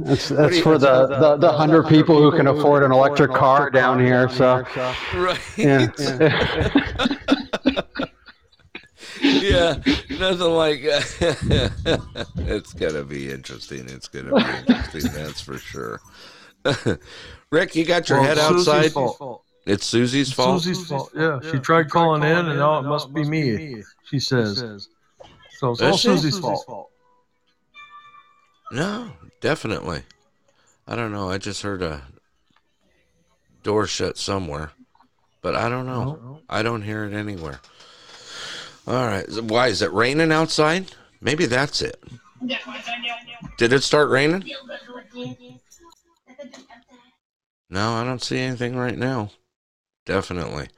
That's, 0.00 0.28
that's 0.28 0.60
for 0.60 0.78
the, 0.78 1.08
the, 1.08 1.36
the 1.38 1.50
hundred 1.50 1.88
people 1.88 2.22
who 2.22 2.30
can 2.30 2.46
afford 2.46 2.84
an 2.84 2.92
electric 2.92 3.32
car 3.32 3.68
down 3.68 3.98
here. 3.98 4.28
So, 4.28 4.64
Right. 5.12 5.40
yeah. 5.56 5.88
yeah, 5.98 7.16
nothing 9.22 10.50
like 10.52 10.80
it's 10.82 12.72
gonna 12.74 13.04
be 13.04 13.30
interesting. 13.30 13.88
It's 13.88 14.08
gonna 14.08 14.34
be 14.34 14.72
interesting, 14.72 15.12
that's 15.12 15.40
for 15.40 15.58
sure. 15.58 16.00
Rick, 17.50 17.74
you 17.76 17.84
got 17.84 18.08
your 18.08 18.18
Well, 18.20 18.28
head 18.28 18.38
outside. 18.38 18.92
fault. 18.92 19.44
It's 19.66 19.84
Susie's 19.86 20.32
fault. 20.32 20.62
Susie's 20.62 20.86
fault. 20.88 21.10
Yeah, 21.14 21.40
she 21.50 21.58
tried 21.58 21.90
calling 21.90 22.22
in, 22.22 22.46
and 22.48 22.58
now 22.58 22.78
it 22.78 22.82
must 22.82 23.12
be 23.12 23.24
me. 23.24 23.82
She 24.04 24.18
says. 24.18 24.88
So 25.58 25.72
it's 25.72 25.82
all 25.82 25.94
Is 25.94 26.00
she? 26.00 26.08
Susie's 26.08 26.38
fault. 26.38 26.90
No, 28.70 29.12
definitely. 29.40 30.02
I 30.86 30.96
don't 30.96 31.12
know. 31.12 31.30
I 31.30 31.38
just 31.38 31.62
heard 31.62 31.82
a 31.82 32.02
door 33.62 33.86
shut 33.86 34.16
somewhere, 34.16 34.72
but 35.42 35.54
I 35.54 35.68
don't 35.68 35.86
know. 35.86 36.40
I 36.48 36.62
don't 36.62 36.82
hear 36.82 37.04
it 37.04 37.12
anywhere. 37.12 37.60
All 38.88 39.06
right. 39.06 39.26
Why 39.42 39.68
is 39.68 39.82
it 39.82 39.92
raining 39.92 40.32
outside? 40.32 40.92
Maybe 41.20 41.44
that's 41.44 41.82
it. 41.82 42.02
Did 43.58 43.74
it 43.74 43.82
start 43.82 44.08
raining? 44.08 44.50
No, 47.68 47.92
I 47.92 48.04
don't 48.04 48.22
see 48.22 48.38
anything 48.38 48.76
right 48.76 48.96
now. 48.96 49.30
Definitely. 50.06 50.68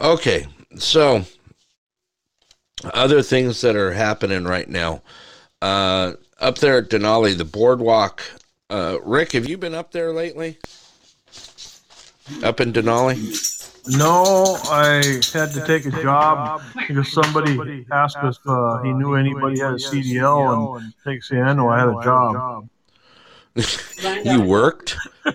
Okay, 0.00 0.46
so 0.76 1.24
other 2.84 3.22
things 3.22 3.60
that 3.62 3.74
are 3.74 3.92
happening 3.92 4.44
right 4.44 4.68
now. 4.68 5.02
Uh, 5.60 6.12
up 6.38 6.58
there 6.58 6.78
at 6.78 6.90
Denali, 6.90 7.36
the 7.36 7.44
boardwalk. 7.44 8.22
Uh, 8.70 8.98
Rick, 9.02 9.32
have 9.32 9.48
you 9.48 9.58
been 9.58 9.74
up 9.74 9.90
there 9.90 10.12
lately? 10.12 10.58
Up 12.44 12.60
in 12.60 12.72
Denali? 12.72 13.61
No, 13.88 14.58
I 14.64 15.02
had 15.32 15.52
to 15.52 15.64
take 15.66 15.86
a 15.86 15.90
job 16.02 16.62
because 16.76 17.12
somebody 17.12 17.84
asked 17.90 18.18
if 18.22 18.38
uh, 18.46 18.80
he 18.82 18.92
knew 18.92 19.14
anybody 19.14 19.58
had 19.58 19.72
a 19.72 19.76
CDL, 19.76 20.80
and 20.80 20.94
next 21.04 21.30
thing 21.30 21.42
I 21.42 21.52
know, 21.52 21.68
I 21.68 21.80
had 21.80 21.88
a 21.88 22.02
job. 22.02 22.68
you 24.24 24.42
worked? 24.42 24.96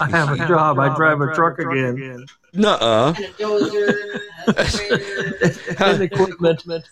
I 0.00 0.08
have 0.10 0.30
a 0.30 0.36
job. 0.48 0.78
I 0.78 0.94
drive 0.94 1.20
a 1.20 1.34
truck 1.34 1.58
again. 1.58 2.24
Nuh-uh. 2.54 3.14
And 3.16 3.24
a 3.24 3.28
dozer. 3.32 4.20
And 5.80 6.02
equipment. 6.02 6.88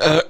Uh, 0.00 0.22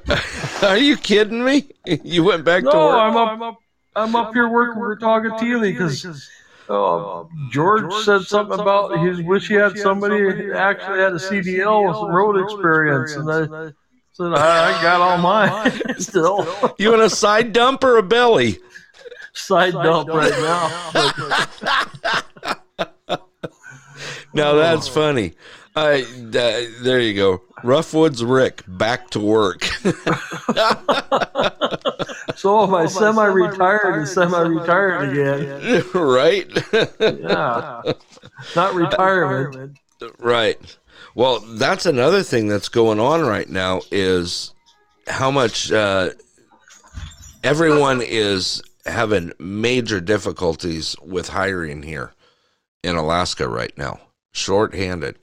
are 0.62 0.78
you 0.78 0.96
kidding 0.96 1.44
me? 1.44 1.68
You 1.86 2.24
went 2.24 2.44
back 2.44 2.64
to 2.64 2.70
No, 2.70 2.86
work? 2.86 2.96
I'm 2.96 3.42
up. 3.42 3.58
I'm 3.94 4.16
up 4.16 4.32
here 4.32 4.48
working 4.48 4.74
for 4.74 4.96
Toghotthele 4.96 5.60
because 5.62 6.28
uh, 6.68 7.24
George 7.50 7.92
said 8.04 8.22
something 8.22 8.58
about 8.58 8.98
his 9.00 9.20
wish 9.22 9.48
he 9.48 9.54
had 9.54 9.76
somebody 9.78 10.18
who 10.18 10.52
actually 10.52 11.00
had 11.00 11.12
a 11.12 11.16
CDL 11.16 11.88
with 11.88 11.96
some 11.96 12.10
road 12.10 12.42
experience, 12.42 13.14
and 13.14 13.30
I 13.30 13.72
said 14.12 14.32
I, 14.34 14.78
I 14.78 14.82
got 14.82 15.00
all 15.00 15.18
mine 15.22 15.72
still. 15.98 16.74
You 16.78 16.94
in 16.94 17.00
a 17.00 17.10
side 17.10 17.52
dump 17.52 17.82
or 17.84 17.96
a 17.96 18.02
belly? 18.02 18.58
Side 19.34 19.72
dump 19.72 20.08
right 20.08 20.30
now. 20.30 20.92
Now 24.34 24.54
that's 24.54 24.88
funny. 24.88 25.34
I 25.74 26.02
uh, 26.02 26.82
there 26.82 27.00
you 27.00 27.14
go. 27.14 27.42
Roughwoods 27.62 28.22
Rick 28.28 28.62
back 28.66 29.10
to 29.10 29.20
work. 29.20 29.68
So 32.36 32.62
am 32.62 32.74
I 32.74 32.86
semi-retired 32.86 33.94
and 33.94 34.08
semi-retired 34.08 35.10
again? 35.10 35.84
right? 35.94 36.48
Yeah, 37.00 37.82
not 38.56 38.74
retirement. 38.74 39.78
right. 40.18 40.78
Well, 41.14 41.40
that's 41.40 41.86
another 41.86 42.22
thing 42.22 42.48
that's 42.48 42.68
going 42.68 42.98
on 42.98 43.22
right 43.22 43.48
now 43.48 43.82
is 43.90 44.54
how 45.06 45.30
much 45.30 45.70
uh, 45.70 46.10
everyone 47.44 48.00
is 48.02 48.62
having 48.86 49.32
major 49.38 50.00
difficulties 50.00 50.96
with 51.02 51.28
hiring 51.28 51.82
here 51.82 52.12
in 52.82 52.96
Alaska 52.96 53.48
right 53.48 53.76
now. 53.76 54.00
Short-handed. 54.32 55.18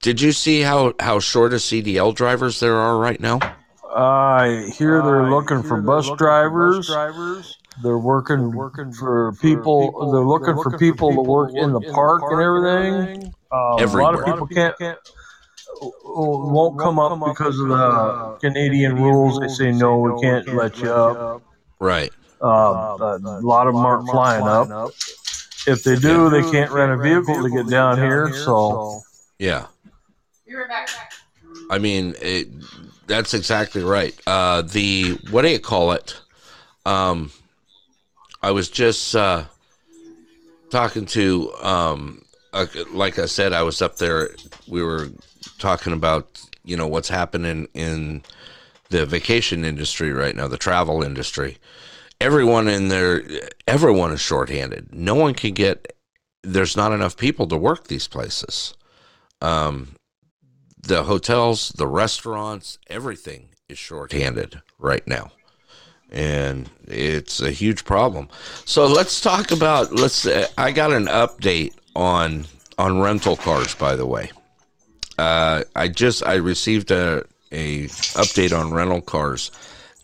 Did 0.00 0.20
you 0.20 0.32
see 0.32 0.60
how 0.60 0.94
how 1.00 1.18
short 1.18 1.54
of 1.54 1.60
CDL 1.60 2.14
drivers 2.14 2.60
there 2.60 2.76
are 2.76 2.98
right 2.98 3.20
now? 3.20 3.38
I 3.94 4.70
hear 4.76 5.02
they're 5.02 5.30
looking 5.30 5.62
for 5.62 5.80
bus 5.80 6.10
drivers. 6.16 6.88
They're 7.82 7.98
working 7.98 8.52
working 8.52 8.92
for 8.92 9.32
people. 9.34 10.12
They're 10.12 10.20
looking 10.22 10.54
for 10.62 10.76
people 10.78 11.12
to 11.12 11.20
work 11.20 11.52
in 11.54 11.72
the 11.72 11.80
park 11.92 12.22
and 12.30 12.40
everything. 12.40 13.34
Um, 13.52 13.78
a 13.78 13.86
lot 13.86 14.14
of 14.14 14.24
people 14.24 14.46
can't. 14.46 14.76
Won't 15.80 16.78
come 16.78 16.98
up 16.98 17.18
because 17.28 17.58
of 17.58 17.68
the 17.68 18.38
Canadian 18.40 18.96
rules. 18.96 19.40
They 19.40 19.48
say 19.48 19.72
no, 19.72 19.98
we 19.98 20.20
can't 20.20 20.46
let 20.54 20.78
you 20.78 20.90
up. 20.90 21.42
Right. 21.80 22.12
Uh, 22.40 22.96
a 23.00 23.40
lot 23.42 23.66
of 23.66 23.74
them 23.74 23.84
aren't 23.84 24.08
flying 24.08 24.46
up. 24.46 24.92
If 25.66 25.82
they 25.82 25.96
do, 25.96 26.28
they 26.30 26.42
can't 26.50 26.70
rent 26.70 26.92
a 26.92 26.96
vehicle 26.96 27.42
to 27.42 27.50
get 27.50 27.68
down 27.68 27.96
here. 27.98 28.32
So 28.32 29.00
Yeah. 29.38 29.66
Be 30.46 30.54
right 30.54 30.68
back. 30.68 30.90
I 31.70 31.78
mean, 31.78 32.14
it, 32.20 32.48
that's 33.06 33.34
exactly 33.34 33.82
right. 33.82 34.14
Uh, 34.26 34.62
the 34.62 35.18
what 35.30 35.42
do 35.42 35.48
you 35.48 35.58
call 35.58 35.92
it? 35.92 36.20
Um, 36.86 37.30
I 38.42 38.50
was 38.50 38.68
just 38.68 39.16
uh, 39.16 39.44
talking 40.70 41.06
to, 41.06 41.52
um, 41.62 42.24
like 42.92 43.18
I 43.18 43.26
said, 43.26 43.52
I 43.52 43.62
was 43.62 43.80
up 43.80 43.96
there. 43.96 44.30
We 44.68 44.82
were 44.82 45.08
talking 45.58 45.92
about 45.92 46.40
you 46.64 46.76
know 46.76 46.86
what's 46.86 47.08
happening 47.08 47.68
in 47.74 48.22
the 48.90 49.06
vacation 49.06 49.64
industry 49.64 50.12
right 50.12 50.36
now, 50.36 50.48
the 50.48 50.56
travel 50.56 51.02
industry. 51.02 51.58
Everyone 52.20 52.68
in 52.68 52.88
there, 52.88 53.22
everyone 53.66 54.12
is 54.12 54.20
shorthanded. 54.20 54.94
No 54.94 55.14
one 55.14 55.34
can 55.34 55.52
get. 55.52 55.96
There's 56.42 56.76
not 56.76 56.92
enough 56.92 57.16
people 57.16 57.46
to 57.48 57.56
work 57.56 57.88
these 57.88 58.06
places. 58.06 58.74
Um, 59.40 59.96
the 60.86 61.04
hotels, 61.04 61.70
the 61.70 61.86
restaurants, 61.86 62.78
everything 62.88 63.48
is 63.68 63.78
shorthanded 63.78 64.60
right 64.78 65.06
now. 65.06 65.32
And 66.10 66.70
it's 66.86 67.40
a 67.40 67.50
huge 67.50 67.84
problem. 67.84 68.28
So 68.64 68.86
let's 68.86 69.20
talk 69.20 69.50
about 69.50 69.92
let's 69.92 70.26
uh, 70.26 70.46
I 70.56 70.70
got 70.70 70.92
an 70.92 71.06
update 71.06 71.74
on 71.96 72.46
on 72.78 73.00
rental 73.00 73.36
cars 73.36 73.74
by 73.74 73.96
the 73.96 74.06
way. 74.06 74.30
Uh, 75.18 75.64
I 75.74 75.88
just 75.88 76.24
I 76.24 76.34
received 76.34 76.90
a 76.90 77.24
a 77.50 77.84
update 78.14 78.56
on 78.56 78.72
rental 78.72 79.00
cars 79.00 79.50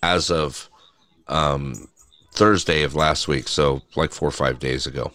as 0.02 0.30
of 0.30 0.68
um, 1.28 1.88
Thursday 2.32 2.82
of 2.82 2.94
last 2.94 3.28
week, 3.28 3.46
so 3.46 3.82
like 3.96 4.12
four 4.12 4.28
or 4.28 4.32
five 4.32 4.58
days 4.58 4.86
ago. 4.86 5.12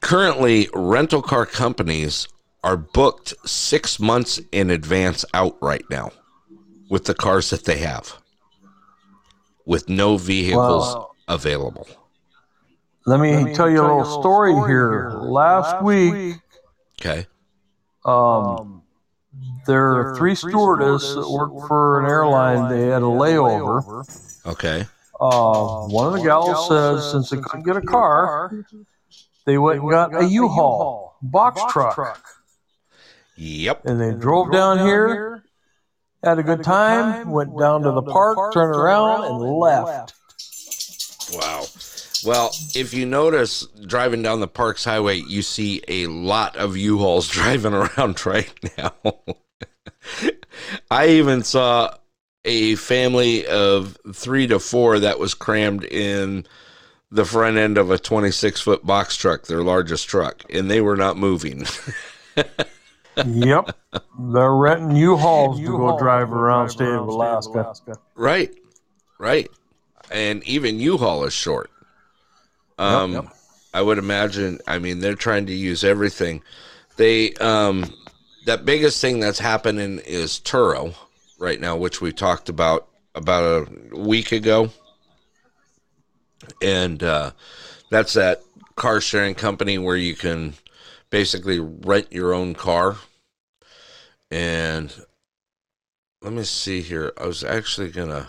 Currently, 0.00 0.68
rental 0.72 1.22
car 1.22 1.46
companies 1.46 2.28
are 2.62 2.76
booked 2.76 3.34
six 3.46 3.98
months 3.98 4.40
in 4.52 4.70
advance 4.70 5.24
out 5.34 5.56
right 5.60 5.84
now 5.90 6.10
with 6.88 7.04
the 7.04 7.14
cars 7.14 7.50
that 7.50 7.64
they 7.64 7.78
have, 7.78 8.18
with 9.64 9.88
no 9.88 10.16
vehicles 10.16 10.94
Wow. 10.94 11.10
available. 11.28 11.86
Let 13.06 13.20
me, 13.20 13.54
tell 13.54 13.70
you 13.70 13.80
a 13.80 13.82
little 13.82 14.22
story, 14.22 14.52
here. 14.52 15.10
Last 15.10 15.82
week, 15.82 16.36
Okay. 17.00 17.26
um, 18.04 18.82
there 19.66 19.92
are 19.92 20.16
three 20.16 20.34
stewardesses 20.34 21.14
that 21.14 21.30
work 21.30 21.66
for 21.66 22.00
an 22.00 22.06
airline. 22.06 22.68
They 22.68 22.88
had 22.88 23.02
a 23.02 23.06
layover. 23.06 24.04
Okay. 24.44 24.86
Uh, 25.18 25.86
one 25.86 26.06
of 26.06 26.12
the 26.14 26.22
gals 26.22 26.68
says 26.68 27.10
since 27.10 27.30
they 27.30 27.36
couldn't 27.38 27.64
get 27.64 27.76
a 27.76 27.82
car, 27.82 28.52
they 29.44 29.58
went 29.58 29.80
and 29.80 29.90
got 29.90 30.14
a 30.14 30.24
U-Haul 30.24 31.16
box 31.22 31.60
truck, 31.72 32.24
Yep. 33.40 33.86
and 33.86 33.98
they 33.98 34.12
drove 34.12 34.52
down 34.52 34.78
here, 34.78 35.42
had 36.22 36.38
a 36.38 36.42
good 36.42 36.62
time, 36.62 37.30
went 37.30 37.58
down 37.58 37.80
to 37.84 37.90
the 37.92 38.02
park, 38.02 38.52
turned 38.52 38.76
around, 38.76 39.24
and 39.24 39.40
left. 39.40 40.12
Wow. 41.32 41.64
Well, 42.22 42.50
if 42.74 42.92
you 42.92 43.06
notice 43.06 43.66
driving 43.86 44.20
down 44.20 44.40
the 44.40 44.46
Parks 44.46 44.84
Highway, 44.84 45.22
you 45.26 45.40
see 45.40 45.80
a 45.88 46.06
lot 46.08 46.54
of 46.56 46.76
U-Hauls 46.76 47.28
driving 47.30 47.72
around 47.72 48.26
right 48.26 48.52
now. 48.76 48.92
I 50.90 51.08
even 51.08 51.42
saw 51.42 51.94
a 52.44 52.74
family 52.74 53.46
of 53.46 53.96
three 54.12 54.48
to 54.48 54.58
four 54.58 54.98
that 54.98 55.18
was 55.18 55.32
crammed 55.32 55.84
in 55.84 56.46
the 57.10 57.24
front 57.24 57.56
end 57.56 57.78
of 57.78 57.90
a 57.90 57.98
26 57.98 58.60
foot 58.60 58.84
box 58.84 59.16
truck, 59.16 59.46
their 59.46 59.62
largest 59.62 60.10
truck, 60.10 60.42
and 60.50 60.70
they 60.70 60.82
were 60.82 60.96
not 60.96 61.16
moving. 61.16 61.64
yep, 63.26 63.76
they're 64.18 64.54
renting 64.54 64.96
U-Hauls 64.96 65.58
to 65.60 65.66
go 65.66 65.98
drive 65.98 66.32
around 66.32 66.70
state 66.70 66.88
of 66.88 67.08
Alaska. 67.08 67.72
right. 68.14 68.54
Right. 69.18 69.50
And 70.10 70.42
even 70.44 70.80
U-Haul 70.80 71.24
is 71.24 71.32
short. 71.32 71.70
Um, 72.78 73.12
yep. 73.12 73.26
I 73.74 73.82
would 73.82 73.98
imagine. 73.98 74.58
I 74.66 74.78
mean, 74.78 75.00
they're 75.00 75.14
trying 75.14 75.46
to 75.46 75.52
use 75.52 75.84
everything. 75.84 76.42
They 76.96 77.34
um, 77.34 77.92
that 78.46 78.64
biggest 78.64 79.00
thing 79.00 79.20
that's 79.20 79.38
happening 79.38 80.00
is 80.04 80.40
Turo 80.40 80.94
right 81.38 81.60
now, 81.60 81.76
which 81.76 82.00
we 82.00 82.12
talked 82.12 82.48
about 82.48 82.88
about 83.14 83.68
a 83.92 83.96
week 83.96 84.32
ago, 84.32 84.70
and 86.62 87.02
uh, 87.02 87.32
that's 87.90 88.14
that 88.14 88.42
car 88.76 89.00
sharing 89.00 89.34
company 89.34 89.78
where 89.78 89.96
you 89.96 90.14
can 90.14 90.54
basically 91.10 91.60
rent 91.60 92.10
your 92.10 92.32
own 92.32 92.54
car. 92.54 92.96
And 94.30 94.94
let 96.22 96.32
me 96.32 96.44
see 96.44 96.82
here. 96.82 97.12
I 97.18 97.26
was 97.26 97.42
actually 97.42 97.90
gonna. 97.90 98.28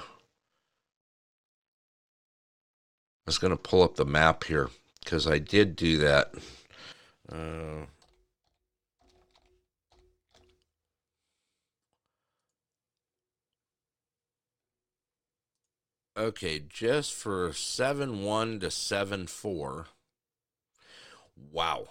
I 3.25 3.29
was 3.29 3.37
going 3.37 3.51
to 3.51 3.57
pull 3.57 3.83
up 3.83 3.95
the 3.95 4.05
map 4.05 4.45
here 4.45 4.69
because 5.03 5.27
I 5.27 5.37
did 5.37 5.75
do 5.75 5.97
that. 5.99 6.33
Uh, 7.31 7.85
okay, 16.17 16.63
just 16.67 17.13
for 17.13 17.53
7 17.53 18.23
1 18.23 18.59
to 18.59 18.71
7 18.71 19.27
4. 19.27 19.87
Wow. 21.51 21.87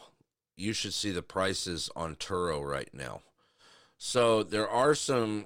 You 0.57 0.73
should 0.73 0.93
see 0.93 1.13
the 1.13 1.23
prices 1.23 1.91
on 1.95 2.17
Turo 2.17 2.63
right 2.63 2.91
now. 2.93 3.23
So 4.03 4.43
there 4.43 4.69
are 4.69 4.95
some 4.95 5.45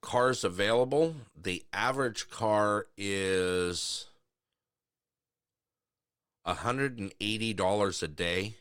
cars 0.00 0.44
available. 0.44 1.16
The 1.36 1.64
average 1.72 2.30
car 2.30 2.86
is 2.96 4.06
$180 6.46 8.02
a 8.02 8.08
day 8.08 8.54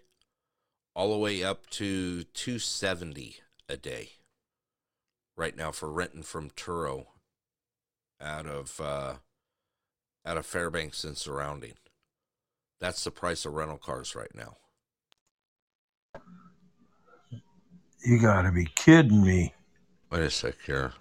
all 0.96 1.12
the 1.12 1.20
way 1.20 1.44
up 1.44 1.70
to 1.70 2.24
270 2.24 3.36
a 3.70 3.78
day 3.78 4.10
right 5.38 5.56
now 5.56 5.72
for 5.72 5.92
renting 5.92 6.24
from 6.24 6.50
Turo 6.50 7.06
out 8.20 8.48
of 8.48 8.82
uh, 8.82 9.14
out 10.26 10.38
of 10.38 10.48
Fairbanks 10.48 11.04
and 11.04 11.16
surrounding. 11.16 11.76
That's 12.80 13.04
the 13.04 13.12
price 13.12 13.46
of 13.46 13.54
rental 13.54 13.78
cars 13.78 14.16
right 14.16 14.34
now. 14.34 14.58
You 18.04 18.20
gotta 18.20 18.52
be 18.52 18.66
kidding 18.76 19.24
me. 19.24 19.54
Wait 20.12 20.22
a 20.22 20.30
sec 20.30 20.56
here. 20.66 20.94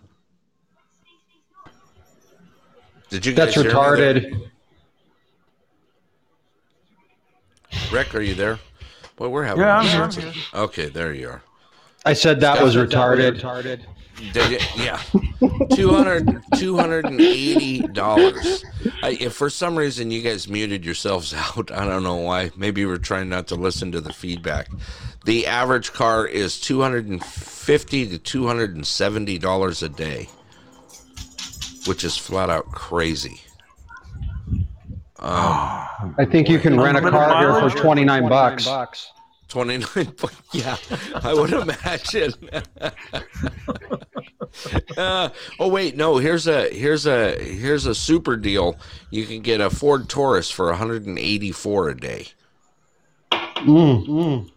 Did 3.10 3.26
you 3.26 3.34
That's 3.34 3.56
guys 3.56 3.64
hear 3.64 3.72
retarded. 3.72 4.50
Rick, 7.90 8.14
are 8.14 8.22
you 8.22 8.34
there? 8.34 8.58
Boy, 9.16 9.28
we're 9.28 9.44
having 9.44 9.62
Yeah, 9.62 9.78
I'm 9.78 10.10
here. 10.10 10.32
Okay, 10.54 10.88
there 10.88 11.12
you 11.12 11.28
are. 11.28 11.42
I 12.06 12.14
said 12.14 12.40
that 12.40 12.62
was 12.62 12.76
retarded. 12.76 13.34
Did 13.34 13.80
you? 13.82 13.86
Yeah. 14.76 15.00
200 15.74 16.26
$280. 16.54 18.64
I, 19.02 19.10
if 19.20 19.34
for 19.34 19.50
some 19.50 19.76
reason 19.76 20.10
you 20.10 20.22
guys 20.22 20.48
muted 20.48 20.84
yourselves 20.84 21.34
out, 21.34 21.70
I 21.72 21.84
don't 21.84 22.02
know 22.02 22.16
why. 22.16 22.50
Maybe 22.56 22.80
you 22.82 22.88
were 22.88 22.98
trying 22.98 23.28
not 23.28 23.46
to 23.48 23.54
listen 23.54 23.92
to 23.92 24.00
the 24.00 24.12
feedback. 24.12 24.68
The 25.24 25.46
average 25.46 25.92
car 25.92 26.26
is 26.26 26.58
250 26.60 28.18
to 28.18 28.18
$270 28.18 29.82
a 29.82 29.88
day, 29.88 30.28
which 31.86 32.04
is 32.04 32.16
flat 32.16 32.50
out 32.50 32.66
crazy. 32.72 33.40
Um, 35.18 36.16
I 36.18 36.26
think 36.28 36.48
you 36.48 36.58
can 36.58 36.80
rent 36.80 36.98
a 36.98 37.00
car 37.00 37.38
here 37.38 37.50
mileage? 37.50 37.74
for 37.74 37.78
29 37.78 38.28
bucks. 38.28 38.66
29 39.52 40.14
bu- 40.16 40.28
yeah 40.54 40.78
i 41.22 41.34
would 41.34 41.52
imagine. 41.52 42.32
Uh, 44.96 45.28
oh 45.60 45.68
wait 45.68 45.94
no 45.94 46.16
here's 46.16 46.46
a 46.46 46.70
here's 46.70 47.06
a 47.06 47.38
here's 47.38 47.84
a 47.84 47.94
super 47.94 48.36
deal. 48.36 48.76
You 49.10 49.26
can 49.26 49.40
get 49.40 49.60
a 49.60 49.68
ford 49.68 50.08
taurus 50.08 50.50
for 50.50 50.66
184 50.66 51.88
a 51.88 51.96
day. 52.00 52.28
Mm, 53.30 54.06
mm. 54.06 54.50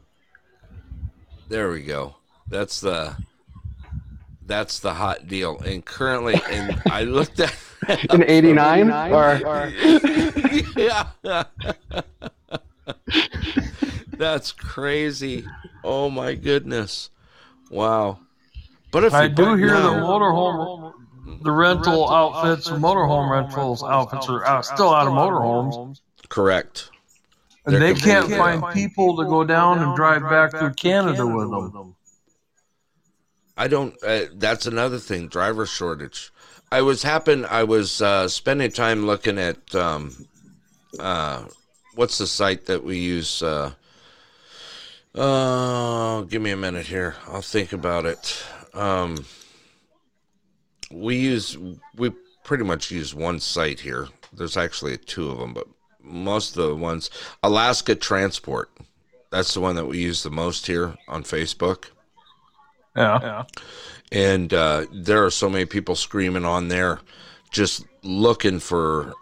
there 1.50 1.70
we 1.70 1.84
go. 1.84 2.16
That's 2.48 2.80
the 2.80 3.18
that's 4.46 4.80
the 4.80 4.94
hot 4.94 5.28
deal. 5.28 5.60
And 5.60 5.84
currently 5.84 6.42
and 6.50 6.82
i 6.90 7.04
looked 7.04 7.42
at 7.42 7.54
An 8.10 8.24
89? 8.24 8.92
Or, 9.14 9.72
yeah 10.78 11.08
that's 14.18 14.52
crazy 14.52 15.46
oh 15.84 16.10
my 16.10 16.34
goodness 16.36 17.10
wow 17.70 18.20
but 18.92 19.04
if 19.04 19.14
I 19.14 19.24
you 19.24 19.30
do 19.30 19.46
buy 19.46 19.58
hear 19.58 19.70
the 19.72 19.92
now- 19.98 20.08
motorhome, 20.08 20.94
the 21.42 21.52
rental 21.52 22.10
outfits, 22.10 22.68
and 22.68 22.82
motorhome 22.82 23.30
rentals 23.30 23.84
outfits 23.84 24.30
are 24.30 24.46
out, 24.46 24.66
still 24.66 24.94
out 24.94 25.08
of 25.08 25.14
motorhomes, 25.14 26.00
correct 26.30 26.92
and 27.66 27.74
They're 27.74 27.82
they 27.82 27.94
can't 28.00 28.28
completely- 28.30 28.38
find 28.62 28.74
people 28.74 29.18
to 29.18 29.26
go 29.26 29.44
down 29.44 29.80
and 29.80 29.96
drive 29.96 30.22
back 30.24 30.52
through 30.52 30.74
Canada 30.76 31.26
with 31.26 31.50
them. 31.50 31.96
I 33.58 33.68
don't. 33.68 33.96
Uh, 34.04 34.26
that's 34.34 34.66
another 34.66 35.00
thing. 35.00 35.28
Driver 35.30 35.66
shortage. 35.66 36.32
I 36.72 36.82
was 36.82 37.02
happen. 37.04 37.46
I 37.46 37.64
was 37.64 38.02
uh, 38.02 38.28
spending 38.28 38.72
time 38.72 39.06
looking 39.06 39.40
at 39.40 39.74
um, 39.74 40.28
uh, 41.00 41.46
what's 41.96 42.18
the 42.18 42.28
site 42.28 42.66
that 42.66 42.84
we 42.84 42.98
use. 42.98 43.42
Uh, 43.42 43.72
uh, 45.16 46.22
give 46.22 46.42
me 46.42 46.52
a 46.52 46.58
minute 46.58 46.86
here. 46.88 47.16
I'll 47.28 47.42
think 47.42 47.74
about 47.74 48.06
it. 48.06 48.44
Um, 48.74 49.26
we 50.92 51.18
use 51.18 51.58
we 51.96 52.12
pretty 52.44 52.64
much 52.64 52.92
use 52.92 53.16
one 53.16 53.40
site 53.40 53.80
here. 53.80 54.08
There's 54.34 54.58
actually 54.58 54.98
two 54.98 55.30
of 55.30 55.40
them, 55.40 55.54
but 55.54 55.68
most 56.02 56.58
of 56.58 56.68
the 56.68 56.76
ones 56.76 57.10
Alaska 57.44 57.96
Transport. 57.96 58.70
That's 59.32 59.54
the 59.54 59.60
one 59.62 59.76
that 59.76 59.86
we 59.86 59.98
use 60.00 60.24
the 60.24 60.30
most 60.30 60.68
here 60.68 60.96
on 61.10 61.24
Facebook 61.24 61.86
Yeah. 62.96 63.44
and 64.12 64.54
uh, 64.54 64.86
there 64.94 65.26
are 65.26 65.32
so 65.32 65.50
many 65.50 65.66
people 65.66 65.96
screaming 65.96 66.46
on 66.46 66.70
there 66.70 67.00
just 67.52 67.84
looking 68.04 68.60
for 68.60 69.14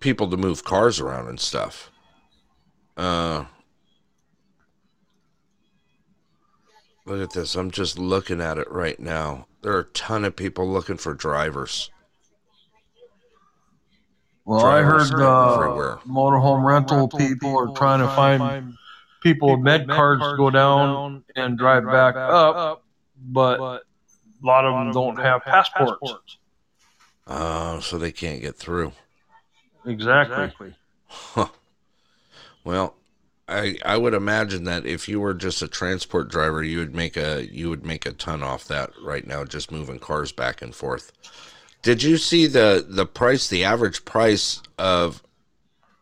people 0.00 0.28
to 0.30 0.36
move 0.36 0.64
cars 0.64 1.00
around 1.00 1.28
and 1.28 1.40
stuff 1.40 1.90
uh, 2.98 3.44
Look 7.06 7.22
at 7.22 7.32
this. 7.32 7.54
I'm 7.54 7.70
just 7.70 7.98
looking 7.98 8.40
at 8.40 8.58
it 8.58 8.70
right 8.70 8.98
now. 9.00 9.46
There 9.62 9.72
are 9.72 9.80
a 9.80 9.84
ton 9.84 10.24
of 10.24 10.36
people 10.36 10.70
looking 10.70 10.96
for 10.96 11.14
drivers. 11.14 11.90
Well, 14.44 14.64
I 14.64 14.82
heard 14.82 15.12
uh, 15.14 15.54
everywhere. 15.54 15.98
motorhome 16.08 16.64
rental 16.64 17.08
people 17.08 17.56
are 17.56 17.74
trying 17.74 18.00
to 18.00 18.08
find 18.08 18.74
people 19.22 19.52
with 19.52 19.60
med 19.60 19.88
cards 19.88 20.22
to 20.22 20.36
go 20.36 20.50
down 20.50 21.24
and 21.36 21.56
drive 21.56 21.86
back 21.86 22.16
up, 22.16 22.82
but 23.22 23.60
a 23.60 23.80
lot 24.42 24.64
of 24.64 24.74
them 24.74 24.92
don't 24.92 25.18
have 25.18 25.42
passports. 25.42 26.38
Oh, 27.26 27.80
so 27.80 27.96
they 27.98 28.10
can't 28.10 28.40
get 28.40 28.56
through. 28.56 28.92
Exactly. 29.86 30.74
Huh. 31.06 31.48
Well, 32.64 32.96
I 33.50 33.76
I 33.84 33.96
would 33.96 34.14
imagine 34.14 34.64
that 34.64 34.86
if 34.86 35.08
you 35.08 35.20
were 35.20 35.34
just 35.34 35.60
a 35.60 35.68
transport 35.68 36.28
driver, 36.30 36.62
you 36.62 36.78
would 36.78 36.94
make 36.94 37.16
a 37.16 37.46
you 37.50 37.68
would 37.68 37.84
make 37.84 38.06
a 38.06 38.12
ton 38.12 38.42
off 38.42 38.64
that 38.68 38.90
right 39.02 39.26
now, 39.26 39.44
just 39.44 39.70
moving 39.72 39.98
cars 39.98 40.32
back 40.32 40.62
and 40.62 40.74
forth. 40.74 41.12
Did 41.82 42.02
you 42.02 42.16
see 42.16 42.46
the 42.46 42.84
the 42.88 43.06
price, 43.06 43.48
the 43.48 43.64
average 43.64 44.04
price 44.04 44.62
of 44.78 45.22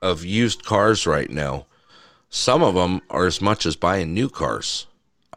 of 0.03 0.25
used 0.25 0.65
cars 0.65 1.07
right 1.07 1.31
now? 1.31 1.67
Some 2.31 2.63
of 2.63 2.75
them 2.75 3.01
are 3.09 3.27
as 3.27 3.41
much 3.41 3.65
as 3.65 3.75
buying 3.77 4.13
new 4.13 4.29
cars. 4.29 4.87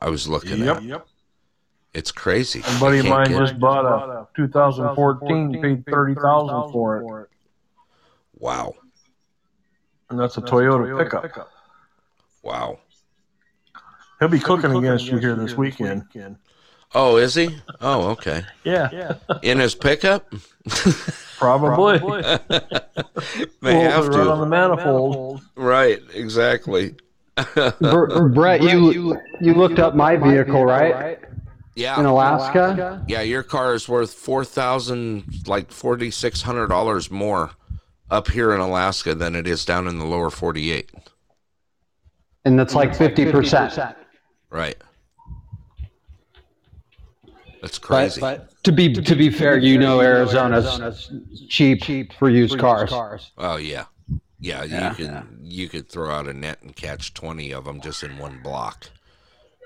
I 0.01 0.09
was 0.09 0.28
looking 0.28 0.68
at. 0.68 0.84
Yep. 0.84 1.07
It's 1.93 2.12
crazy. 2.12 2.62
A 2.66 2.80
buddy 2.80 2.99
of 2.99 3.05
mine 3.05 3.28
get- 3.28 3.39
just 3.39 3.59
bought 3.59 3.86
a 3.86 4.28
2014, 4.36 5.62
paid 5.62 5.86
thirty 5.86 6.16
thousand 6.16 6.72
for 6.72 7.22
it, 7.22 7.30
Wow, 8.38 8.76
and 10.09 10.20
that's 10.20 10.38
a 10.38 10.41
Toyota 10.41 10.97
pickup. 10.97 11.51
Wow. 12.44 12.80
He'll 14.20 14.28
be 14.30 14.39
cooking 14.39 14.76
against 14.76 15.08
you 15.08 15.18
here 15.18 15.36
this 15.36 15.56
weekend. 15.56 16.06
Oh, 16.94 17.18
is 17.18 17.34
he? 17.36 17.58
Oh, 17.80 18.10
okay. 18.10 18.44
Yeah, 18.64 19.16
In 19.42 19.60
his 19.60 19.74
pickup, 19.76 20.32
probably. 21.38 22.22
they 22.22 22.58
Well, 23.62 23.92
have 23.92 24.08
right 24.10 24.28
on 24.28 24.39
the 24.42 24.46
manifold. 24.46 25.42
Right, 25.56 26.02
exactly. 26.14 26.96
Br- 27.80 28.28
Brett, 28.34 28.62
you 28.62 29.18
you 29.39 29.54
looked 29.54 29.80
up 29.80 29.96
my 29.96 30.18
vehicle, 30.18 30.66
right? 30.66 31.18
Yeah, 31.76 31.98
In 32.00 32.06
Alaska? 32.06 33.04
Yeah, 33.08 33.22
your 33.22 33.44
car 33.44 33.74
is 33.74 33.88
worth 33.88 34.14
four 34.14 34.44
thousand, 34.44 35.48
like 35.48 35.72
forty 35.72 36.12
six 36.12 36.42
hundred 36.42 36.68
dollars 36.68 37.10
more 37.10 37.52
up 38.10 38.30
here 38.30 38.54
in 38.54 38.60
Alaska 38.60 39.16
than 39.16 39.36
it 39.36 39.48
is 39.48 39.64
down 39.64 39.88
in 39.88 39.98
the 39.98 40.06
lower 40.06 40.30
forty 40.30 40.72
eight. 40.72 40.92
And 42.46 42.58
that's 42.58 42.74
like 42.76 42.92
50%. 42.92 43.96
Right. 44.50 44.76
That's 47.62 47.78
crazy. 47.78 48.20
But 48.20 48.52
To 48.64 48.72
be 48.72 48.92
to 48.94 49.16
be 49.16 49.30
fair, 49.30 49.58
you 49.58 49.78
know 49.78 50.02
Arizona's 50.02 51.12
cheap 51.50 51.84
cheap 51.84 52.12
for 52.14 52.30
used 52.30 52.58
cars. 52.60 52.92
oh 53.38 53.58
yeah, 53.58 53.86
yeah. 54.39 54.64
You 54.64 54.72
Yeah. 54.76 54.94
can 54.96 55.38
you 55.44 55.70
could 55.70 55.88
throw 55.88 56.10
out 56.10 56.28
a 56.28 56.34
net 56.34 56.60
and 56.64 56.76
catch 56.76 57.14
twenty 57.14 57.52
of 57.54 57.66
them 57.66 57.80
just 57.82 58.02
in 58.04 58.18
one 58.18 58.39
block. 58.44 58.88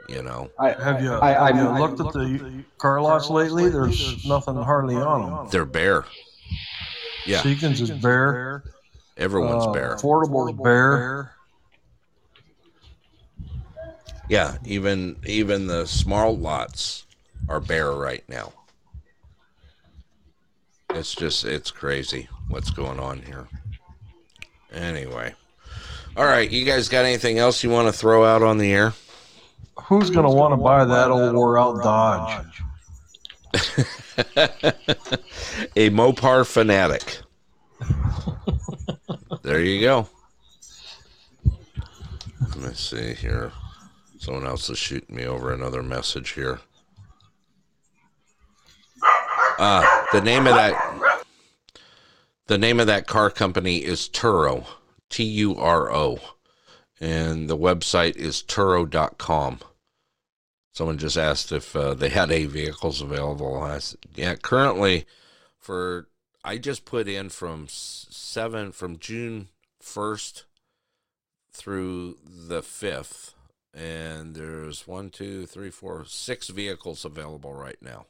You 0.09 0.21
know. 0.21 0.51
I, 0.59 0.71
Have 0.73 1.01
you, 1.01 1.13
I- 1.13 1.47
have 1.47 1.55
you 1.55 1.63
I- 1.67 1.79
looked 1.79 1.99
at 2.01 2.11
the 2.13 2.63
car 2.77 3.01
lots 3.01 3.29
lately? 3.29 3.69
There's 3.69 4.23
nothing 4.27 4.55
hardly 4.55 4.95
on 4.97 5.29
them. 5.31 5.47
They're 5.49 5.65
bare. 5.65 6.05
Yeah, 7.25 7.41
Seekins 7.41 7.81
is 7.81 7.89
bare. 7.91 8.63
everyone's 9.17 9.65
uh, 9.65 9.71
bare. 9.71 9.95
Affordable 9.95 10.51
is 10.51 10.57
bare. 10.61 11.31
Yeah, 14.27 14.57
even 14.65 15.17
even 15.25 15.67
the 15.67 15.85
small 15.85 16.37
lots 16.37 17.05
are 17.47 17.59
bare 17.59 17.91
right 17.91 18.23
now. 18.27 18.53
It's 20.91 21.13
just 21.13 21.45
it's 21.45 21.71
crazy 21.71 22.27
what's 22.47 22.69
going 22.69 22.99
on 22.99 23.21
here. 23.21 23.47
Anyway. 24.73 25.33
All 26.17 26.25
right, 26.25 26.49
you 26.49 26.63
guys 26.63 26.87
got 26.87 27.03
anything 27.03 27.39
else 27.39 27.61
you 27.61 27.69
want 27.69 27.87
to 27.87 27.93
throw 27.93 28.23
out 28.23 28.41
on 28.41 28.57
the 28.57 28.71
air? 28.71 28.93
Who's 29.83 30.09
going 30.09 30.25
to 30.25 30.33
want 30.33 30.53
to 30.53 30.57
buy 30.57 30.85
that 30.85 31.11
old 31.11 31.35
wore 31.35 31.59
out 31.59 31.83
Dodge? 31.83 32.61
A 35.75 35.89
Mopar 35.89 36.47
fanatic. 36.47 37.17
there 39.41 39.59
you 39.59 39.81
go. 39.81 40.07
Let 42.41 42.57
me 42.57 42.73
see 42.73 43.13
here. 43.13 43.51
Someone 44.25 44.47
else 44.47 44.71
is 44.71 44.79
shooting 44.79 45.15
me 45.15 45.23
over 45.23 45.53
another 45.53 45.83
message 45.83 46.31
here. 46.31 46.59
Uh, 49.59 49.85
the 50.13 50.19
name 50.19 50.47
of 50.47 50.55
that 50.55 51.21
the 52.47 52.57
name 52.57 52.79
of 52.79 52.87
that 52.87 53.05
car 53.05 53.29
company 53.29 53.83
is 53.83 54.09
Turo. 54.09 54.65
T 55.11 55.23
U 55.23 55.55
R 55.55 55.93
O. 55.93 56.17
And 56.99 57.47
the 57.47 57.55
website 57.55 58.15
is 58.15 58.41
turo.com. 58.41 59.59
Someone 60.73 60.97
just 60.97 61.17
asked 61.17 61.51
if 61.51 61.75
uh, 61.75 61.93
they 61.93 62.09
had 62.09 62.31
A 62.31 62.45
vehicles 62.45 63.03
available. 63.03 63.61
I 63.61 63.77
said, 63.77 63.99
yeah, 64.15 64.33
currently 64.33 65.05
for 65.59 66.07
I 66.43 66.57
just 66.57 66.83
put 66.83 67.07
in 67.07 67.29
from 67.29 67.67
7 67.69 68.71
from 68.71 68.97
June 68.97 69.49
1st 69.83 70.45
through 71.53 72.17
the 72.25 72.61
5th 72.61 73.34
and 73.75 74.33
there's 74.35 74.87
one, 74.87 75.09
two, 75.09 75.45
three, 75.45 75.69
four, 75.69 76.05
six 76.07 76.47
vehicles 76.47 77.03
available 77.03 77.53
right 77.53 77.77
now. 77.81 78.05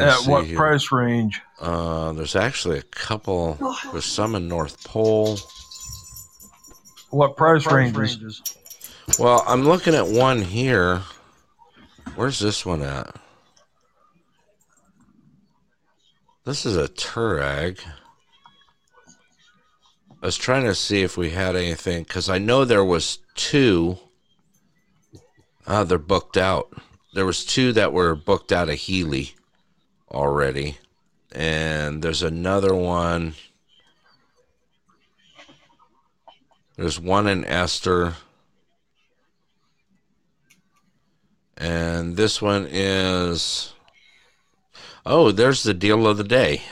At 0.00 0.26
what 0.26 0.46
here. 0.46 0.56
price 0.56 0.90
range? 0.92 1.40
Uh, 1.60 2.12
there's 2.12 2.36
actually 2.36 2.78
a 2.78 2.82
couple. 2.82 3.58
There's 3.92 4.04
some 4.04 4.34
in 4.34 4.48
North 4.48 4.82
Pole. 4.84 5.38
What 7.10 7.36
price 7.36 7.66
ranges? 7.66 8.42
Well, 9.18 9.44
I'm 9.46 9.64
looking 9.64 9.94
at 9.94 10.06
one 10.06 10.40
here. 10.40 11.02
Where's 12.16 12.38
this 12.38 12.64
one 12.64 12.82
at? 12.82 13.14
This 16.44 16.64
is 16.64 16.76
a 16.76 16.88
Touareg. 16.88 17.80
I 20.24 20.26
was 20.26 20.38
trying 20.38 20.64
to 20.64 20.74
see 20.74 21.02
if 21.02 21.18
we 21.18 21.32
had 21.32 21.54
anything 21.54 22.04
because 22.04 22.30
I 22.30 22.38
know 22.38 22.64
there 22.64 22.82
was 22.82 23.18
two. 23.34 23.98
Ah, 25.66 25.84
they're 25.84 25.98
booked 25.98 26.38
out. 26.38 26.72
There 27.12 27.26
was 27.26 27.44
two 27.44 27.72
that 27.72 27.92
were 27.92 28.14
booked 28.14 28.50
out 28.50 28.70
of 28.70 28.76
Healy 28.76 29.34
already, 30.10 30.78
and 31.30 32.00
there's 32.00 32.22
another 32.22 32.74
one. 32.74 33.34
There's 36.76 36.98
one 36.98 37.26
in 37.26 37.44
Ester. 37.44 38.14
And 41.58 42.16
this 42.16 42.40
one 42.40 42.66
is 42.70 43.74
Oh, 45.04 45.32
there's 45.32 45.64
the 45.64 45.74
deal 45.74 46.06
of 46.06 46.16
the 46.16 46.24
day. 46.24 46.62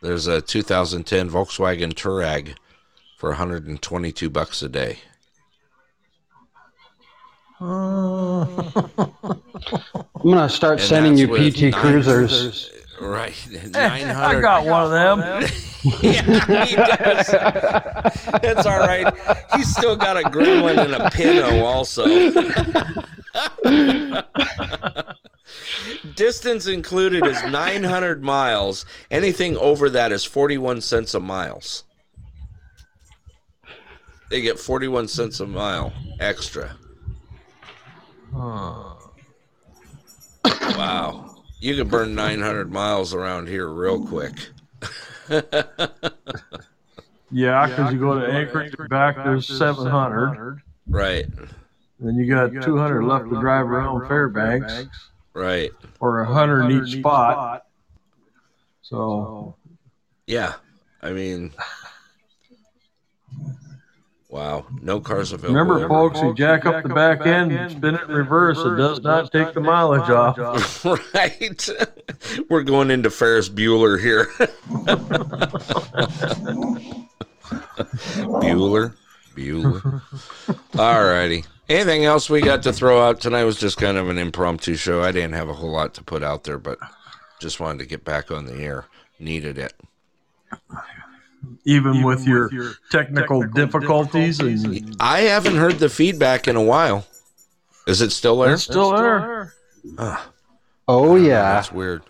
There's 0.00 0.26
a 0.26 0.40
2010 0.40 1.28
Volkswagen 1.28 1.92
Touareg 1.92 2.54
for 3.20 3.28
122 3.28 4.30
bucks 4.30 4.62
a 4.62 4.68
day. 4.70 4.98
Uh, 7.60 8.46
I'm 8.46 10.22
gonna 10.24 10.48
start 10.48 10.80
And 10.80 10.88
sending 10.88 11.18
you 11.18 11.26
PT 11.28 11.60
nine- 11.64 11.72
Cruisers. 11.74 12.70
Right. 12.98 13.34
I 13.74 14.40
got 14.40 14.64
one 14.64 14.84
of 14.84 14.90
them. 14.90 15.18
yeah, 16.02 16.64
he 16.64 16.76
does. 16.76 17.26
That's 18.40 18.64
all 18.64 18.78
right. 18.78 19.12
He's 19.54 19.70
still 19.76 19.96
got 19.96 20.16
a 20.16 20.22
gremlin 20.22 20.78
and 20.82 20.94
a 20.94 21.10
Pinto 21.10 21.62
also. 21.62 22.06
Distance 26.14 26.66
included 26.66 27.26
is 27.26 27.42
900 27.44 28.22
miles. 28.22 28.86
Anything 29.10 29.58
over 29.58 29.90
that 29.90 30.10
is 30.10 30.24
41 30.24 30.80
cents 30.80 31.12
a 31.12 31.20
miles. 31.20 31.84
They 34.30 34.40
get 34.40 34.58
41 34.58 35.08
cents 35.08 35.40
a 35.40 35.46
mile 35.46 35.92
extra. 36.20 36.76
Wow. 38.32 38.96
You 41.58 41.76
can 41.76 41.88
burn 41.88 42.14
900 42.14 42.72
miles 42.72 43.12
around 43.12 43.48
here 43.48 43.68
real 43.68 44.06
quick. 44.06 44.32
Yeah, 47.32 47.66
because 47.66 47.92
you 47.92 47.98
go 47.98 48.18
to 48.18 48.26
Anchorage 48.26 48.74
back, 48.88 49.16
there's 49.16 49.46
700. 49.58 50.62
Right. 50.88 51.26
Then 51.98 52.14
you 52.14 52.32
got 52.32 52.52
200 52.62 53.02
left 53.02 53.28
to 53.30 53.40
drive 53.40 53.66
around 53.66 54.06
Fairbanks, 54.08 54.86
Right. 55.34 55.70
or 56.00 56.24
100 56.24 56.70
in 56.70 56.86
each 56.86 56.98
spot. 57.00 57.66
So 58.82 59.56
Yeah. 60.26 60.54
I 61.02 61.12
mean, 61.12 61.52
Wow, 64.30 64.66
no 64.80 65.00
cars 65.00 65.32
available. 65.32 65.58
Remember, 65.58 65.88
folks, 65.88 66.22
you 66.22 66.32
jack 66.34 66.64
up 66.64 66.84
the 66.84 66.88
back 66.88 67.26
end, 67.26 67.72
spin 67.72 67.96
it 67.96 68.02
in 68.02 68.14
reverse. 68.14 68.58
It 68.58 68.76
does 68.76 69.00
not 69.00 69.32
take 69.32 69.54
the 69.54 69.60
mileage 69.60 70.08
off. 70.08 70.84
right? 71.14 71.68
We're 72.48 72.62
going 72.62 72.92
into 72.92 73.10
Ferris 73.10 73.48
Bueller 73.48 74.00
here. 74.00 74.26
Bueller, 78.40 78.94
Bueller. 79.34 80.02
All 80.78 81.04
righty. 81.04 81.44
Anything 81.68 82.04
else 82.04 82.30
we 82.30 82.40
got 82.40 82.62
to 82.62 82.72
throw 82.72 83.02
out 83.02 83.20
tonight 83.20 83.44
was 83.44 83.58
just 83.58 83.78
kind 83.78 83.96
of 83.96 84.08
an 84.08 84.18
impromptu 84.18 84.76
show. 84.76 85.02
I 85.02 85.10
didn't 85.10 85.32
have 85.32 85.48
a 85.48 85.54
whole 85.54 85.72
lot 85.72 85.94
to 85.94 86.04
put 86.04 86.22
out 86.22 86.44
there, 86.44 86.58
but 86.58 86.78
just 87.40 87.58
wanted 87.58 87.78
to 87.80 87.86
get 87.86 88.04
back 88.04 88.30
on 88.30 88.46
the 88.46 88.54
air. 88.54 88.84
Needed 89.18 89.58
it. 89.58 89.72
Even 91.64 92.02
with 92.02 92.26
your 92.26 92.50
technical 92.90 93.42
difficulties, 93.42 94.40
and 94.40 94.96
I 95.00 95.22
haven't 95.22 95.56
heard 95.56 95.78
the 95.78 95.88
feedback 95.88 96.48
in 96.48 96.56
a 96.56 96.62
while. 96.62 97.06
Is 97.86 98.00
it 98.00 98.10
still 98.10 98.38
there? 98.38 98.54
it's 98.54 98.62
still 98.62 98.96
there. 98.96 99.54
Ah. 99.98 100.30
Oh 100.86 101.12
ah, 101.12 101.16
yeah. 101.16 101.54
That's 101.54 101.72
weird. 101.72 102.02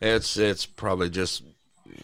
It's 0.00 0.36
it's 0.36 0.66
probably 0.66 1.10
just 1.10 1.42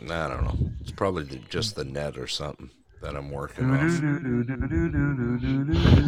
I 0.05 0.29
don't 0.29 0.45
know. 0.45 0.57
It's 0.81 0.93
probably 0.93 1.43
just 1.49 1.77
the 1.77 1.85
net 1.85 2.19
or 2.19 2.27
something 2.27 2.71
that 3.03 3.17
I'm 3.17 3.31
working 3.31 3.71
off. 3.71 4.01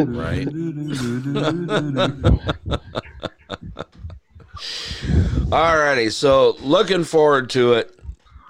Right. 0.08 0.48
Alrighty, 5.48 6.12
so 6.12 6.56
looking 6.60 7.04
forward 7.04 7.50
to 7.50 7.74
it. 7.74 7.97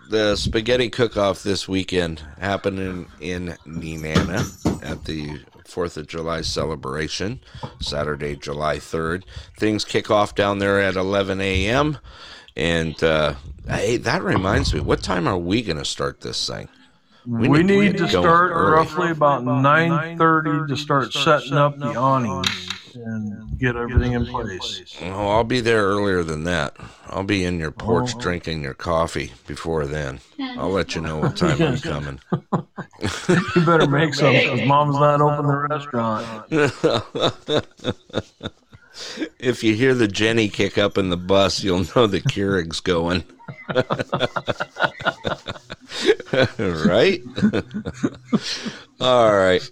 The 0.08 0.36
spaghetti 0.36 0.88
cook-off 0.88 1.42
this 1.42 1.68
weekend 1.68 2.22
happening 2.40 3.08
in 3.20 3.56
Nenana 3.66 4.82
at 4.82 5.04
the 5.04 5.38
Fourth 5.66 5.98
of 5.98 6.06
July 6.06 6.40
celebration, 6.40 7.40
Saturday, 7.78 8.34
July 8.34 8.78
third. 8.78 9.26
Things 9.58 9.84
kick 9.84 10.10
off 10.10 10.34
down 10.34 10.60
there 10.60 10.80
at 10.80 10.96
11 10.96 11.42
a.m. 11.42 11.98
And 12.56 13.02
uh, 13.04 13.34
hey, 13.68 13.98
that 13.98 14.22
reminds 14.22 14.72
me, 14.72 14.80
what 14.80 15.02
time 15.02 15.28
are 15.28 15.36
we 15.36 15.60
going 15.60 15.76
to 15.76 15.84
start 15.84 16.22
this 16.22 16.48
thing? 16.48 16.68
We, 17.26 17.62
need 17.62 17.98
to 17.98 18.04
get 18.04 18.10
start 18.10 18.52
early. 18.52 18.72
roughly 18.72 19.10
about 19.10 19.44
nine 19.44 20.16
thirty 20.16 20.66
to 20.68 20.76
start 20.78 21.12
setting 21.12 21.52
up 21.52 21.78
the 21.78 21.94
awnings 21.94 22.48
and 23.04 23.58
get 23.58 23.76
everything 23.76 24.12
in 24.12 24.26
place. 24.26 24.96
Oh, 25.02 25.28
I'll 25.28 25.44
be 25.44 25.60
there 25.60 25.84
earlier 25.84 26.22
than 26.22 26.44
that. 26.44 26.76
I'll 27.06 27.24
be 27.24 27.44
in 27.44 27.58
your 27.58 27.70
porch 27.70 28.12
oh. 28.14 28.20
drinking 28.20 28.62
your 28.62 28.74
coffee 28.74 29.32
before 29.46 29.86
then. 29.86 30.20
I'll 30.40 30.70
let 30.70 30.94
you 30.94 31.00
know 31.00 31.18
what 31.18 31.36
time 31.36 31.60
I'm 31.62 31.78
coming. 31.78 32.20
You 33.54 33.64
better 33.64 33.86
make 33.86 34.12
some 34.12 34.32
because 34.32 34.66
mom's 34.66 34.96
not 34.96 35.20
open 35.20 35.46
the 35.46 35.56
restaurant. 35.56 36.26
if 39.38 39.62
you 39.62 39.74
hear 39.74 39.94
the 39.94 40.08
Jenny 40.08 40.48
kick 40.48 40.78
up 40.78 40.98
in 40.98 41.10
the 41.10 41.16
bus, 41.16 41.62
you'll 41.62 41.84
know 41.94 42.08
the 42.08 42.20
Keurig's 42.20 42.80
going. 42.80 43.22
right? 46.58 47.22
All 49.00 49.36
right. 49.36 49.70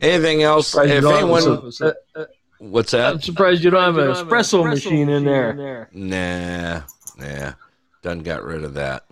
Anything 0.00 0.42
else? 0.42 0.76
If 0.76 1.04
anyone, 1.04 1.70
what's 2.58 2.92
that? 2.92 3.14
I'm 3.14 3.20
surprised 3.20 3.62
you 3.64 3.70
don't 3.70 3.82
have 3.82 3.98
an 3.98 4.10
espresso 4.10 4.68
machine 4.68 5.08
in 5.08 5.24
there. 5.24 5.88
Nah, 5.92 6.82
nah. 7.18 7.52
Done 8.02 8.20
got 8.20 8.44
rid 8.44 8.64
of 8.64 8.74
that. 8.74 9.04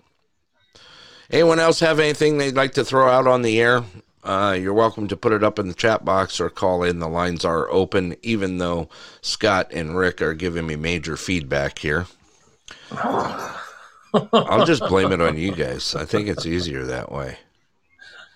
Anyone 1.29 1.59
else 1.59 1.79
have 1.79 1.99
anything 1.99 2.37
they'd 2.37 2.55
like 2.55 2.73
to 2.73 2.85
throw 2.85 3.09
out 3.09 3.27
on 3.27 3.41
the 3.41 3.59
air? 3.59 3.83
Uh, 4.23 4.57
you're 4.59 4.73
welcome 4.73 5.07
to 5.07 5.17
put 5.17 5.33
it 5.33 5.43
up 5.43 5.59
in 5.59 5.67
the 5.67 5.73
chat 5.73 6.03
box 6.03 6.39
or 6.39 6.49
call 6.49 6.83
in. 6.83 6.99
The 6.99 7.07
lines 7.07 7.45
are 7.45 7.69
open, 7.69 8.15
even 8.23 8.57
though 8.57 8.89
Scott 9.21 9.67
and 9.71 9.97
Rick 9.97 10.21
are 10.21 10.33
giving 10.33 10.65
me 10.65 10.75
major 10.75 11.15
feedback 11.15 11.79
here. 11.79 12.07
I'll 12.91 14.65
just 14.65 14.81
blame 14.87 15.11
it 15.11 15.21
on 15.21 15.37
you 15.37 15.51
guys. 15.51 15.93
I 15.95 16.05
think 16.05 16.27
it's 16.27 16.45
easier 16.45 16.85
that 16.85 17.11
way. 17.11 17.37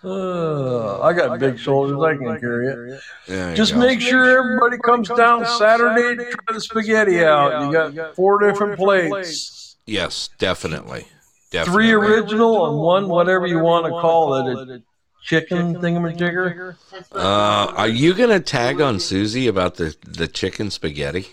Uh, 0.01 1.01
I 1.01 1.11
got 1.13 1.39
big 1.39 1.59
shoulders. 1.59 2.01
I 2.01 2.15
can 2.15 2.39
carry 2.39 2.67
it. 2.67 3.01
There 3.27 3.49
you 3.49 3.55
Just 3.55 3.73
go. 3.73 3.79
make 3.79 3.99
sure 3.99 4.37
everybody 4.39 4.77
comes 4.77 5.09
down 5.09 5.45
Saturday 5.45 6.15
to 6.23 6.31
try 6.31 6.53
the 6.53 6.61
spaghetti 6.61 7.23
out. 7.23 7.65
You 7.65 7.91
got 7.93 8.15
four 8.15 8.39
different 8.39 8.77
plates. 8.77 9.75
Yes, 9.85 10.29
definitely. 10.37 11.07
Definitely. 11.51 11.83
Three 11.83 11.91
original 11.91 12.69
and 12.69 12.77
one 12.79 13.09
whatever 13.09 13.47
you 13.47 13.59
want 13.59 13.85
to 13.85 13.91
call 13.91 14.35
it. 14.35 14.69
A 14.69 14.81
chicken 15.23 15.75
thingamajigger. 15.75 16.75
Uh, 17.11 17.73
are 17.75 17.87
you 17.87 18.13
gonna 18.13 18.39
tag 18.39 18.79
on 18.79 18.99
Susie 18.99 19.47
about 19.47 19.75
the 19.75 19.95
the 20.05 20.27
chicken 20.27 20.69
spaghetti? 20.69 21.29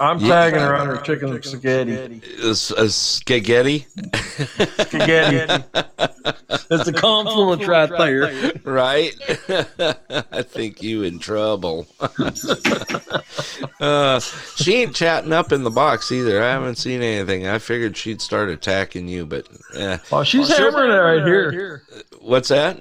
I'm 0.00 0.18
Yeah. 0.20 0.28
tagging 0.28 0.60
her 0.60 0.76
on 0.76 0.86
her 0.86 0.98
chicken 0.98 1.42
spaghetti. 1.42 2.20
Is, 2.24 2.70
is 2.70 2.94
spaghetti? 2.94 3.86
Spaghetti. 4.78 5.64
it's 6.70 6.86
a 6.88 6.92
compliment 6.92 7.66
right 7.66 7.90
there. 7.90 8.52
right? 8.64 9.14
I 10.32 10.42
think 10.42 10.82
you 10.82 11.02
in 11.02 11.18
trouble. 11.18 11.86
uh, 13.80 14.20
she 14.20 14.74
ain't 14.82 14.94
chatting 14.94 15.32
up 15.32 15.50
in 15.52 15.64
the 15.64 15.70
box 15.70 16.12
either. 16.12 16.42
I 16.42 16.50
haven't 16.50 16.76
seen 16.76 17.02
anything. 17.02 17.46
I 17.46 17.58
figured 17.58 17.96
she'd 17.96 18.20
start 18.20 18.48
attacking 18.50 19.08
you, 19.08 19.26
but 19.26 19.48
eh. 19.74 19.98
Oh, 20.12 20.22
she's 20.22 20.48
hammering 20.56 20.90
it 20.90 20.94
right 20.94 21.24
here. 21.26 21.82
what's 22.20 22.48
that? 22.48 22.80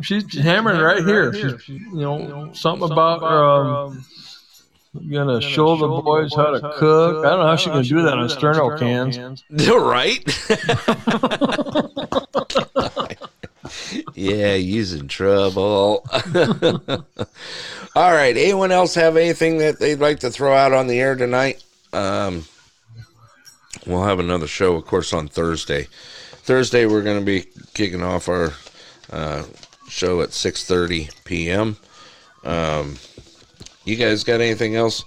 She's 0.00 0.38
hammering 0.38 0.78
right 0.80 1.04
here. 1.04 1.34
She's, 1.34 1.68
you 1.68 1.90
know, 1.92 2.52
something 2.54 2.90
about 2.90 3.22
um, 3.22 4.04
gonna 4.94 5.40
show 5.40 5.76
the 5.76 5.88
boys 5.88 6.34
how 6.34 6.50
to 6.50 6.60
cook. 6.60 7.24
I 7.24 7.30
don't 7.30 7.40
know 7.40 7.46
how 7.46 7.56
she 7.56 7.70
can 7.70 7.82
do 7.82 8.02
that 8.02 8.18
on 8.18 8.28
sterno 8.28 8.78
cans. 8.78 9.44
right? 9.68 10.22
yeah, 14.14 14.54
he's 14.56 14.92
in 14.94 15.08
trouble. 15.08 16.04
All 17.94 18.12
right. 18.12 18.36
Anyone 18.36 18.72
else 18.72 18.94
have 18.94 19.16
anything 19.16 19.58
that 19.58 19.78
they'd 19.78 19.96
like 19.96 20.20
to 20.20 20.30
throw 20.30 20.54
out 20.54 20.72
on 20.72 20.86
the 20.86 21.00
air 21.00 21.14
tonight? 21.14 21.62
Um, 21.92 22.46
we'll 23.86 24.04
have 24.04 24.18
another 24.18 24.46
show, 24.46 24.76
of 24.76 24.86
course, 24.86 25.12
on 25.12 25.28
Thursday. 25.28 25.88
Thursday, 26.44 26.86
we're 26.86 27.02
going 27.02 27.18
to 27.18 27.24
be 27.24 27.46
kicking 27.74 28.02
off 28.02 28.28
our 28.28 28.54
uh, 29.10 29.44
show 29.88 30.22
at 30.22 30.30
6.30 30.30 31.24
p.m. 31.24 31.76
Um, 32.44 32.96
you 33.84 33.96
guys 33.96 34.24
got 34.24 34.40
anything 34.40 34.76
else? 34.76 35.04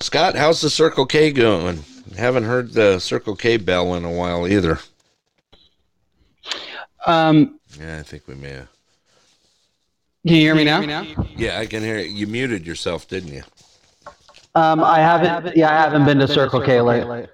Scott, 0.00 0.34
how's 0.34 0.60
the 0.60 0.70
Circle 0.70 1.06
K 1.06 1.30
going? 1.32 1.84
Haven't 2.16 2.44
heard 2.44 2.72
the 2.72 2.98
Circle 2.98 3.36
K 3.36 3.56
bell 3.56 3.94
in 3.94 4.04
a 4.04 4.10
while 4.12 4.46
either. 4.46 4.78
Um, 7.06 7.58
Yeah, 7.78 7.98
I 7.98 8.02
think 8.02 8.26
we 8.26 8.34
may 8.34 8.50
have. 8.50 8.68
can 10.26 10.34
you 10.36 10.40
hear 10.40 10.54
me 10.54 10.64
now? 10.64 10.80
Yeah, 11.36 11.58
I 11.58 11.66
can 11.66 11.82
hear 11.82 11.96
it. 11.96 12.10
You 12.10 12.26
muted 12.26 12.66
yourself, 12.66 13.08
didn't 13.08 13.32
you? 13.32 13.42
Um, 14.54 14.82
I 14.84 15.00
haven't. 15.00 15.56
Yeah, 15.56 15.70
I 15.70 15.80
haven't 15.82 16.04
been 16.04 16.18
to 16.20 16.28
Circle 16.28 16.60
K 16.62 16.80
lately. 16.80 17.26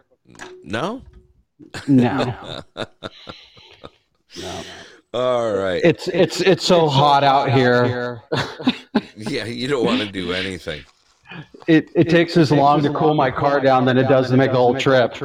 No? 0.65 1.03
No? 1.87 2.63
No, 4.41 4.63
All 5.13 5.53
right. 5.53 5.81
it's 5.83 6.07
it's 6.09 6.41
it's 6.41 6.65
so 6.65 6.89
hot 6.89 7.25
out 7.25 7.51
here. 7.53 8.23
Yeah, 9.17 9.45
you 9.45 9.69
don't 9.69 9.85
want 9.85 10.01
to 10.01 10.11
do 10.11 10.33
anything. 10.33 10.83
It 11.67 11.91
it 11.95 12.09
takes 12.09 12.39
as 12.39 12.51
long 12.51 12.83
to 12.83 12.93
cool 12.93 13.15
my 13.15 13.31
car 13.31 13.61
down 13.61 13.85
than 13.85 13.99
it 13.99 14.09
does 14.09 14.31
to 14.31 14.37
make 14.37 14.51
the 14.51 14.57
whole 14.57 14.75
trip. 14.75 15.15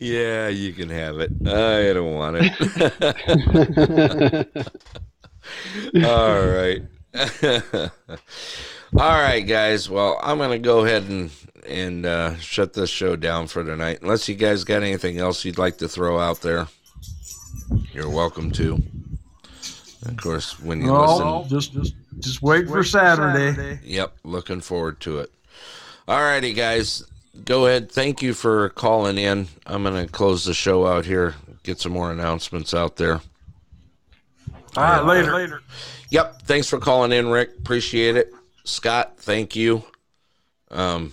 Yeah, 0.00 0.48
you 0.48 0.72
can 0.72 0.88
have 0.88 1.18
it. 1.18 1.30
I 1.46 1.92
don't 1.92 2.14
want 2.14 2.36
it. 2.40 2.52
All 6.04 6.46
right. 6.46 6.82
All 8.96 9.20
right, 9.20 9.40
guys. 9.40 9.90
Well, 9.90 10.18
I'm 10.22 10.38
going 10.38 10.50
to 10.50 10.58
go 10.58 10.84
ahead 10.84 11.04
and 11.04 11.30
and 11.68 12.06
uh, 12.06 12.36
shut 12.36 12.72
this 12.72 12.90
show 12.90 13.16
down 13.16 13.46
for 13.46 13.64
tonight. 13.64 13.98
Unless 14.02 14.28
you 14.28 14.34
guys 14.34 14.64
got 14.64 14.82
anything 14.82 15.18
else 15.18 15.44
you'd 15.44 15.58
like 15.58 15.78
to 15.78 15.88
throw 15.88 16.18
out 16.18 16.40
there, 16.40 16.68
you're 17.92 18.10
welcome 18.10 18.50
to. 18.52 18.82
Of 20.06 20.16
course, 20.16 20.58
when 20.60 20.80
you 20.80 20.86
No, 20.86 21.40
listen, 21.40 21.48
just 21.48 21.72
just 21.72 21.94
just 22.20 22.42
wait 22.42 22.68
for 22.68 22.84
Saturday. 22.84 23.80
Yep, 23.84 24.18
looking 24.24 24.60
forward 24.60 25.00
to 25.00 25.18
it. 25.18 25.32
All 26.06 26.20
righty, 26.20 26.54
guys. 26.54 27.04
Go 27.44 27.66
ahead. 27.66 27.90
Thank 27.90 28.22
you 28.22 28.34
for 28.34 28.70
calling 28.70 29.18
in. 29.18 29.48
I'm 29.66 29.82
going 29.82 30.06
to 30.06 30.10
close 30.10 30.44
the 30.44 30.54
show 30.54 30.86
out 30.86 31.04
here, 31.04 31.34
get 31.62 31.80
some 31.80 31.92
more 31.92 32.10
announcements 32.10 32.74
out 32.74 32.96
there. 32.96 33.20
All 34.76 34.82
right, 34.82 35.04
later. 35.04 35.34
later. 35.34 35.60
Yep. 36.10 36.42
Thanks 36.42 36.68
for 36.68 36.78
calling 36.78 37.12
in, 37.12 37.28
Rick. 37.28 37.50
Appreciate 37.58 38.16
it. 38.16 38.32
Scott, 38.64 39.18
thank 39.18 39.54
you. 39.54 39.84
Um, 40.70 41.12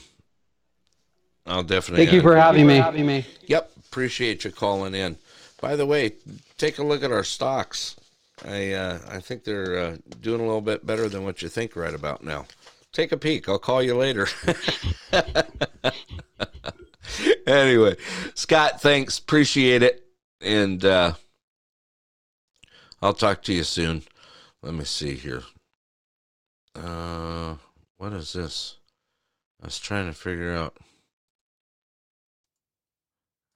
I'll 1.45 1.63
definitely. 1.63 2.05
Thank 2.05 2.15
you 2.15 2.21
for 2.21 2.35
having 2.35 2.67
me. 2.67 2.77
having 2.77 3.05
me. 3.05 3.25
Yep. 3.47 3.71
Appreciate 3.87 4.43
you 4.43 4.51
calling 4.51 4.95
in. 4.95 5.17
By 5.61 5.75
the 5.75 5.85
way, 5.85 6.13
take 6.57 6.79
a 6.79 6.83
look 6.83 7.03
at 7.03 7.11
our 7.11 7.23
stocks. 7.23 7.95
I 8.43 8.73
uh, 8.73 8.99
I 9.09 9.19
think 9.19 9.43
they're 9.43 9.77
uh, 9.77 9.97
doing 10.21 10.41
a 10.41 10.45
little 10.45 10.61
bit 10.61 10.85
better 10.85 11.07
than 11.07 11.23
what 11.23 11.41
you 11.41 11.49
think 11.49 11.75
right 11.75 11.93
about 11.93 12.23
now. 12.23 12.45
Take 12.91 13.11
a 13.11 13.17
peek. 13.17 13.47
I'll 13.47 13.59
call 13.59 13.83
you 13.83 13.95
later. 13.95 14.27
anyway, 17.47 17.95
Scott, 18.33 18.81
thanks. 18.81 19.19
Appreciate 19.19 19.83
it. 19.83 20.05
And 20.41 20.83
uh, 20.83 21.13
I'll 23.01 23.13
talk 23.13 23.43
to 23.43 23.53
you 23.53 23.63
soon. 23.63 24.03
Let 24.61 24.73
me 24.73 24.85
see 24.85 25.15
here. 25.15 25.43
Uh, 26.75 27.55
what 27.97 28.13
is 28.13 28.33
this? 28.33 28.77
I 29.61 29.67
was 29.67 29.79
trying 29.79 30.07
to 30.07 30.13
figure 30.13 30.53
out. 30.53 30.75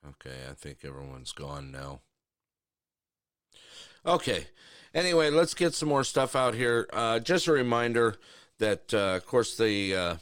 Okay, 0.07 0.37
I 0.49 0.53
think 0.53 0.79
everyone's 0.83 1.31
gone 1.31 1.71
now. 1.71 2.01
Okay. 4.05 4.47
Anyway, 4.93 5.29
let's 5.29 5.53
get 5.53 5.73
some 5.73 5.89
more 5.89 6.03
stuff 6.03 6.35
out 6.35 6.55
here. 6.55 6.87
Uh, 6.91 7.19
just 7.19 7.47
a 7.47 7.51
reminder 7.51 8.15
that, 8.57 8.93
uh, 8.93 9.15
of 9.17 9.25
course, 9.25 9.55
the 9.55 9.95
uh, 9.95 10.15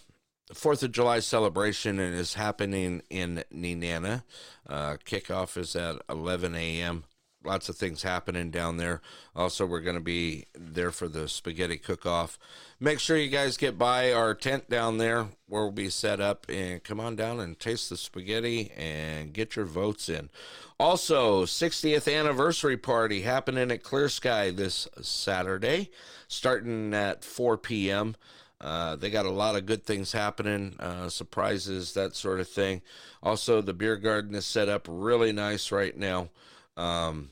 Fourth 0.54 0.82
of 0.84 0.92
July 0.92 1.20
celebration 1.20 2.00
is 2.00 2.36
happening 2.36 3.02
in 3.10 3.44
Nenana. 3.54 4.24
Uh, 4.68 4.98
kickoff 5.06 5.58
is 5.58 5.76
at 5.76 6.02
11 6.10 6.56
a.m. 6.56 7.04
Lots 7.48 7.70
of 7.70 7.78
things 7.78 8.04
happening 8.04 8.52
down 8.52 8.76
there. 8.76 9.02
Also, 9.34 9.66
we're 9.66 9.80
going 9.80 9.96
to 9.96 10.02
be 10.02 10.48
there 10.54 10.92
for 10.92 11.08
the 11.08 11.30
spaghetti 11.30 11.78
cook-off. 11.78 12.38
Make 12.78 13.00
sure 13.00 13.16
you 13.16 13.30
guys 13.30 13.56
get 13.56 13.78
by 13.78 14.12
our 14.12 14.34
tent 14.34 14.70
down 14.70 14.98
there 14.98 15.28
where 15.48 15.62
we'll 15.62 15.72
be 15.72 15.90
set 15.90 16.20
up 16.20 16.46
and 16.50 16.84
come 16.84 17.00
on 17.00 17.16
down 17.16 17.40
and 17.40 17.58
taste 17.58 17.90
the 17.90 17.96
spaghetti 17.96 18.74
and 18.76 19.32
get 19.32 19.56
your 19.56 19.64
votes 19.64 20.10
in. 20.10 20.30
Also, 20.78 21.46
60th 21.46 22.14
anniversary 22.14 22.76
party 22.76 23.22
happening 23.22 23.72
at 23.72 23.82
Clear 23.82 24.10
Sky 24.10 24.52
this 24.52 24.90
Saturday, 25.02 25.90
starting 26.28 26.94
at 26.94 27.24
4 27.24 27.58
p.m. 27.58 28.18
Uh, 28.60 28.98
they 28.98 29.10
got 29.10 29.26
a 29.26 29.32
lot 29.32 29.56
of 29.56 29.66
good 29.66 29.86
things 29.86 30.12
happening, 30.12 30.76
uh, 30.82 31.08
surprises, 31.08 31.94
that 31.94 32.14
sort 32.14 32.42
of 32.42 32.50
thing. 32.50 32.82
Also, 33.24 33.62
the 33.62 33.74
beer 33.74 33.96
garden 33.96 34.36
is 34.36 34.46
set 34.46 34.68
up 34.68 34.86
really 34.90 35.32
nice 35.32 35.72
right 35.72 35.96
now. 35.96 36.28
Um, 36.76 37.30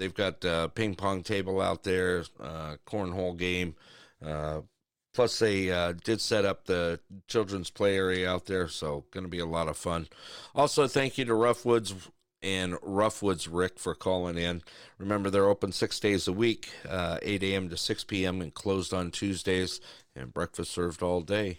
they've 0.00 0.14
got 0.14 0.42
a 0.44 0.70
ping 0.74 0.94
pong 0.94 1.22
table 1.22 1.60
out 1.60 1.84
there, 1.84 2.24
uh, 2.40 2.76
cornhole 2.86 3.36
game. 3.36 3.76
Uh, 4.24 4.62
plus, 5.14 5.38
they 5.38 5.70
uh, 5.70 5.92
did 5.92 6.20
set 6.20 6.44
up 6.44 6.64
the 6.64 6.98
children's 7.28 7.70
play 7.70 7.96
area 7.96 8.28
out 8.28 8.46
there, 8.46 8.66
so 8.66 9.04
going 9.12 9.24
to 9.24 9.30
be 9.30 9.38
a 9.38 9.46
lot 9.46 9.68
of 9.68 9.76
fun. 9.76 10.08
Also, 10.54 10.88
thank 10.88 11.18
you 11.18 11.24
to 11.26 11.32
Roughwoods 11.32 11.94
and 12.42 12.74
Roughwoods 12.76 13.46
Rick 13.50 13.78
for 13.78 13.94
calling 13.94 14.38
in. 14.38 14.62
Remember, 14.98 15.28
they're 15.28 15.48
open 15.48 15.70
six 15.70 16.00
days 16.00 16.26
a 16.26 16.32
week, 16.32 16.70
uh, 16.88 17.18
8 17.20 17.42
a.m. 17.42 17.68
to 17.68 17.76
6 17.76 18.04
p.m., 18.04 18.40
and 18.40 18.54
closed 18.54 18.94
on 18.94 19.10
Tuesdays, 19.10 19.80
and 20.16 20.32
breakfast 20.32 20.72
served 20.72 21.02
all 21.02 21.20
day. 21.20 21.58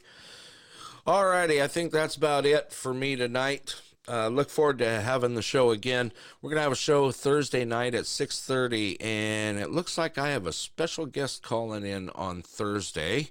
All 1.05 1.27
righty, 1.27 1.61
I 1.61 1.68
think 1.68 1.91
that's 1.91 2.15
about 2.15 2.47
it 2.47 2.73
for 2.73 2.93
me 2.93 3.15
tonight. 3.15 3.76
Uh, 4.07 4.28
look 4.28 4.49
forward 4.49 4.80
to 4.80 5.02
having 5.02 5.36
the 5.36 5.41
show 5.41 5.72
again. 5.72 6.11
We're 6.41 6.49
gonna 6.49 6.61
have 6.61 6.72
a 6.72 6.76
show 6.76 7.11
Thursday 7.11 7.65
night 7.65 7.94
at 7.94 8.06
6:30, 8.06 8.98
and 8.99 9.60
it 9.60 9.69
looks 9.69 9.98
like 9.98 10.18
I 10.18 10.30
have 10.30 10.48
a 10.48 10.53
special 10.53 11.06
guest 11.06 11.44
calling 11.44 11.86
in 11.86 12.10
on 12.11 12.41
Thursday 12.41 13.30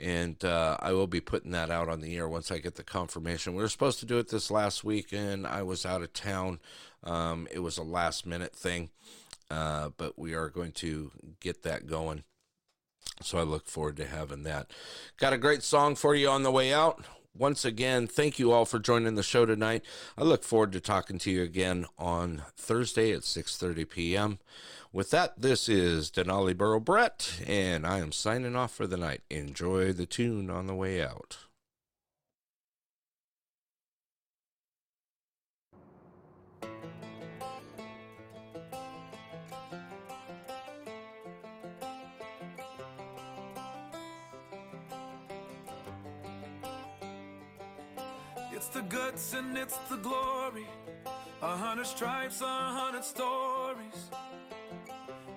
and 0.00 0.42
uh, 0.44 0.78
I 0.80 0.92
will 0.92 1.06
be 1.06 1.20
putting 1.20 1.50
that 1.52 1.70
out 1.70 1.88
on 1.88 2.00
the 2.00 2.16
air 2.16 2.28
once 2.28 2.50
I 2.50 2.58
get 2.58 2.76
the 2.76 2.82
confirmation. 2.82 3.54
We 3.54 3.62
were 3.62 3.68
supposed 3.68 4.00
to 4.00 4.06
do 4.06 4.18
it 4.18 4.28
this 4.28 4.50
last 4.50 4.82
week, 4.82 5.12
and 5.12 5.46
I 5.46 5.62
was 5.62 5.84
out 5.84 6.02
of 6.02 6.12
town. 6.14 6.58
Um, 7.04 7.46
it 7.50 7.58
was 7.58 7.76
a 7.76 7.82
last 7.82 8.24
minute 8.24 8.54
thing, 8.56 8.88
uh, 9.50 9.90
but 9.96 10.18
we 10.18 10.34
are 10.34 10.48
going 10.48 10.72
to 10.72 11.12
get 11.40 11.62
that 11.64 11.86
going. 11.86 12.24
So 13.22 13.38
I 13.38 13.42
look 13.42 13.66
forward 13.66 13.98
to 13.98 14.06
having 14.06 14.44
that. 14.44 14.70
Got 15.18 15.34
a 15.34 15.38
great 15.38 15.62
song 15.62 15.94
for 15.94 16.14
you 16.14 16.30
on 16.30 16.42
the 16.42 16.50
way 16.50 16.72
out. 16.72 17.04
Once 17.36 17.64
again, 17.64 18.06
thank 18.06 18.38
you 18.38 18.50
all 18.50 18.64
for 18.64 18.78
joining 18.78 19.14
the 19.14 19.22
show 19.22 19.46
tonight. 19.46 19.84
I 20.18 20.24
look 20.24 20.42
forward 20.42 20.72
to 20.72 20.80
talking 20.80 21.18
to 21.20 21.30
you 21.30 21.42
again 21.42 21.86
on 21.96 22.42
Thursday 22.56 23.12
at 23.12 23.20
6:30 23.22 23.88
p.m. 23.88 24.38
With 24.92 25.10
that, 25.10 25.40
this 25.40 25.68
is 25.68 26.10
Denali 26.10 26.56
Borough 26.56 26.80
Brett, 26.80 27.40
and 27.46 27.86
I 27.86 27.98
am 28.00 28.10
signing 28.10 28.56
off 28.56 28.74
for 28.74 28.86
the 28.86 28.96
night. 28.96 29.22
Enjoy 29.30 29.92
the 29.92 30.06
tune 30.06 30.50
on 30.50 30.66
the 30.66 30.74
way 30.74 31.00
out. 31.02 31.38
It's 48.60 48.68
the 48.68 48.82
guts 48.82 49.32
and 49.32 49.56
it's 49.56 49.78
the 49.88 49.96
glory. 49.96 50.66
A 51.40 51.56
hundred 51.56 51.86
stripes, 51.86 52.42
a 52.42 52.44
hundred 52.44 53.04
stories. 53.04 54.10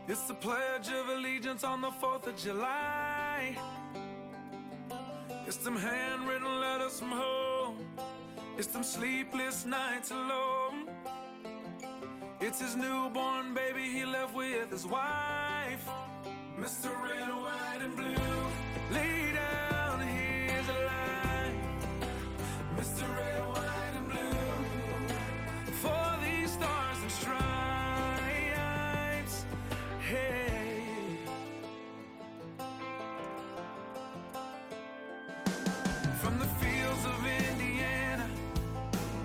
It's 0.10 0.24
the 0.24 0.34
Pledge 0.34 0.90
of 0.90 1.08
Allegiance 1.08 1.64
on 1.64 1.80
the 1.80 1.92
4th 2.02 2.28
of 2.28 2.36
July. 2.36 3.58
It's 5.48 5.56
them 5.56 5.78
handwritten 5.78 6.60
letters 6.60 7.00
from 7.00 7.12
home. 7.12 7.78
It's 8.58 8.68
them 8.68 8.84
sleepless 8.84 9.66
nights 9.66 10.12
alone. 10.12 10.90
It's 12.42 12.60
his 12.60 12.76
newborn 12.76 13.54
baby 13.54 13.84
he 13.84 14.04
left 14.04 14.36
with 14.36 14.70
his 14.70 14.86
wife. 14.86 15.88
Mr. 16.60 16.90
Red, 17.02 17.30
White, 17.30 17.82
and 17.84 17.96
Blue. 17.96 18.44
Lay 18.92 19.23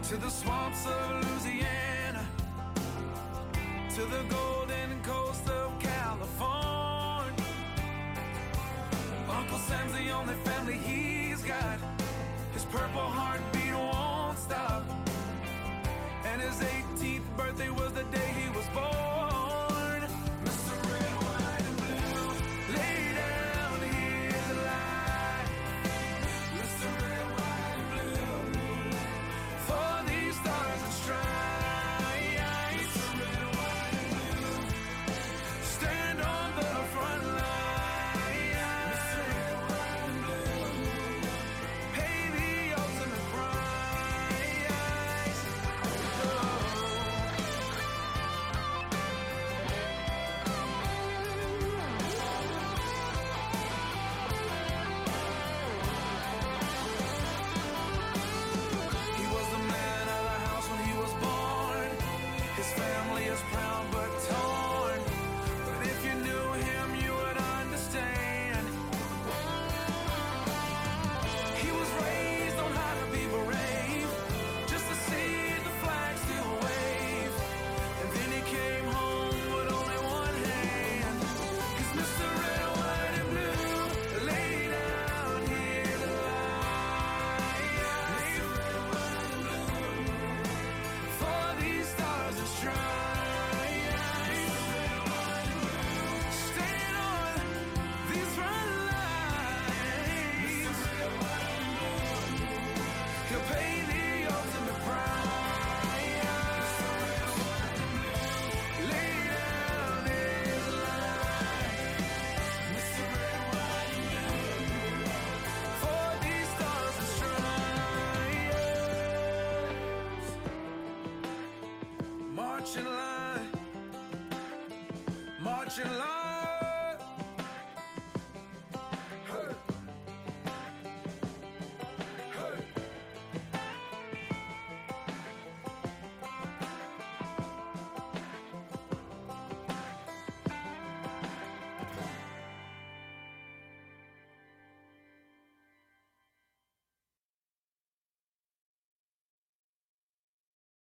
to 0.09 0.17
the 0.17 0.31
swamps 0.31 0.87
of 0.87 1.23
Louisiana 1.23 2.27
to 3.95 4.01
the 4.07 4.23
golden 4.31 5.03
coast 5.03 5.47
of 5.51 5.79
California. 5.79 7.45
Uncle 9.29 9.59
Sam's 9.59 9.93
the 9.93 10.11
only 10.11 10.33
family 10.45 10.79
he's 10.79 11.43
got. 11.43 12.08
His 12.59 12.65
purple 12.65 13.03
heartbeat 13.03 13.73
won't 13.73 14.37
stop. 14.37 14.83
And 16.25 16.43
his 16.43 16.59
18th 16.59 17.37
birthday 17.37 17.71
was 17.71 17.93
the 17.93 18.03
day 18.03 18.35
he 18.35 18.49
was 18.51 18.67
born. 18.75 19.18